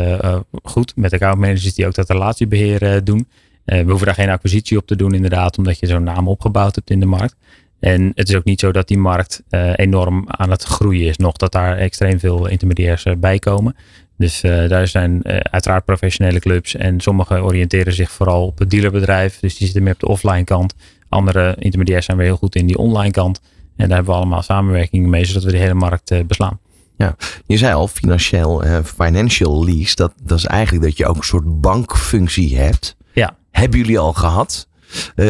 goed 0.63 0.93
met 0.95 1.13
accountmanagers 1.13 1.73
die 1.73 1.87
ook 1.87 1.93
dat 1.93 2.09
relatiebeheer 2.09 3.03
doen. 3.03 3.27
we 3.65 3.83
hoeven 3.87 4.05
daar 4.05 4.15
geen 4.15 4.29
acquisitie 4.29 4.77
op 4.77 4.87
te 4.87 4.95
doen, 4.95 5.13
inderdaad, 5.13 5.57
omdat 5.57 5.79
je 5.79 5.87
zo'n 5.87 6.03
naam 6.03 6.27
opgebouwd 6.27 6.75
hebt 6.75 6.89
in 6.89 6.99
de 6.99 7.05
markt. 7.05 7.35
En 7.79 8.11
het 8.15 8.29
is 8.29 8.35
ook 8.35 8.43
niet 8.43 8.59
zo 8.59 8.71
dat 8.71 8.87
die 8.87 8.97
markt 8.97 9.43
enorm 9.75 10.23
aan 10.27 10.51
het 10.51 10.63
groeien 10.63 11.07
is. 11.07 11.17
Nog 11.17 11.37
dat 11.37 11.51
daar 11.51 11.77
extreem 11.77 12.19
veel 12.19 12.47
intermediairs 12.47 13.05
bij 13.17 13.39
komen. 13.39 13.75
Dus 14.17 14.43
uh, 14.43 14.69
daar 14.69 14.87
zijn 14.87 15.19
uh, 15.23 15.37
uiteraard 15.37 15.85
professionele 15.85 16.39
clubs. 16.39 16.75
En 16.75 16.99
sommige 16.99 17.43
oriënteren 17.43 17.93
zich 17.93 18.11
vooral 18.11 18.45
op 18.45 18.59
het 18.59 18.69
dealerbedrijf. 18.69 19.39
Dus 19.39 19.57
die 19.57 19.65
zitten 19.65 19.83
meer 19.83 19.93
op 19.93 19.99
de 19.99 20.07
offline 20.07 20.43
kant. 20.43 20.73
Andere 21.09 21.55
intermediairs 21.59 22.05
zijn 22.05 22.17
weer 22.17 22.25
heel 22.25 22.37
goed 22.37 22.55
in 22.55 22.67
die 22.67 22.77
online 22.77 23.11
kant. 23.11 23.41
En 23.75 23.87
daar 23.87 23.95
hebben 23.95 24.13
we 24.13 24.19
allemaal 24.19 24.41
samenwerking 24.41 25.07
mee, 25.07 25.25
zodat 25.25 25.43
we 25.43 25.51
de 25.51 25.57
hele 25.57 25.73
markt 25.73 26.11
uh, 26.11 26.23
beslaan. 26.23 26.59
Ja, 26.97 27.15
je 27.45 27.57
zei 27.57 27.73
al, 27.73 27.87
financieel, 27.87 28.63
financial 28.83 29.65
lease, 29.65 29.95
dat, 29.95 30.13
dat 30.23 30.37
is 30.37 30.45
eigenlijk 30.45 30.83
dat 30.83 30.97
je 30.97 31.05
ook 31.05 31.15
een 31.15 31.23
soort 31.23 31.61
bankfunctie 31.61 32.57
hebt. 32.57 32.95
Ja. 33.13 33.37
Hebben 33.51 33.79
jullie 33.79 33.99
al 33.99 34.13
gehad? 34.13 34.67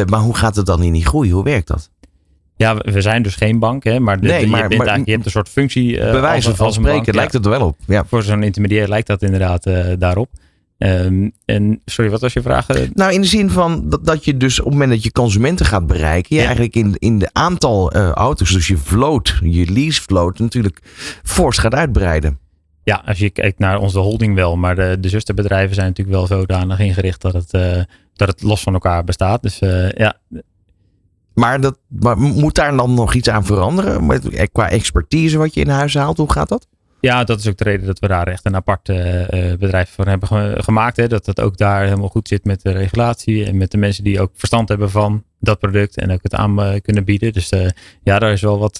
maar 0.06 0.20
hoe 0.20 0.36
gaat 0.36 0.56
het 0.56 0.66
dan 0.66 0.82
in 0.82 0.92
die 0.92 1.06
groei? 1.06 1.32
Hoe 1.32 1.44
werkt 1.44 1.66
dat? 1.66 1.90
Ja, 2.56 2.76
we 2.76 3.00
zijn 3.00 3.22
dus 3.22 3.34
geen 3.34 3.58
bank, 3.58 3.84
hè, 3.84 4.00
maar, 4.00 4.20
de, 4.20 4.26
nee, 4.26 4.44
de, 4.44 4.50
maar, 4.50 4.62
je, 4.62 4.68
bent 4.68 4.84
maar, 4.84 5.00
je 5.04 5.10
hebt 5.10 5.24
een 5.24 5.30
soort 5.30 5.48
functie. 5.48 5.98
Uh, 5.98 6.10
bewijzen 6.10 6.48
als, 6.48 6.58
van 6.58 6.66
als 6.66 6.74
spreken 6.74 7.04
bank, 7.04 7.14
lijkt 7.14 7.32
ja. 7.32 7.38
het 7.38 7.46
er 7.46 7.52
wel 7.52 7.66
op. 7.66 7.78
Ja. 7.86 8.04
Voor 8.04 8.22
zo'n 8.22 8.42
intermediair 8.42 8.88
lijkt 8.88 9.06
dat 9.06 9.22
inderdaad 9.22 9.66
uh, 9.66 9.86
daarop. 9.98 10.30
Um, 10.78 11.32
en 11.44 11.80
sorry, 11.84 12.10
wat 12.10 12.20
was 12.20 12.32
je 12.32 12.42
vraag? 12.42 12.66
Nou, 12.94 13.12
in 13.12 13.20
de 13.20 13.26
zin 13.26 13.50
van 13.50 13.88
dat, 13.88 14.06
dat 14.06 14.24
je 14.24 14.36
dus 14.36 14.58
op 14.58 14.64
het 14.64 14.72
moment 14.72 14.90
dat 14.90 15.02
je 15.02 15.12
consumenten 15.12 15.66
gaat 15.66 15.86
bereiken, 15.86 16.28
je 16.28 16.40
ja. 16.40 16.46
eigenlijk 16.46 16.76
in, 16.76 16.94
in 16.98 17.18
de 17.18 17.28
aantal 17.32 17.96
uh, 17.96 18.10
auto's, 18.10 18.52
dus 18.52 18.66
je 18.66 18.76
float, 18.76 19.38
je 19.42 19.72
lease 19.72 20.00
float, 20.02 20.38
natuurlijk 20.38 20.78
fors 21.22 21.58
gaat 21.58 21.74
uitbreiden. 21.74 22.38
Ja, 22.82 23.02
als 23.04 23.18
je 23.18 23.30
kijkt 23.30 23.58
naar 23.58 23.78
onze 23.78 23.98
holding 23.98 24.34
wel, 24.34 24.56
maar 24.56 24.74
de, 24.74 24.96
de 25.00 25.08
zusterbedrijven 25.08 25.74
zijn 25.74 25.86
natuurlijk 25.86 26.16
wel 26.16 26.38
zodanig 26.38 26.78
ingericht 26.78 27.20
dat 27.20 27.32
het, 27.32 27.54
uh, 27.54 27.82
dat 28.14 28.28
het 28.28 28.42
los 28.42 28.62
van 28.62 28.72
elkaar 28.72 29.04
bestaat. 29.04 29.42
Dus 29.42 29.60
uh, 29.60 29.90
ja, 29.90 30.18
maar, 31.34 31.60
dat, 31.60 31.78
maar 31.88 32.18
moet 32.18 32.54
daar 32.54 32.76
dan 32.76 32.94
nog 32.94 33.14
iets 33.14 33.28
aan 33.28 33.44
veranderen? 33.44 34.22
Qua 34.52 34.70
expertise 34.70 35.38
wat 35.38 35.54
je 35.54 35.60
in 35.60 35.68
huis 35.68 35.94
haalt, 35.94 36.16
hoe 36.16 36.32
gaat 36.32 36.48
dat? 36.48 36.66
Ja, 37.00 37.24
dat 37.24 37.38
is 37.38 37.48
ook 37.48 37.56
de 37.56 37.64
reden 37.64 37.86
dat 37.86 37.98
we 37.98 38.08
daar 38.08 38.26
echt 38.26 38.46
een 38.46 38.56
apart 38.56 38.88
uh, 38.88 38.96
bedrijf 39.58 39.90
voor 39.90 40.06
hebben 40.06 40.28
ge 40.28 40.54
gemaakt. 40.56 40.96
Hè. 40.96 41.08
Dat 41.08 41.26
het 41.26 41.40
ook 41.40 41.56
daar 41.56 41.84
helemaal 41.84 42.08
goed 42.08 42.28
zit 42.28 42.44
met 42.44 42.62
de 42.62 42.70
regulatie 42.70 43.44
en 43.44 43.56
met 43.56 43.70
de 43.70 43.76
mensen 43.76 44.04
die 44.04 44.20
ook 44.20 44.30
verstand 44.34 44.68
hebben 44.68 44.90
van 44.90 45.24
dat 45.44 45.58
product 45.58 45.96
en 45.96 46.10
ook 46.10 46.22
het 46.22 46.34
aan 46.34 46.60
uh, 46.60 46.80
kunnen 46.82 47.04
bieden. 47.04 47.32
Dus 47.32 47.52
uh, 47.52 47.68
ja, 48.02 48.18
daar 48.18 48.32
is 48.32 48.40
wel 48.40 48.58
wat, 48.58 48.78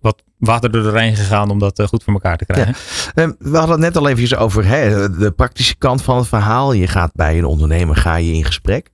wat 0.00 0.22
water 0.38 0.70
door 0.70 0.82
de 0.82 0.90
Rijn 0.90 1.16
gegaan 1.16 1.50
om 1.50 1.58
dat 1.58 1.82
goed 1.86 2.04
voor 2.04 2.12
elkaar 2.12 2.36
te 2.36 2.46
krijgen. 2.46 2.74
Ja. 3.14 3.34
we 3.38 3.56
hadden 3.56 3.70
het 3.70 3.80
net 3.80 3.96
al 3.96 4.08
even 4.08 4.38
over 4.38 4.66
hè, 4.66 5.10
de 5.10 5.30
praktische 5.30 5.76
kant 5.76 6.02
van 6.02 6.16
het 6.16 6.28
verhaal. 6.28 6.72
Je 6.72 6.86
gaat 6.86 7.10
bij 7.14 7.38
een 7.38 7.44
ondernemer 7.44 7.96
ga 7.96 8.16
je 8.16 8.32
in 8.32 8.44
gesprek. 8.44 8.90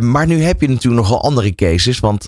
maar 0.00 0.26
nu 0.26 0.42
heb 0.42 0.60
je 0.60 0.68
natuurlijk 0.68 1.02
nogal 1.02 1.22
andere 1.22 1.54
cases. 1.54 2.00
Want 2.00 2.26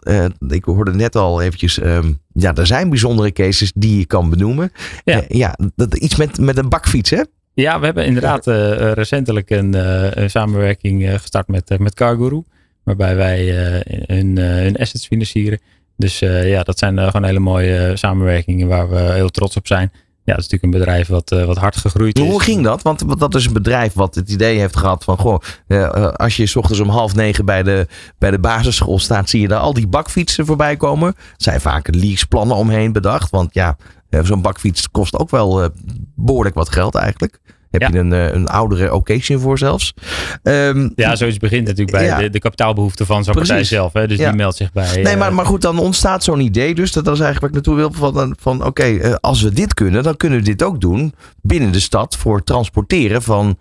ik 0.48 0.64
hoorde 0.64 0.94
net 0.94 1.16
al 1.16 1.40
eventjes, 1.40 1.82
um, 1.82 2.20
ja, 2.32 2.54
er 2.54 2.66
zijn 2.66 2.88
bijzondere 2.88 3.32
cases 3.32 3.72
die 3.74 3.98
je 3.98 4.06
kan 4.06 4.30
benoemen. 4.30 4.72
Ja, 5.04 5.22
ja 5.28 5.58
dat, 5.76 5.96
iets 5.96 6.16
met, 6.16 6.38
met 6.38 6.58
een 6.58 6.68
bakfiets 6.68 7.10
hè? 7.10 7.22
Ja, 7.54 7.78
we 7.78 7.84
hebben 7.84 8.06
inderdaad 8.06 8.46
uh, 8.46 8.92
recentelijk 8.92 9.50
een, 9.50 9.74
uh, 9.74 10.28
samenwerking 10.28 11.02
uh, 11.02 11.14
gestart 11.14 11.48
met, 11.48 11.78
met 11.78 11.94
CarGuru. 11.94 12.42
Waarbij 12.84 13.16
wij 13.16 13.48
hun, 14.06 14.38
hun 14.38 14.76
assets 14.76 15.06
financieren. 15.06 15.60
Dus 15.96 16.18
ja, 16.18 16.62
dat 16.62 16.78
zijn 16.78 16.98
gewoon 16.98 17.24
hele 17.24 17.38
mooie 17.38 17.96
samenwerkingen 17.96 18.68
waar 18.68 18.90
we 18.90 18.96
heel 18.98 19.28
trots 19.28 19.56
op 19.56 19.66
zijn. 19.66 19.90
Ja, 20.24 20.34
dat 20.34 20.44
is 20.44 20.50
natuurlijk 20.50 20.74
een 20.74 20.84
bedrijf 20.84 21.08
wat, 21.08 21.44
wat 21.46 21.56
hard 21.56 21.76
gegroeid 21.76 22.18
is. 22.18 22.24
Hoe 22.24 22.42
ging 22.42 22.64
dat? 22.64 22.82
Want 22.82 23.18
dat 23.18 23.34
is 23.34 23.46
een 23.46 23.52
bedrijf 23.52 23.92
wat 23.92 24.14
het 24.14 24.30
idee 24.30 24.58
heeft 24.58 24.76
gehad 24.76 25.04
van... 25.04 25.18
Goh, 25.18 25.38
als 26.16 26.36
je 26.36 26.46
s 26.46 26.56
ochtends 26.56 26.80
om 26.80 26.88
half 26.88 27.14
negen 27.14 27.44
bij 27.44 27.62
de, 27.62 27.86
bij 28.18 28.30
de 28.30 28.38
basisschool 28.38 28.98
staat... 28.98 29.28
zie 29.28 29.40
je 29.40 29.48
daar 29.48 29.60
al 29.60 29.74
die 29.74 29.86
bakfietsen 29.86 30.46
voorbij 30.46 30.76
komen. 30.76 31.08
Er 31.08 31.14
zijn 31.36 31.60
vaak 31.60 31.94
leaseplannen 31.94 32.56
omheen 32.56 32.92
bedacht. 32.92 33.30
Want 33.30 33.54
ja, 33.54 33.76
zo'n 34.22 34.42
bakfiets 34.42 34.90
kost 34.90 35.18
ook 35.18 35.30
wel 35.30 35.68
behoorlijk 36.14 36.54
wat 36.54 36.68
geld 36.68 36.94
eigenlijk. 36.94 37.38
Heb 37.74 37.82
Ja. 37.82 37.88
je 37.92 37.98
een, 37.98 38.12
eh, 38.12 38.32
een 38.34 38.46
oudere 38.46 38.94
occasion 38.94 39.40
voor 39.40 39.58
zelfs. 39.58 39.94
Ehm, 40.42 40.88
Ja, 40.94 41.16
zoiets 41.16 41.38
begint 41.38 41.66
natuurlijk 41.66 41.96
bij 41.96 42.06
Ja. 42.06 42.18
de, 42.18 42.30
de 42.30 42.38
kapitaalbehoeften 42.38 43.06
van 43.06 43.24
zo'n 43.24 43.34
partij 43.34 43.64
zelf. 43.64 43.92
Hè? 43.92 44.06
Dus 44.06 44.18
Ja. 44.18 44.28
die 44.28 44.36
meldt 44.36 44.56
zich 44.56 44.72
bij. 44.72 44.94
Nee, 44.94 45.12
eh, 45.12 45.18
maar, 45.18 45.34
maar 45.34 45.46
goed, 45.46 45.62
dan 45.62 45.78
ontstaat 45.78 46.24
zo'n 46.24 46.40
idee. 46.40 46.74
Dus 46.74 46.92
dat, 46.92 47.04
dat 47.04 47.14
is 47.14 47.20
eigenlijk 47.20 47.54
waar 47.54 47.62
ik 47.62 47.66
naartoe 47.66 47.98
wil. 47.98 48.12
Van, 48.12 48.34
van 48.40 48.64
oké, 48.64 48.82
eh, 48.82 49.14
als 49.20 49.42
we 49.42 49.50
dit 49.52 49.74
kunnen, 49.74 50.02
dan 50.02 50.16
kunnen 50.16 50.38
we 50.38 50.44
dit 50.44 50.62
ook 50.62 50.80
doen 50.80 51.14
binnen 51.42 51.72
de 51.72 51.80
stad 51.80 52.16
voor 52.16 52.36
het 52.36 52.46
transporteren 52.46 53.22
van 53.22 53.58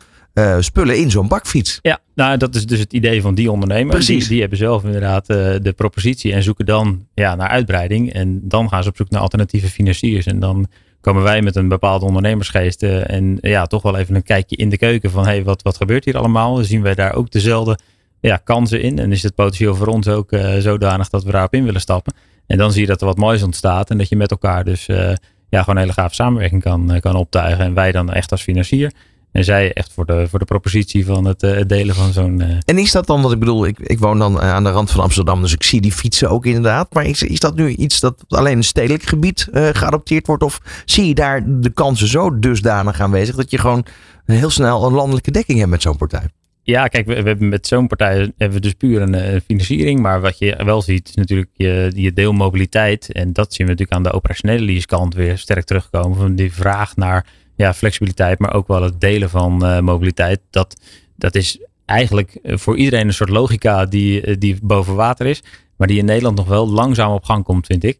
spullen 0.60 0.97
in 0.97 1.12
zo'n 1.12 1.28
bakfiets. 1.28 1.80
Ja, 1.82 1.99
nou, 2.15 2.38
dat 2.38 2.56
is 2.56 2.65
dus 2.65 2.80
het 2.80 2.93
idee 2.93 3.21
van 3.21 3.36
die 3.36 3.52
ondernemer. 3.52 3.93
Precies. 3.93 4.19
Die, 4.19 4.28
die 4.28 4.39
hebben 4.39 4.58
zelf 4.58 4.84
inderdaad 4.84 5.26
de 5.28 5.73
propositie 5.76 6.34
en 6.34 6.43
zoeken 6.43 6.65
dan 6.65 7.06
ja, 7.13 7.36
naar 7.36 7.49
uitbreiding. 7.49 8.13
En 8.13 8.39
dan 8.43 8.69
gaan 8.69 8.84
ze 8.84 8.89
op 8.89 8.95
zoek 8.95 9.10
naar 9.10 9.21
alternatieve 9.21 9.67
financiers. 9.67 10.26
En 10.26 10.39
dan 10.39 10.67
komen 11.03 11.23
wij 11.23 11.41
met 11.41 11.55
een 11.55 11.67
bepaalde 11.67 12.05
ondernemersgeest 12.05 12.83
eh, 12.83 13.09
en 13.09 13.37
ja, 13.41 13.65
toch 13.65 13.81
wel 13.81 13.97
even 13.97 14.15
een 14.15 14.23
kijkje 14.23 14.55
in 14.55 14.69
de 14.69 14.77
keuken 14.77 15.11
van 15.11 15.25
hey, 15.25 15.43
wat, 15.43 15.61
wat 15.61 15.77
gebeurt 15.77 16.05
hier 16.05 16.17
allemaal? 16.17 16.55
Zien 16.55 16.81
wij 16.81 16.95
daar 16.95 17.13
ook 17.13 17.31
dezelfde 17.31 17.77
ja, 18.19 18.37
kansen 18.37 18.81
in? 18.81 18.99
En 18.99 19.11
is 19.11 19.23
het 19.23 19.35
potentieel 19.35 19.75
voor 19.75 19.87
ons 19.87 20.07
ook 20.07 20.31
eh, 20.31 20.57
zodanig 20.57 21.09
dat 21.09 21.23
we 21.23 21.31
daarop 21.31 21.53
in 21.53 21.63
willen 21.63 21.81
stappen? 21.81 22.13
En 22.47 22.57
dan 22.57 22.71
zie 22.71 22.81
je 22.81 22.87
dat 22.87 23.01
er 23.01 23.07
wat 23.07 23.17
moois 23.17 23.43
ontstaat 23.43 23.89
en 23.89 23.97
dat 23.97 24.09
je 24.09 24.15
met 24.15 24.31
elkaar 24.31 24.63
dus 24.63 24.87
eh, 24.87 25.13
ja, 25.49 25.59
gewoon 25.59 25.75
een 25.75 25.81
hele 25.81 25.93
gave 25.93 26.15
samenwerking 26.15 26.61
kan, 26.61 26.99
kan 26.99 27.15
optuigen. 27.15 27.65
En 27.65 27.73
wij 27.73 27.91
dan 27.91 28.11
echt 28.13 28.31
als 28.31 28.41
financier. 28.41 28.91
En 29.34 29.43
zij 29.43 29.74
echt 29.74 29.93
voor 29.93 30.06
de, 30.06 30.28
voor 30.30 30.39
de 30.39 30.46
propositie 30.46 31.06
van 31.06 31.26
het, 31.26 31.43
eh, 31.43 31.62
delen 31.67 31.96
van 31.96 32.13
zo'n. 32.13 32.41
eh, 32.41 32.58
En 32.65 32.78
is 32.78 32.91
dat 32.91 33.08
dan, 33.08 33.22
wat 33.22 33.32
ik 33.32 33.39
bedoel, 33.39 33.65
ik, 33.65 33.80
ik 33.80 34.00
woon 34.00 34.19
dan 34.19 34.41
eh, 34.41 34.54
aan 34.54 34.63
de 34.63 34.69
rand 34.69 34.91
van 34.91 35.04
Amsterdam, 35.04 35.41
dus 35.41 35.54
ik 35.54 35.63
zie 35.63 35.82
die 35.82 35.91
fietsen 35.91 36.30
ook 36.30 36.46
inderdaad. 36.46 36.93
Maar 36.93 37.06
is, 37.06 37.24
is 37.24 37.39
dat 37.39 37.56
nu 37.56 37.69
iets 37.69 38.00
dat 38.00 38.24
alleen 38.28 38.58
een 38.58 38.63
stedelijk 38.63 39.04
gebied 39.04 39.48
geadopteerd 39.52 40.28
wordt? 40.28 40.43
Of 40.43 40.62
zie 40.86 41.08
je 41.08 41.13
daar 41.13 41.43
de 41.46 41.69
kansen 41.69 42.08
zo 42.08 42.39
dusdanig 42.39 43.00
aanwezig 43.02 43.36
dat 43.36 43.52
je 43.52 43.58
gewoon 43.58 43.86
heel 44.26 44.50
snel 44.50 44.86
een 44.86 44.93
landelijke 44.93 45.32
dekking 45.32 45.58
hebt 45.60 45.72
met 45.72 45.82
zo'n 45.82 45.98
partij? 45.98 46.28
Ja, 46.63 46.88
kijk, 46.88 47.06
we, 47.06 47.22
we 47.22 47.28
hebben 47.28 47.50
met 47.50 47.67
zo'n 47.67 47.88
partij 47.88 48.17
hebben 48.38 48.58
we 48.58 48.60
dus 48.60 48.74
puur 48.74 49.02
een, 49.02 49.41
financiering. 49.41 50.00
Maar 50.00 50.22
wat 50.22 50.38
je 50.39 50.63
wel 50.65 50.82
ziet, 50.82 51.08
is 51.10 51.15
natuurlijk 51.15 51.50
je, 51.54 51.91
je 51.96 52.13
deelmobiliteit. 52.13 53.12
En 53.12 53.34
dat 53.34 53.54
zien 53.54 53.65
we 53.65 53.72
natuurlijk 53.72 53.98
aan 53.98 54.12
de 54.12 54.17
operationele 54.17 54.65
leasekant 54.65 55.13
weer 55.13 55.38
sterk 55.38 55.65
terugkomen. 55.65 56.17
Van 56.17 56.36
die 56.36 56.54
vraag 56.54 56.96
naar 56.96 57.26
ja, 57.55 57.73
flexibiliteit, 57.73 58.39
maar 58.39 58.53
ook 58.53 58.67
wel 58.67 58.81
het 58.83 59.01
delen 59.01 59.29
van 59.29 59.65
eh, 59.65 59.79
mobiliteit. 59.79 60.39
Dat, 60.49 60.75
dat 61.15 61.35
is 61.35 61.59
eigenlijk 61.85 62.35
eh, 62.35 62.57
voor 62.57 62.77
iedereen 62.77 63.07
een 63.07 63.13
soort 63.13 63.29
logica 63.29 63.85
die, 63.85 64.21
eh, 64.21 64.35
die 64.39 64.57
boven 64.61 64.95
water 64.95 65.25
is. 65.25 65.43
Maar 65.77 65.87
die 65.87 65.97
in 65.97 66.05
Nederland 66.05 66.37
nog 66.37 66.47
wel 66.47 66.69
langzaam 66.69 67.11
op 67.11 67.23
gang 67.23 67.43
komt, 67.43 67.65
vind 67.65 67.83
ik. 67.83 67.99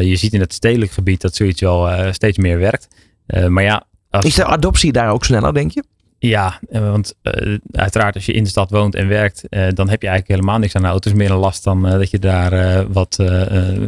Je 0.00 0.16
ziet 0.16 0.32
in 0.32 0.40
het 0.40 0.52
stedelijk 0.52 0.90
gebied 0.90 1.20
dat 1.20 1.34
zoiets 1.34 1.60
wel 1.60 2.12
steeds 2.12 2.38
meer 2.38 2.58
werkt. 2.58 2.88
Maar 3.48 3.62
ja, 3.62 3.86
Is 4.20 4.34
de 4.34 4.44
adoptie 4.44 4.92
daar 4.92 5.12
ook 5.12 5.24
sneller, 5.24 5.54
denk 5.54 5.70
je? 5.70 5.84
Ja, 6.18 6.60
eh, 6.70 6.90
want 6.90 7.14
eh, 7.22 7.58
uiteraard 7.70 8.14
als 8.14 8.26
je 8.26 8.32
in 8.32 8.42
de 8.42 8.48
stad 8.48 8.70
woont 8.70 8.94
en 8.94 9.08
werkt, 9.08 9.48
eh, 9.48 9.66
dan 9.74 9.88
heb 9.88 10.02
je 10.02 10.08
eigenlijk 10.08 10.40
helemaal 10.40 10.58
niks 10.58 10.74
aan 10.74 10.82
de 10.82 10.88
auto's. 10.88 11.12
Meer 11.12 11.30
een 11.30 11.36
last 11.36 11.64
dan 11.64 11.82
dat 11.82 12.10
je 12.10 12.18
daar 12.18 12.86
wat, 12.92 13.16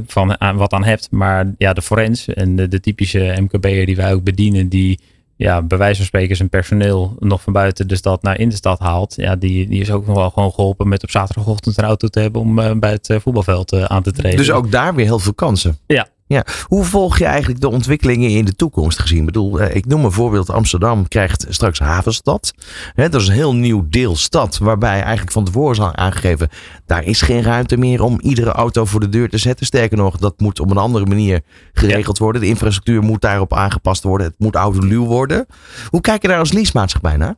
van, 0.06 0.40
aan, 0.40 0.56
wat 0.56 0.72
aan 0.72 0.84
hebt. 0.84 1.10
Maar 1.10 1.52
ja, 1.58 1.72
de 1.72 1.82
forens 1.82 2.28
en 2.28 2.56
de, 2.56 2.68
de 2.68 2.80
typische 2.80 3.36
MKB'er 3.40 3.86
die 3.86 3.96
wij 3.96 4.12
ook 4.12 4.24
bedienen, 4.24 4.68
die 4.68 5.00
ja, 5.36 5.62
bij 5.62 5.78
wijze 5.78 5.96
van 5.96 6.06
spreken 6.06 6.36
zijn 6.36 6.48
personeel 6.48 7.16
nog 7.18 7.42
van 7.42 7.52
buiten 7.52 7.88
de 7.88 7.96
stad 7.96 8.22
naar 8.22 8.38
in 8.38 8.48
de 8.48 8.56
stad 8.56 8.78
haalt. 8.78 9.14
Ja, 9.16 9.36
die, 9.36 9.68
die 9.68 9.80
is 9.80 9.90
ook 9.90 10.06
nog 10.06 10.16
wel 10.16 10.30
gewoon 10.30 10.52
geholpen 10.52 10.88
met 10.88 11.02
op 11.02 11.10
zaterdagochtend 11.10 11.78
een 11.78 11.84
auto 11.84 12.08
te 12.08 12.20
hebben 12.20 12.40
om 12.40 12.80
bij 12.80 12.90
het 12.90 13.18
voetbalveld 13.22 13.72
aan 13.72 14.02
te 14.02 14.12
treden. 14.12 14.38
Dus 14.38 14.50
ook 14.50 14.70
daar 14.70 14.94
weer 14.94 15.04
heel 15.04 15.18
veel 15.18 15.34
kansen. 15.34 15.78
Ja. 15.86 16.08
Ja. 16.34 16.44
Hoe 16.66 16.84
volg 16.84 17.18
je 17.18 17.24
eigenlijk 17.24 17.60
de 17.60 17.68
ontwikkelingen 17.68 18.30
in 18.30 18.44
de 18.44 18.56
toekomst 18.56 18.98
gezien? 18.98 19.18
Ik 19.18 19.24
bedoel, 19.24 19.60
eh, 19.60 19.76
ik 19.76 19.86
noem 19.86 20.04
een 20.04 20.12
voorbeeld. 20.12 20.50
Amsterdam 20.50 21.08
krijgt 21.08 21.46
straks 21.48 21.78
havenstad. 21.78 22.54
Dat 22.94 23.14
is 23.14 23.28
een 23.28 23.34
heel 23.34 23.54
nieuw 23.54 23.86
deel 23.88 24.16
stad. 24.16 24.58
Waarbij 24.58 25.00
eigenlijk 25.00 25.32
van 25.32 25.44
tevoren 25.44 25.72
is 25.72 25.80
aangegeven. 25.92 26.48
Daar 26.86 27.04
is 27.04 27.22
geen 27.22 27.42
ruimte 27.42 27.76
meer 27.76 28.02
om 28.02 28.20
iedere 28.20 28.50
auto 28.50 28.84
voor 28.84 29.00
de 29.00 29.08
deur 29.08 29.28
te 29.28 29.38
zetten. 29.38 29.66
Sterker 29.66 29.96
nog, 29.96 30.16
dat 30.16 30.40
moet 30.40 30.60
op 30.60 30.70
een 30.70 30.76
andere 30.76 31.06
manier 31.06 31.40
geregeld 31.72 32.18
worden. 32.18 32.40
De 32.40 32.48
infrastructuur 32.48 33.02
moet 33.02 33.20
daarop 33.20 33.54
aangepast 33.54 34.02
worden. 34.02 34.26
Het 34.26 34.38
moet 34.38 34.54
autoluw 34.54 35.04
worden. 35.04 35.46
Hoe 35.88 36.00
kijk 36.00 36.22
je 36.22 36.28
daar 36.28 36.38
als 36.38 36.52
leasemaatschappij 36.52 37.16
naar? 37.16 37.34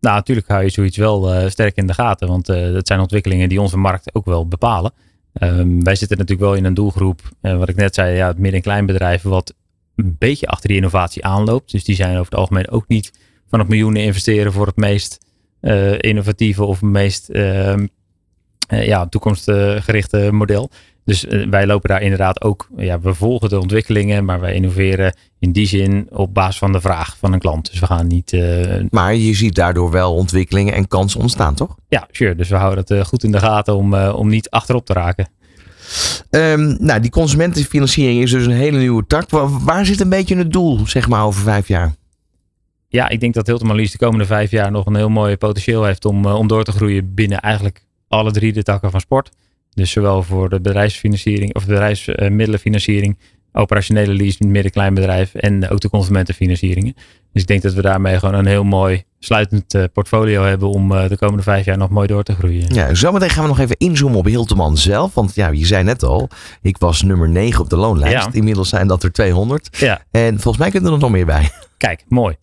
Nou, 0.00 0.16
natuurlijk 0.16 0.48
hou 0.48 0.62
je 0.62 0.70
zoiets 0.70 0.96
wel 0.96 1.32
eh, 1.32 1.50
sterk 1.50 1.76
in 1.76 1.86
de 1.86 1.94
gaten. 1.94 2.28
Want 2.28 2.48
eh, 2.48 2.72
dat 2.72 2.86
zijn 2.86 3.00
ontwikkelingen 3.00 3.48
die 3.48 3.60
onze 3.60 3.78
markt 3.78 4.14
ook 4.14 4.24
wel 4.24 4.48
bepalen. 4.48 4.92
Ehm, 5.38 5.82
wij 5.82 5.94
zitten 5.94 6.18
natuurlijk 6.18 6.48
wel 6.48 6.56
in 6.56 6.64
een 6.64 6.74
doelgroep, 6.74 7.20
eh, 7.40 7.58
wat 7.58 7.68
ik 7.68 7.76
net 7.76 7.94
zei, 7.94 8.16
ja, 8.16 8.26
het 8.26 8.38
midden- 8.38 8.54
en 8.54 8.62
kleinbedrijf, 8.62 9.22
wat 9.22 9.54
een 9.96 10.16
beetje 10.18 10.46
achter 10.46 10.68
die 10.68 10.76
innovatie 10.76 11.24
aanloopt. 11.24 11.70
Dus 11.70 11.84
die 11.84 11.94
zijn 11.94 12.10
over 12.10 12.24
het 12.24 12.34
algemeen 12.34 12.70
ook 12.70 12.88
niet 12.88 13.12
van 13.48 13.58
het 13.58 13.68
miljoenen 13.68 14.02
investeren 14.02 14.52
voor 14.52 14.66
het 14.66 14.76
meest 14.76 15.24
eh, 15.60 15.98
innovatieve 15.98 16.64
of 16.64 16.82
meest 16.82 17.28
ehm, 17.28 17.86
eh, 18.68 18.86
ja, 18.86 19.06
toekomstgerichte 19.06 20.28
model. 20.32 20.70
Dus 21.06 21.26
eh, 21.26 21.46
wij 21.50 21.66
lopen 21.66 21.88
daar 21.88 22.02
inderdaad 22.02 22.42
ook, 22.42 22.68
ja, 22.76 23.00
we 23.00 23.14
volgen 23.14 23.48
de 23.48 23.60
ontwikkelingen, 23.60 24.24
maar 24.24 24.40
wij 24.40 24.54
innoveren 24.54 25.16
in 25.38 25.52
die 25.52 25.66
zin 25.66 26.06
op 26.10 26.34
basis 26.34 26.58
van 26.58 26.72
de 26.72 26.80
vraag 26.80 27.16
van 27.18 27.32
een 27.32 27.38
klant. 27.38 27.70
Dus 27.70 27.80
we 27.80 27.86
gaan 27.86 28.06
niet 28.06 28.32
eh, 28.32 28.84
Maar 28.90 29.14
je 29.14 29.34
ziet 29.34 29.54
daardoor 29.54 29.90
wel 29.90 30.14
ontwikkelingen 30.14 30.74
en 30.74 30.88
kansen 30.88 31.20
ontstaan, 31.20 31.54
toch? 31.54 31.76
ja, 31.88 32.08
sure. 32.10 32.34
Dus 32.34 32.48
we 32.48 32.56
houden 32.56 32.78
het 32.78 32.90
eh, 32.90 33.04
goed 33.04 33.24
in 33.24 33.32
de 33.32 33.38
gaten 33.38 33.76
om, 33.76 33.94
om 33.94 34.28
niet 34.28 34.50
achterop 34.50 34.86
te 34.86 34.92
raken. 34.92 35.28
Ehm, 36.30 36.76
nou, 36.78 37.00
die 37.00 37.10
consumentenfinanciering 37.10 38.22
is 38.22 38.30
dus 38.30 38.46
een 38.46 38.52
hele 38.52 38.78
nieuwe 38.78 39.06
tak. 39.06 39.30
Waar, 39.30 39.64
waar 39.64 39.86
zit 39.86 40.00
een 40.00 40.08
beetje 40.08 40.36
het 40.36 40.52
doel, 40.52 40.86
zeg 40.86 41.08
maar, 41.08 41.24
over 41.24 41.42
vijf 41.42 41.68
jaar? 41.68 41.94
Ja, 42.88 43.08
ik 43.08 43.20
denk 43.20 43.34
dat 43.34 43.46
Hilton 43.46 43.66
Marlies 43.66 43.92
de 43.92 43.98
komende 43.98 44.26
vijf 44.26 44.50
jaar 44.50 44.70
nog 44.70 44.86
een 44.86 44.96
heel 44.96 45.08
mooi 45.08 45.36
potentieel 45.36 45.84
heeft 45.84 46.04
om, 46.04 46.26
om 46.26 46.46
door 46.46 46.64
te 46.64 46.72
groeien 46.72 47.14
binnen 47.14 47.40
eigenlijk 47.40 47.84
alle 48.08 48.30
drie 48.30 48.52
de 48.52 48.62
takken 48.62 48.90
van 48.90 49.00
sport. 49.00 49.30
Dus 49.76 49.90
zowel 49.90 50.22
voor 50.22 50.48
de 50.48 50.60
bedrijfsfinanciering 50.60 51.54
of 51.54 51.66
bedrijfsmiddelenfinanciering, 51.66 53.18
operationele 53.52 54.12
lease, 54.14 54.44
midden-klein 54.46 54.94
bedrijf 54.94 55.34
en 55.34 55.68
ook 55.68 55.80
de 55.80 55.88
consumentenfinancieringen. 55.90 56.94
Dus 57.32 57.42
ik 57.42 57.48
denk 57.48 57.62
dat 57.62 57.74
we 57.74 57.82
daarmee 57.82 58.18
gewoon 58.18 58.34
een 58.34 58.46
heel 58.46 58.64
mooi 58.64 59.02
sluitend 59.18 59.74
eh, 59.74 59.84
portfolio 59.92 60.42
hebben 60.42 60.68
om 60.68 60.92
eh, 60.92 61.08
de 61.08 61.16
komende 61.16 61.42
vijf 61.42 61.64
jaar 61.64 61.76
nog 61.78 61.90
mooi 61.90 62.06
door 62.06 62.22
te 62.22 62.34
groeien. 62.34 62.74
Ja, 62.74 62.94
zometeen 62.94 63.30
gaan 63.30 63.42
we 63.42 63.48
nog 63.48 63.58
even 63.58 63.76
inzoomen 63.78 64.18
op 64.18 64.24
Hilteman 64.24 64.76
zelf. 64.76 65.14
Want 65.14 65.34
ja, 65.34 65.48
je 65.48 65.66
zei 65.66 65.84
net 65.84 66.02
al, 66.02 66.28
ik 66.62 66.78
was 66.78 67.02
nummer 67.02 67.28
9 67.28 67.60
op 67.60 67.70
de 67.70 67.76
loonlijst. 67.76 68.12
Ja. 68.24 68.28
Inmiddels 68.32 68.68
zijn 68.68 68.86
dat 68.86 69.02
er 69.02 69.12
200. 69.12 69.68
Ja, 69.78 70.00
En 70.10 70.32
volgens 70.34 70.58
mij 70.58 70.70
kunnen 70.70 70.92
er 70.92 70.98
nog 70.98 71.10
meer 71.10 71.26
bij. 71.26 71.50
kijk, 71.76 72.04
mooi. 72.08 72.36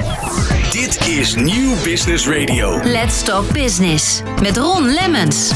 Dit 0.72 1.08
is 1.08 1.36
Nieuw 1.36 1.74
Business 1.84 2.28
Radio. 2.28 2.80
Let's 2.84 3.24
Talk 3.24 3.52
Business. 3.54 4.22
Met 4.42 4.58
Ron 4.58 4.94
Lemmens. 4.94 5.52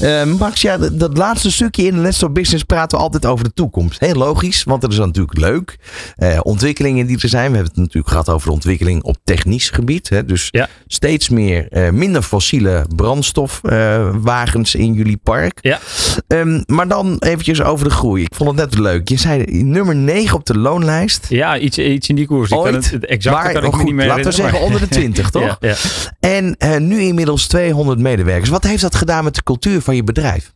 Eh, 0.00 0.24
Max, 0.24 0.60
ja, 0.60 0.76
dat, 0.78 0.98
dat 1.00 1.16
laatste 1.16 1.50
stukje 1.50 1.82
in 1.86 2.00
Let's 2.00 2.18
Talk 2.18 2.32
Business 2.32 2.64
praten 2.64 2.98
we 2.98 3.04
altijd 3.04 3.26
over 3.26 3.44
de 3.44 3.52
toekomst. 3.52 4.00
Heel 4.00 4.14
logisch, 4.14 4.64
want 4.64 4.80
dat 4.80 4.92
is 4.92 4.98
natuurlijk 4.98 5.38
leuk. 5.38 5.76
Eh, 6.16 6.38
ontwikkelingen 6.42 7.06
die 7.06 7.18
er 7.22 7.28
zijn. 7.28 7.50
We 7.50 7.56
hebben 7.56 7.72
het 7.72 7.80
natuurlijk 7.80 8.08
gehad 8.08 8.28
over 8.28 8.46
de 8.46 8.52
ontwikkeling 8.52 9.02
op 9.02 9.16
technisch 9.24 9.70
gebied. 9.70 10.08
Hè? 10.08 10.24
Dus 10.24 10.48
Ja. 10.50 10.68
steeds 10.86 11.28
meer, 11.28 11.66
eh, 11.70 11.90
minder 11.90 12.22
fossiele 12.22 12.86
brandstofwagens 12.96 14.74
in 14.74 14.92
jullie 14.92 15.16
park. 15.22 15.58
Ja. 15.60 15.78
Ehm, 16.26 16.62
maar 16.66 16.88
dan 16.88 17.16
eventjes 17.18 17.62
over 17.62 17.84
de 17.88 17.94
groei. 17.94 18.22
Ik 18.22 18.34
vond 18.34 18.50
het 18.60 18.70
net 18.70 18.78
leuk. 18.78 19.08
Je 19.08 19.16
zei 19.18 19.44
nummer 19.62 19.96
9 19.96 20.36
op 20.36 20.46
de 20.46 20.58
loonlijst. 20.58 21.26
Ja, 21.28 21.58
iets, 21.58 21.78
iets 21.78 22.08
in 22.08 22.14
die 22.14 22.26
koers. 22.26 22.50
Ik 22.50 22.56
kan 22.56 22.66
Ooit, 22.74 22.90
het, 22.90 23.24
maar 23.24 23.52
kan 23.52 23.64
ik 23.64 23.72
goed, 23.72 23.84
niet 23.84 23.94
meer 23.94 24.06
laten 24.06 24.24
we 24.24 24.32
zeggen 24.32 24.60
onder 24.60 24.80
de 24.80 24.88
20, 24.88 25.30
toch? 25.40 25.56
Ja. 25.60 25.74
En 26.20 26.54
eh, 26.58 26.76
nu 26.76 27.00
inmiddels 27.00 27.46
200 27.46 27.98
medewerkers. 27.98 28.48
Wat 28.50 28.64
heeft 28.64 28.82
dat 28.82 28.94
gedaan 28.94 29.24
met 29.24 29.34
de 29.34 29.42
cultuur 29.42 29.80
van 29.80 29.93
bedrijf? 30.02 30.54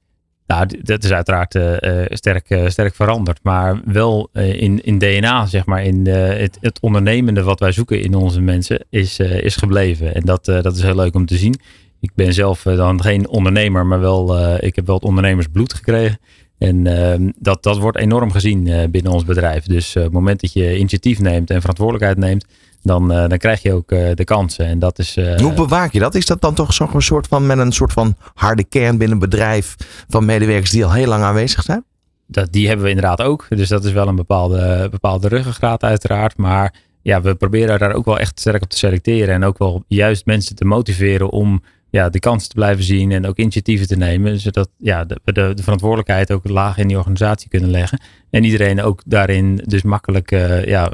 Nou, 0.49 0.67
dat 0.83 1.05
is 1.05 1.13
uiteraard 1.13 1.55
eh, 1.55 2.03
eh, 2.03 2.07
sterk, 2.09 2.51
eh, 2.51 2.69
sterk 2.69 2.95
veranderd. 2.95 3.39
Maar 3.43 3.81
wel 3.85 4.29
in, 4.33 4.85
in 4.85 4.99
DNA, 4.99 5.47
zeg 5.47 5.67
maar, 5.67 5.85
in 5.85 6.07
het, 6.07 6.59
het 6.61 6.81
ondernemende 6.81 7.43
wat 7.43 7.61
wij 7.61 7.73
zoeken 7.73 8.03
in 8.03 8.15
onze 8.15 8.41
mensen, 8.41 8.85
is, 8.91 9.19
is 9.19 9.57
gebleven. 9.57 10.15
En 10.15 10.23
dat, 10.25 10.45
dat 10.45 10.77
is 10.77 10.83
heel 10.83 10.95
leuk 10.95 11.15
om 11.15 11.27
te 11.27 11.37
zien. 11.37 11.55
Ik 12.01 12.11
ben 12.15 12.33
zelf 12.33 12.63
dan 12.63 13.03
geen 13.03 13.29
ondernemer, 13.29 13.87
maar 13.87 14.01
wel, 14.01 14.57
ik 14.63 14.77
heb 14.77 14.87
wel 14.87 14.95
het 14.95 15.05
ondernemersbloed 15.05 15.73
gekregen. 15.73 16.19
En 16.59 16.87
ehm, 16.87 17.31
dat, 17.39 17.63
dat 17.63 17.79
wordt 17.79 17.99
enorm 17.99 18.31
gezien 18.31 18.91
binnen 18.91 19.13
ons 19.13 19.25
bedrijf. 19.25 19.65
Dus 19.65 19.95
het 19.95 20.13
moment 20.13 20.41
dat 20.41 20.53
je 20.53 20.79
initiatief 20.79 21.21
neemt 21.21 21.51
en 21.51 21.61
verantwoordelijkheid 21.61 22.19
neemt, 22.19 22.47
dan, 22.83 23.13
eh, 23.13 23.29
dan 23.29 23.39
krijg 23.39 23.63
je 23.63 23.73
ook 23.73 23.93
eh, 23.93 24.15
de 24.15 24.25
kansen. 24.25 24.67
En 24.67 24.79
dat 24.79 24.99
is. 24.99 25.17
eh, 25.17 25.37
Hoe 25.39 25.53
bewaak 25.55 25.93
je 25.93 25.99
dat? 25.99 26.15
Is 26.15 26.27
dat 26.27 26.41
dan 26.41 26.55
toch 26.55 26.73
zo'n 26.73 27.01
soort 27.03 27.27
van 27.27 27.47
met 27.47 27.59
een 27.59 27.73
soort 27.73 27.93
van 27.93 28.17
harde 28.35 28.65
kern 28.65 28.99
binnen 28.99 29.13
een 29.17 29.29
bedrijf 29.29 29.77
van 30.09 30.25
medewerkers 30.25 30.71
die 30.71 30.85
al 30.85 30.93
heel 30.93 31.07
lang 31.09 31.23
aanwezig 31.23 31.63
zijn? 31.63 31.85
dat, 32.31 32.53
die 32.53 32.67
hebben 32.67 32.85
we 32.85 32.91
inderdaad 32.91 33.23
ook. 33.23 33.47
Dus 33.49 33.69
dat 33.69 33.85
is 33.85 33.93
wel 33.93 34.09
een 34.09 34.17
bepaalde, 34.17 34.89
bepaalde 34.91 35.29
ruggengraat 35.29 35.83
uiteraard. 35.83 36.37
Maar 36.37 36.75
ja, 37.03 37.21
we 37.21 37.35
proberen 37.35 37.79
daar 37.79 37.93
ook 37.93 38.05
wel 38.05 38.19
echt 38.19 38.41
sterk 38.41 38.63
op 38.63 38.69
te 38.69 38.77
selecteren. 38.77 39.35
En 39.35 39.45
ook 39.45 39.59
wel 39.59 39.85
juist 39.87 40.27
mensen 40.27 40.57
te 40.57 40.65
motiveren 40.65 41.31
om 41.31 41.63
ja, 41.91 42.09
de 42.09 42.19
kansen 42.19 42.49
te 42.49 42.55
blijven 42.55 42.85
zien. 42.85 43.13
En 43.13 43.27
ook 43.27 43.37
initiatieven 43.37 43.87
te 43.87 43.97
nemen. 43.97 44.41
Zodat 44.41 44.69
ja, 44.77 45.05
de, 45.05 45.21
we 45.25 45.33
de, 45.33 45.53
de 45.55 45.63
verantwoordelijkheid 45.63 46.33
ook 46.33 46.49
laag 46.49 46.79
in 46.79 46.89
die 46.89 46.97
organisatie 46.97 47.49
kunnen 47.49 47.71
leggen. 47.71 48.01
En 48.31 48.45
iedereen 48.45 48.83
ook 48.83 49.03
daarin 49.07 49.63
dus 49.67 49.83
makkelijk 49.83 50.31
ja, 50.67 50.93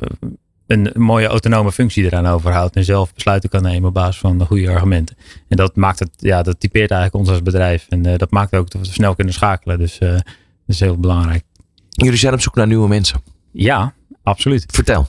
een 0.66 0.90
mooie 0.94 1.26
autonome 1.26 1.72
functie 1.72 2.04
eraan 2.04 2.26
overhoudt 2.26 2.76
en 2.76 2.84
zelf 2.84 3.14
besluiten 3.14 3.50
kan 3.50 3.62
nemen 3.62 3.88
op 3.88 3.94
basis 3.94 4.20
van 4.20 4.38
de 4.38 4.44
goede 4.44 4.70
argumenten. 4.70 5.16
En 5.48 5.56
dat 5.56 5.76
maakt 5.76 5.98
het, 5.98 6.10
ja, 6.16 6.42
dat 6.42 6.60
typeert 6.60 6.90
eigenlijk 6.90 7.20
ons 7.20 7.28
als 7.28 7.42
bedrijf. 7.42 7.86
En 7.88 8.02
dat 8.02 8.30
maakt 8.30 8.54
ook 8.54 8.70
dat 8.70 8.86
we 8.86 8.92
snel 8.92 9.14
kunnen 9.14 9.34
schakelen. 9.34 9.78
Dus 9.78 9.98
dat 9.98 10.22
is 10.66 10.80
heel 10.80 10.98
belangrijk. 10.98 11.42
Jullie 11.88 12.18
zijn 12.18 12.34
op 12.34 12.40
zoek 12.40 12.54
naar 12.54 12.66
nieuwe 12.66 12.88
mensen. 12.88 13.22
Ja, 13.52 13.94
absoluut. 14.22 14.64
Vertel. 14.66 15.08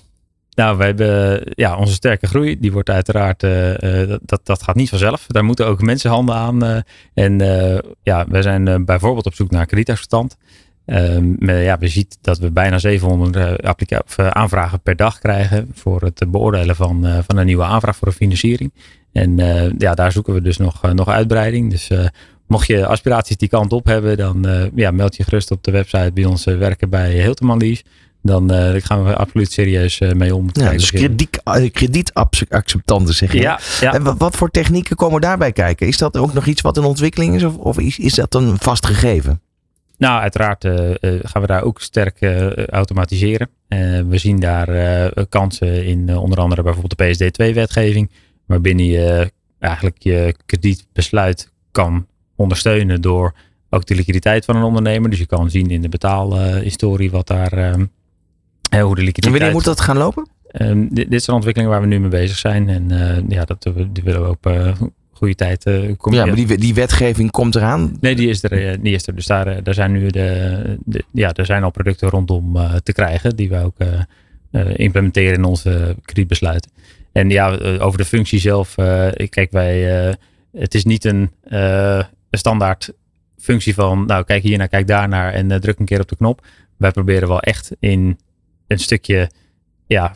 Nou, 0.56 0.78
we 0.78 0.84
hebben 0.84 1.42
ja, 1.46 1.78
onze 1.78 1.94
sterke 1.94 2.28
groei. 2.28 2.60
Die 2.60 2.72
wordt 2.72 2.90
uiteraard, 2.90 3.44
uh, 3.44 4.14
dat, 4.22 4.42
dat 4.44 4.64
gaat 4.64 4.76
niet 4.76 4.90
vanzelf. 4.90 5.26
Daar 5.28 5.44
moeten 5.44 5.68
ook 5.68 5.82
mensenhanden 5.82 6.36
aan. 6.36 6.64
Uh, 6.64 6.78
en 7.14 7.38
ja, 8.04 8.26
we 8.28 8.42
zijn 8.42 8.86
bijvoorbeeld 8.86 9.26
op 9.26 9.34
zoek 9.34 9.52
naar 9.52 9.66
kredietachterstand. 9.66 10.38
Ehm, 10.86 11.50
ja, 11.50 11.78
we 11.78 11.88
zien 11.88 12.08
dat 12.22 12.38
we 12.38 12.52
bijna 12.52 12.78
700 12.78 13.64
aanvragen 14.16 14.82
per 14.82 14.96
dag 14.96 15.20
krijgen 15.20 15.70
voor 15.74 16.02
het 16.02 16.32
beoordelen 16.32 16.76
van, 16.76 17.24
van 17.28 17.38
een 17.38 17.46
nieuwe 17.46 17.64
aanvraag 17.64 17.96
voor 17.96 18.08
een 18.08 18.14
financiering. 18.14 18.74
En 19.12 19.38
ja, 19.78 19.94
daar 19.94 20.12
zoeken 20.12 20.34
we 20.34 20.42
dus 20.42 20.58
nog, 20.58 20.94
nog 20.94 21.08
uitbreiding. 21.08 21.72
Dus 21.72 21.90
mocht 22.48 22.68
je 22.68 22.86
aspiraties 22.86 23.38
die 23.38 23.50
kant 23.50 23.74
op 23.74 23.86
hebben, 23.86 24.18
dan 24.18 24.70
ja, 24.76 24.92
meld 24.92 25.16
je 25.16 25.24
gerust 25.24 25.52
op 25.52 25.64
de 25.64 25.72
website 25.72 26.12
bij 26.14 26.26
ons 26.26 26.44
werken 26.44 26.90
bij 26.90 27.12
Hilteman 27.12 27.58
Lease. 27.58 27.84
Dan 28.26 28.54
uh, 28.54 28.82
gaan 28.82 29.04
we 29.04 29.16
absoluut 29.16 29.52
serieus 29.52 30.00
uh, 30.00 30.12
mee 30.12 30.36
om. 30.36 30.50
Ja, 30.52 30.72
dus 30.72 30.92
krediet, 30.92 31.42
kredietacceptanten 31.72 33.14
zeg 33.14 33.34
je. 33.34 33.40
Ja, 33.40 33.60
ja. 33.82 33.94
En 33.94 34.18
wat 34.18 34.36
voor 34.36 34.52
technieken 34.52 34.96
komen 34.96 35.22
daarbij 35.22 35.52
kijken? 35.52 35.88
Is 35.88 35.98
dat 35.98 36.18
ook 36.18 36.34
nog 36.34 36.46
iets 36.46 36.62
wat 36.62 36.78
in 36.78 36.84
ontwikkeling 36.84 37.36
is 37.36 37.44
of, 37.44 37.58
of 37.58 37.80
is, 37.80 38.00
is 38.00 38.14
dat 38.14 38.36
een 38.36 38.58
vast 38.60 38.86
gegeven? 38.86 39.42
Nou, 39.98 40.22
uiteraard 40.22 40.64
uh, 40.64 40.92
gaan 41.02 41.42
we 41.42 41.48
daar 41.48 41.64
ook 41.64 41.82
sterk 41.82 42.22
automatiseren. 42.70 43.50
we 44.08 44.18
zien 44.18 44.40
daar 44.40 44.70
kansen 45.30 45.86
in 45.86 46.18
onder 46.18 46.40
andere 46.40 46.64
bijvoorbeeld 46.64 46.98
de 46.98 47.32
PSD2-wetgeving. 47.32 48.12
Waarbinnen 48.46 48.86
je 48.86 49.32
eigenlijk 49.60 49.96
je 50.00 50.36
kredietbesluit 50.46 51.52
kan 51.72 52.08
ondersteunen 52.36 53.02
door 53.02 53.34
ook 53.70 53.86
de 53.86 53.96
liquiditeit 53.96 54.46
van 54.46 54.56
een 54.56 54.64
ondernemer. 54.64 55.10
Dus 55.10 55.20
je 55.20 55.26
kan 55.26 55.50
zien 55.50 55.70
in 55.70 55.82
de 55.82 55.90
betaalhistorie 55.90 57.12
wat 57.12 57.28
daar 57.28 57.54
ehm, 57.54 57.86
hoe 58.82 58.96
de 58.96 59.02
liquiditeit... 59.02 59.26
En 59.26 59.32
wanneer 59.32 59.52
moet 59.52 59.64
dat 59.64 59.82
gaan 59.82 59.98
lopen? 59.98 60.28
Um, 60.62 60.88
dit, 60.92 61.12
dit, 61.12 61.24
zijn 61.24 61.36
ontwikkelingen 61.36 61.74
waar 61.74 61.88
we 61.88 61.94
nu 61.94 62.00
mee 62.00 62.10
bezig 62.10 62.38
zijn. 62.38 62.70
En 62.70 62.92
uh, 62.92 63.18
ja, 63.28 63.46
dat 63.46 63.64
die 63.92 64.04
willen 64.04 64.24
we 64.24 64.30
op 64.30 64.48
uh, 64.48 64.82
goede 65.18 65.36
tijd 65.36 65.66
uh, 65.66 65.92
komen. 65.98 66.20
Ja, 66.20 66.26
maar 66.26 66.36
die, 66.36 66.58
die 66.58 66.74
wetgeving 66.74 67.32
komt 67.32 67.56
eraan? 67.56 67.98
Nee, 68.00 68.16
die 68.16 68.30
is 68.30 68.44
er. 68.44 68.82
die 68.82 68.94
is 68.94 69.08
er. 69.08 69.16
Dus 69.16 69.26
daar, 69.26 69.64
daar 69.64 69.74
zijn 69.74 69.92
nu 69.92 70.10
de, 70.10 70.78
de, 70.86 71.04
ja, 71.12 71.34
er 71.34 71.46
zijn 71.46 71.64
al 71.64 71.72
producten 71.72 72.10
rondom 72.10 72.58
te 72.84 72.94
krijgen 72.94 73.36
die 73.36 73.50
we 73.50 73.64
ook 73.64 73.76
implementeren 74.76 75.34
in 75.34 75.44
onze 75.44 75.96
kredietbesluiten. 76.02 76.72
En 77.12 77.30
ja, 77.30 77.58
over 77.58 77.98
de 77.98 78.06
functie 78.06 78.40
zelf. 78.40 78.76
kijk, 79.30 79.48
wij, 79.52 79.82
het 80.52 80.74
is 80.74 80.86
niet 80.86 81.06
een, 81.06 81.32
een 81.44 82.08
standaard 82.32 82.94
functie 83.38 83.74
van, 83.74 84.06
nou 84.06 84.24
kijk 84.24 84.44
hier 84.44 84.58
naar, 84.58 84.68
kijk 84.68 84.88
daar 84.88 85.08
naar 85.08 85.34
en 85.34 85.62
druk 85.62 85.80
een 85.80 85.86
keer 85.86 86.02
op 86.02 86.10
de 86.10 86.16
knop. 86.16 86.46
Wij 86.78 86.92
proberen 86.92 87.28
wel 87.28 87.40
echt 87.40 87.72
in 87.80 88.20
een 88.68 88.80
stukje 88.80 89.30
ja, 89.88 90.16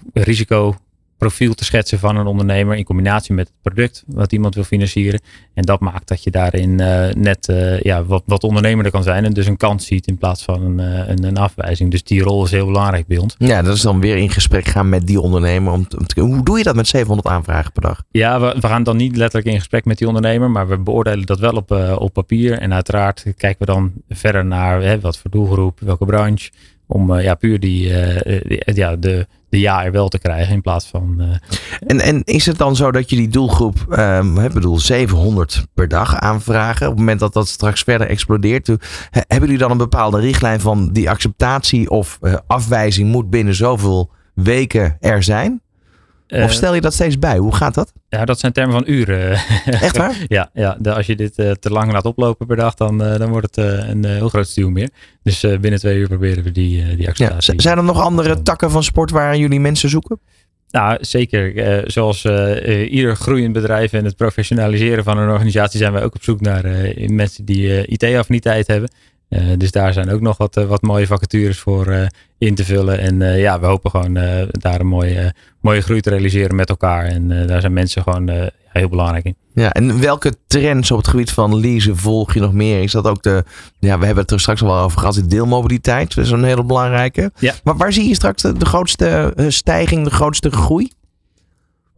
risicoprofiel 1.20 1.54
te 1.54 1.64
schetsen 1.64 2.00
van 2.00 2.16
een 2.16 2.26
ondernemer 2.26 2.78
in 2.78 2.84
combinatie 2.84 3.34
met 3.34 3.48
het 3.48 3.56
product 3.62 4.04
wat 4.08 4.32
iemand 4.32 4.56
wil 4.56 4.64
financieren. 4.64 5.22
En 5.54 5.64
dat 5.64 5.80
maakt 5.80 6.08
dat 6.08 6.24
je 6.24 6.32
daarin 6.32 6.70
uh, 6.70 7.10
net 7.12 7.48
uh, 7.50 7.80
ja, 7.80 8.04
wat, 8.04 8.24
wat 8.26 8.44
ondernemerder 8.44 8.92
kan 8.92 9.04
zijn 9.04 9.26
en 9.26 9.34
dus 9.34 9.46
een 9.46 9.58
kans 9.58 9.86
ziet 9.86 10.08
in 10.08 10.18
plaats 10.18 10.44
van 10.44 10.62
een, 10.62 10.80
uh, 10.80 11.08
een, 11.08 11.24
een, 11.24 11.38
afwijzing. 11.38 11.92
Dus 11.92 12.04
die 12.04 12.22
rol 12.22 12.46
is 12.46 12.52
heel 12.52 12.66
belangrijk 12.66 13.08
bij 13.08 13.18
ons. 13.18 13.36
Ja, 13.38 13.62
dat 13.62 13.76
is 13.76 13.82
dan 13.82 14.00
weer 14.00 14.18
in 14.18 14.30
gesprek 14.30 14.66
gaan 14.66 14.90
met 14.90 15.08
die 15.08 15.22
ondernemer. 15.22 15.74
Om, 15.74 15.88
om 15.98 16.06
te, 16.06 16.22
hoe 16.22 16.44
doe 16.44 16.58
je 16.58 16.64
dat 16.64 16.76
met 16.76 16.88
700 16.88 17.28
aanvragen 17.28 17.72
per 17.72 17.82
dag? 17.82 18.04
Ja, 18.12 18.40
we, 18.40 18.56
we, 18.60 18.68
gaan 18.68 18.84
dan 18.84 18.98
niet 18.98 19.16
letterlijk 19.16 19.54
in 19.54 19.60
gesprek 19.60 19.86
met 19.86 19.98
die 19.98 20.08
ondernemer, 20.08 20.52
maar 20.52 20.68
we 20.68 20.78
beoordelen 20.78 21.26
dat 21.26 21.40
wel 21.40 21.54
op, 21.54 21.72
op 21.98 22.14
papier. 22.14 22.58
En 22.60 22.74
uiteraard 22.74 23.24
kijken 23.38 23.60
we 23.60 23.66
dan 23.66 23.92
verder 24.10 24.46
naar 24.46 24.82
hè, 24.82 25.00
wat 25.00 25.18
voor 25.18 25.32
doelgroep, 25.32 25.80
welke 25.80 26.06
branche. 26.06 26.50
Om 26.92 27.12
uh, 27.12 27.24
ja, 27.24 27.36
puur 27.36 27.60
die, 27.60 27.90
uh, 27.90 28.42
ja, 28.66 28.96
de, 28.96 29.28
de 29.50 29.60
ja 29.60 29.86
er 29.86 29.92
wel 29.92 30.08
te 30.08 30.20
krijgen 30.20 30.54
in 30.54 30.62
plaats 30.62 30.86
van. 30.86 31.40
En, 31.88 32.00
en 32.00 32.24
is 32.24 32.46
het 32.46 32.58
dan 32.58 32.76
zo 32.76 32.92
dat 32.92 33.10
je 33.10 33.16
die 33.16 33.28
doelgroep, 33.28 33.86
um, 33.90 34.40
ik 34.40 34.54
bedoel, 34.54 34.80
700 34.80 35.66
per 35.74 35.88
dag 35.88 36.16
aanvragen. 36.16 36.86
Op 36.86 36.92
het 36.92 37.00
moment 37.00 37.20
dat 37.20 37.34
dat 37.34 37.48
straks 37.48 37.84
verder 37.84 38.08
explodeert. 38.08 38.68
Hebben 39.10 39.40
jullie 39.40 39.58
dan 39.58 39.72
een 39.72 39.78
bepaalde 39.78 40.20
richtlijn 40.20 40.60
van 40.60 40.90
die 40.92 41.10
acceptatie 41.10 41.90
of 41.90 42.20
afwijzing 42.48 43.12
moet 43.12 43.30
binnen 43.30 43.56
zoveel 43.56 44.12
weken 44.34 44.98
er 45.00 45.24
zijn? 45.24 45.62
Of 46.30 46.38
eh, 46.38 46.50
stel 46.50 46.74
je 46.74 46.82
dat 46.82 46.94
steeds 46.94 47.20
bij? 47.20 47.38
Hoe 47.38 47.56
gaat 47.56 47.74
dat? 47.74 47.94
Ja, 48.10 48.26
dat 48.26 48.40
zijn 48.40 48.52
termen 48.52 48.74
van 48.74 48.84
uren. 48.86 49.32
Echt 49.66 49.98
waar? 49.98 50.16
ja, 50.28 50.50
ja 50.54 50.78
de, 50.80 50.94
als 50.94 51.06
je 51.06 51.16
dit 51.16 51.40
uh, 51.40 51.52
te 51.52 51.70
lang 51.70 51.92
laat 51.92 52.06
oplopen 52.06 52.48
per 52.48 52.56
dag, 52.56 52.74
dan, 52.74 53.04
uh, 53.04 53.18
dan 53.18 53.30
wordt 53.30 53.56
het 53.56 53.66
een 53.66 54.06
heel 54.06 54.30
groot 54.30 54.48
stuw 54.48 54.70
meer. 54.70 54.90
Dus 55.24 55.40
binnen 55.40 55.80
twee 55.80 55.98
uur 55.98 56.08
proberen 56.08 56.44
we 56.44 56.52
die, 56.52 56.96
die 56.96 57.08
acceptatie. 57.08 57.54
Ja, 57.54 57.62
zijn 57.62 57.78
er 57.78 57.84
nog 57.84 58.02
andere 58.02 58.42
takken 58.42 58.72
van 58.72 58.84
sport 58.84 59.12
waar 59.12 59.38
jullie 59.38 59.60
mensen 59.60 59.90
zoeken? 59.90 60.20
Nou, 60.72 60.98
zeker. 61.02 61.84
zoals 61.92 62.26
ieder 62.90 63.16
groeiend 63.16 63.54
bedrijf 63.54 63.94
en 63.94 64.06
het 64.06 64.16
professionaliseren 64.16 65.04
van 65.04 65.18
een 65.18 65.30
organisatie 65.30 65.80
zijn 65.80 65.94
wij 65.94 66.04
ook 66.04 66.16
op 66.16 66.24
zoek 66.24 66.42
naar 66.42 66.64
mensen 67.08 67.46
die 67.46 67.86
IT-affiniteit 67.86 68.68
hebben. 68.68 68.90
Uh, 69.30 69.42
dus 69.58 69.72
daar 69.72 69.94
zijn 69.94 70.12
ook 70.12 70.22
nog 70.22 70.38
wat, 70.38 70.58
uh, 70.58 70.66
wat 70.66 70.82
mooie 70.82 71.08
vacatures 71.08 71.60
voor 71.60 71.88
uh, 71.88 72.06
in 72.38 72.56
te 72.56 72.66
vullen. 72.66 73.00
En 73.00 73.38
ja, 73.38 73.60
we 73.60 73.66
hopen 73.66 73.92
gewoon 73.92 74.14
daar 74.52 74.80
een 74.80 74.88
mooie, 74.88 75.34
mooie 75.62 75.82
groei 75.82 76.02
te 76.02 76.10
realiseren 76.10 76.56
met 76.56 76.70
elkaar. 76.70 77.06
En 77.06 77.48
daar 77.48 77.62
zijn 77.62 77.74
mensen 77.74 78.04
gewoon 78.04 78.50
heel 78.64 78.90
belangrijk 78.90 79.26
in. 79.26 79.36
Ja, 79.54 79.72
en 79.72 80.02
welke 80.02 80.34
trends 80.48 80.92
op 80.92 80.98
het 80.98 81.08
gebied 81.08 81.32
van 81.32 81.60
leasen 81.60 81.98
volg 81.98 82.34
je 82.34 82.40
nog 82.40 82.54
meer? 82.54 82.82
Is 82.82 82.92
dat 82.92 83.08
ook 83.08 83.24
de, 83.24 83.44
ja, 83.80 84.00
we 84.00 84.06
hebben 84.06 84.24
het 84.24 84.32
er 84.32 84.40
straks 84.40 84.62
al 84.62 84.68
wel 84.68 84.84
over 84.84 85.00
gehad, 85.00 85.14
de 85.14 85.28
deelmobiliteit. 85.28 86.16
Dat 86.16 86.26
is 86.26 86.32
een 86.32 86.44
hele 86.44 86.64
belangrijke. 86.64 87.32
Ja. 87.40 87.54
Maar 87.64 87.78
waar 87.78 87.94
zie 87.94 88.08
je 88.08 88.16
straks 88.16 88.42
de 88.42 88.66
grootste 88.66 89.34
stijging, 89.48 90.04
de 90.04 90.12
grootste 90.12 90.50
groei? 90.50 90.92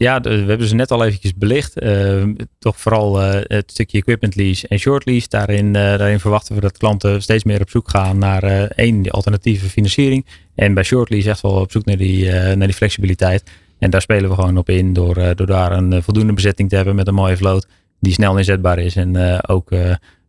Ja, 0.01 0.19
we 0.21 0.29
hebben 0.29 0.67
ze 0.67 0.75
net 0.75 0.91
al 0.91 1.05
eventjes 1.05 1.35
belicht. 1.35 1.83
Uh, 1.83 2.23
toch 2.59 2.79
vooral 2.79 3.21
uh, 3.21 3.39
het 3.43 3.71
stukje 3.71 3.97
equipment 3.97 4.35
lease 4.35 4.67
en 4.67 4.79
short 4.79 5.05
lease. 5.05 5.27
Daarin, 5.29 5.65
uh, 5.65 5.73
daarin 5.73 6.19
verwachten 6.19 6.55
we 6.55 6.61
dat 6.61 6.77
klanten 6.77 7.21
steeds 7.21 7.43
meer 7.43 7.61
op 7.61 7.69
zoek 7.69 7.89
gaan 7.89 8.17
naar 8.17 8.43
één, 8.67 9.09
alternatieve 9.09 9.69
financiering. 9.69 10.25
En 10.55 10.73
bij 10.73 10.83
short 10.83 11.09
lease 11.09 11.29
echt 11.29 11.41
wel 11.41 11.51
op 11.51 11.71
zoek 11.71 11.85
naar 11.85 11.97
die, 11.97 12.31
naar 12.31 12.67
die 12.67 12.73
flexibiliteit. 12.73 13.43
En 13.79 13.89
daar 13.89 14.01
spelen 14.01 14.29
we 14.29 14.35
gewoon 14.35 14.57
op 14.57 14.69
in 14.69 14.93
door, 14.93 15.35
door 15.35 15.47
daar 15.47 15.71
een 15.71 16.03
voldoende 16.03 16.33
bezetting 16.33 16.69
te 16.69 16.75
hebben 16.75 16.95
met 16.95 17.07
een 17.07 17.13
mooie 17.13 17.37
vloot 17.37 17.67
die 17.99 18.13
snel 18.13 18.37
inzetbaar 18.37 18.79
is. 18.79 18.95
En 18.95 19.41
ook 19.47 19.69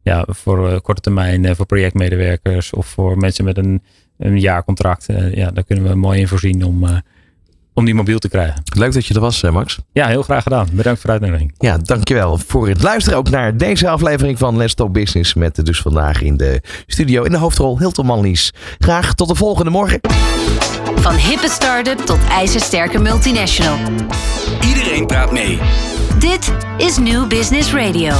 ja, 0.02 0.24
voor 0.28 0.80
korte 0.80 1.00
termijn 1.00 1.56
voor 1.56 1.66
projectmedewerkers 1.66 2.72
of 2.72 2.86
voor 2.86 3.16
mensen 3.16 3.44
met 3.44 3.58
een, 3.58 3.82
een 4.18 4.40
jaarcontract. 4.40 5.06
ja, 5.34 5.50
daar 5.50 5.64
kunnen 5.64 5.84
we 5.84 5.94
mooi 5.94 6.20
in 6.20 6.28
voorzien 6.28 6.64
om 6.64 7.02
om 7.74 7.84
die 7.84 7.94
mobiel 7.94 8.18
te 8.18 8.28
krijgen. 8.28 8.62
Leuk 8.76 8.92
dat 8.92 9.06
je 9.06 9.14
er 9.14 9.20
was, 9.20 9.42
Max. 9.42 9.78
Ja, 9.92 10.06
heel 10.06 10.22
graag 10.22 10.42
gedaan. 10.42 10.68
Bedankt 10.72 11.00
voor 11.00 11.10
de 11.10 11.16
uitnodiging. 11.20 11.54
Ja, 11.58 11.78
dankjewel 11.78 12.38
voor 12.46 12.68
het 12.68 12.82
luisteren 12.82 13.18
ook 13.18 13.30
naar 13.30 13.56
deze 13.56 13.88
aflevering 13.88 14.38
van 14.38 14.56
Let's 14.56 14.74
Talk 14.74 14.92
Business. 14.92 15.34
Met 15.34 15.64
dus 15.64 15.80
vandaag 15.80 16.22
in 16.22 16.36
de 16.36 16.60
studio 16.86 17.22
in 17.22 17.30
de 17.30 17.38
hoofdrol 17.38 17.78
Hilton 17.78 18.06
Manlies. 18.06 18.52
Graag 18.78 19.14
tot 19.14 19.28
de 19.28 19.34
volgende 19.34 19.70
morgen. 19.70 20.00
Van 20.94 21.14
hippe 21.14 21.48
start-up 21.48 21.98
tot 21.98 22.18
ijzersterke 22.28 22.98
multinational. 22.98 23.78
Iedereen 24.66 25.06
praat 25.06 25.32
mee. 25.32 25.58
Dit 26.18 26.52
is 26.76 26.98
New 26.98 27.28
Business 27.28 27.72
Radio. 27.72 28.14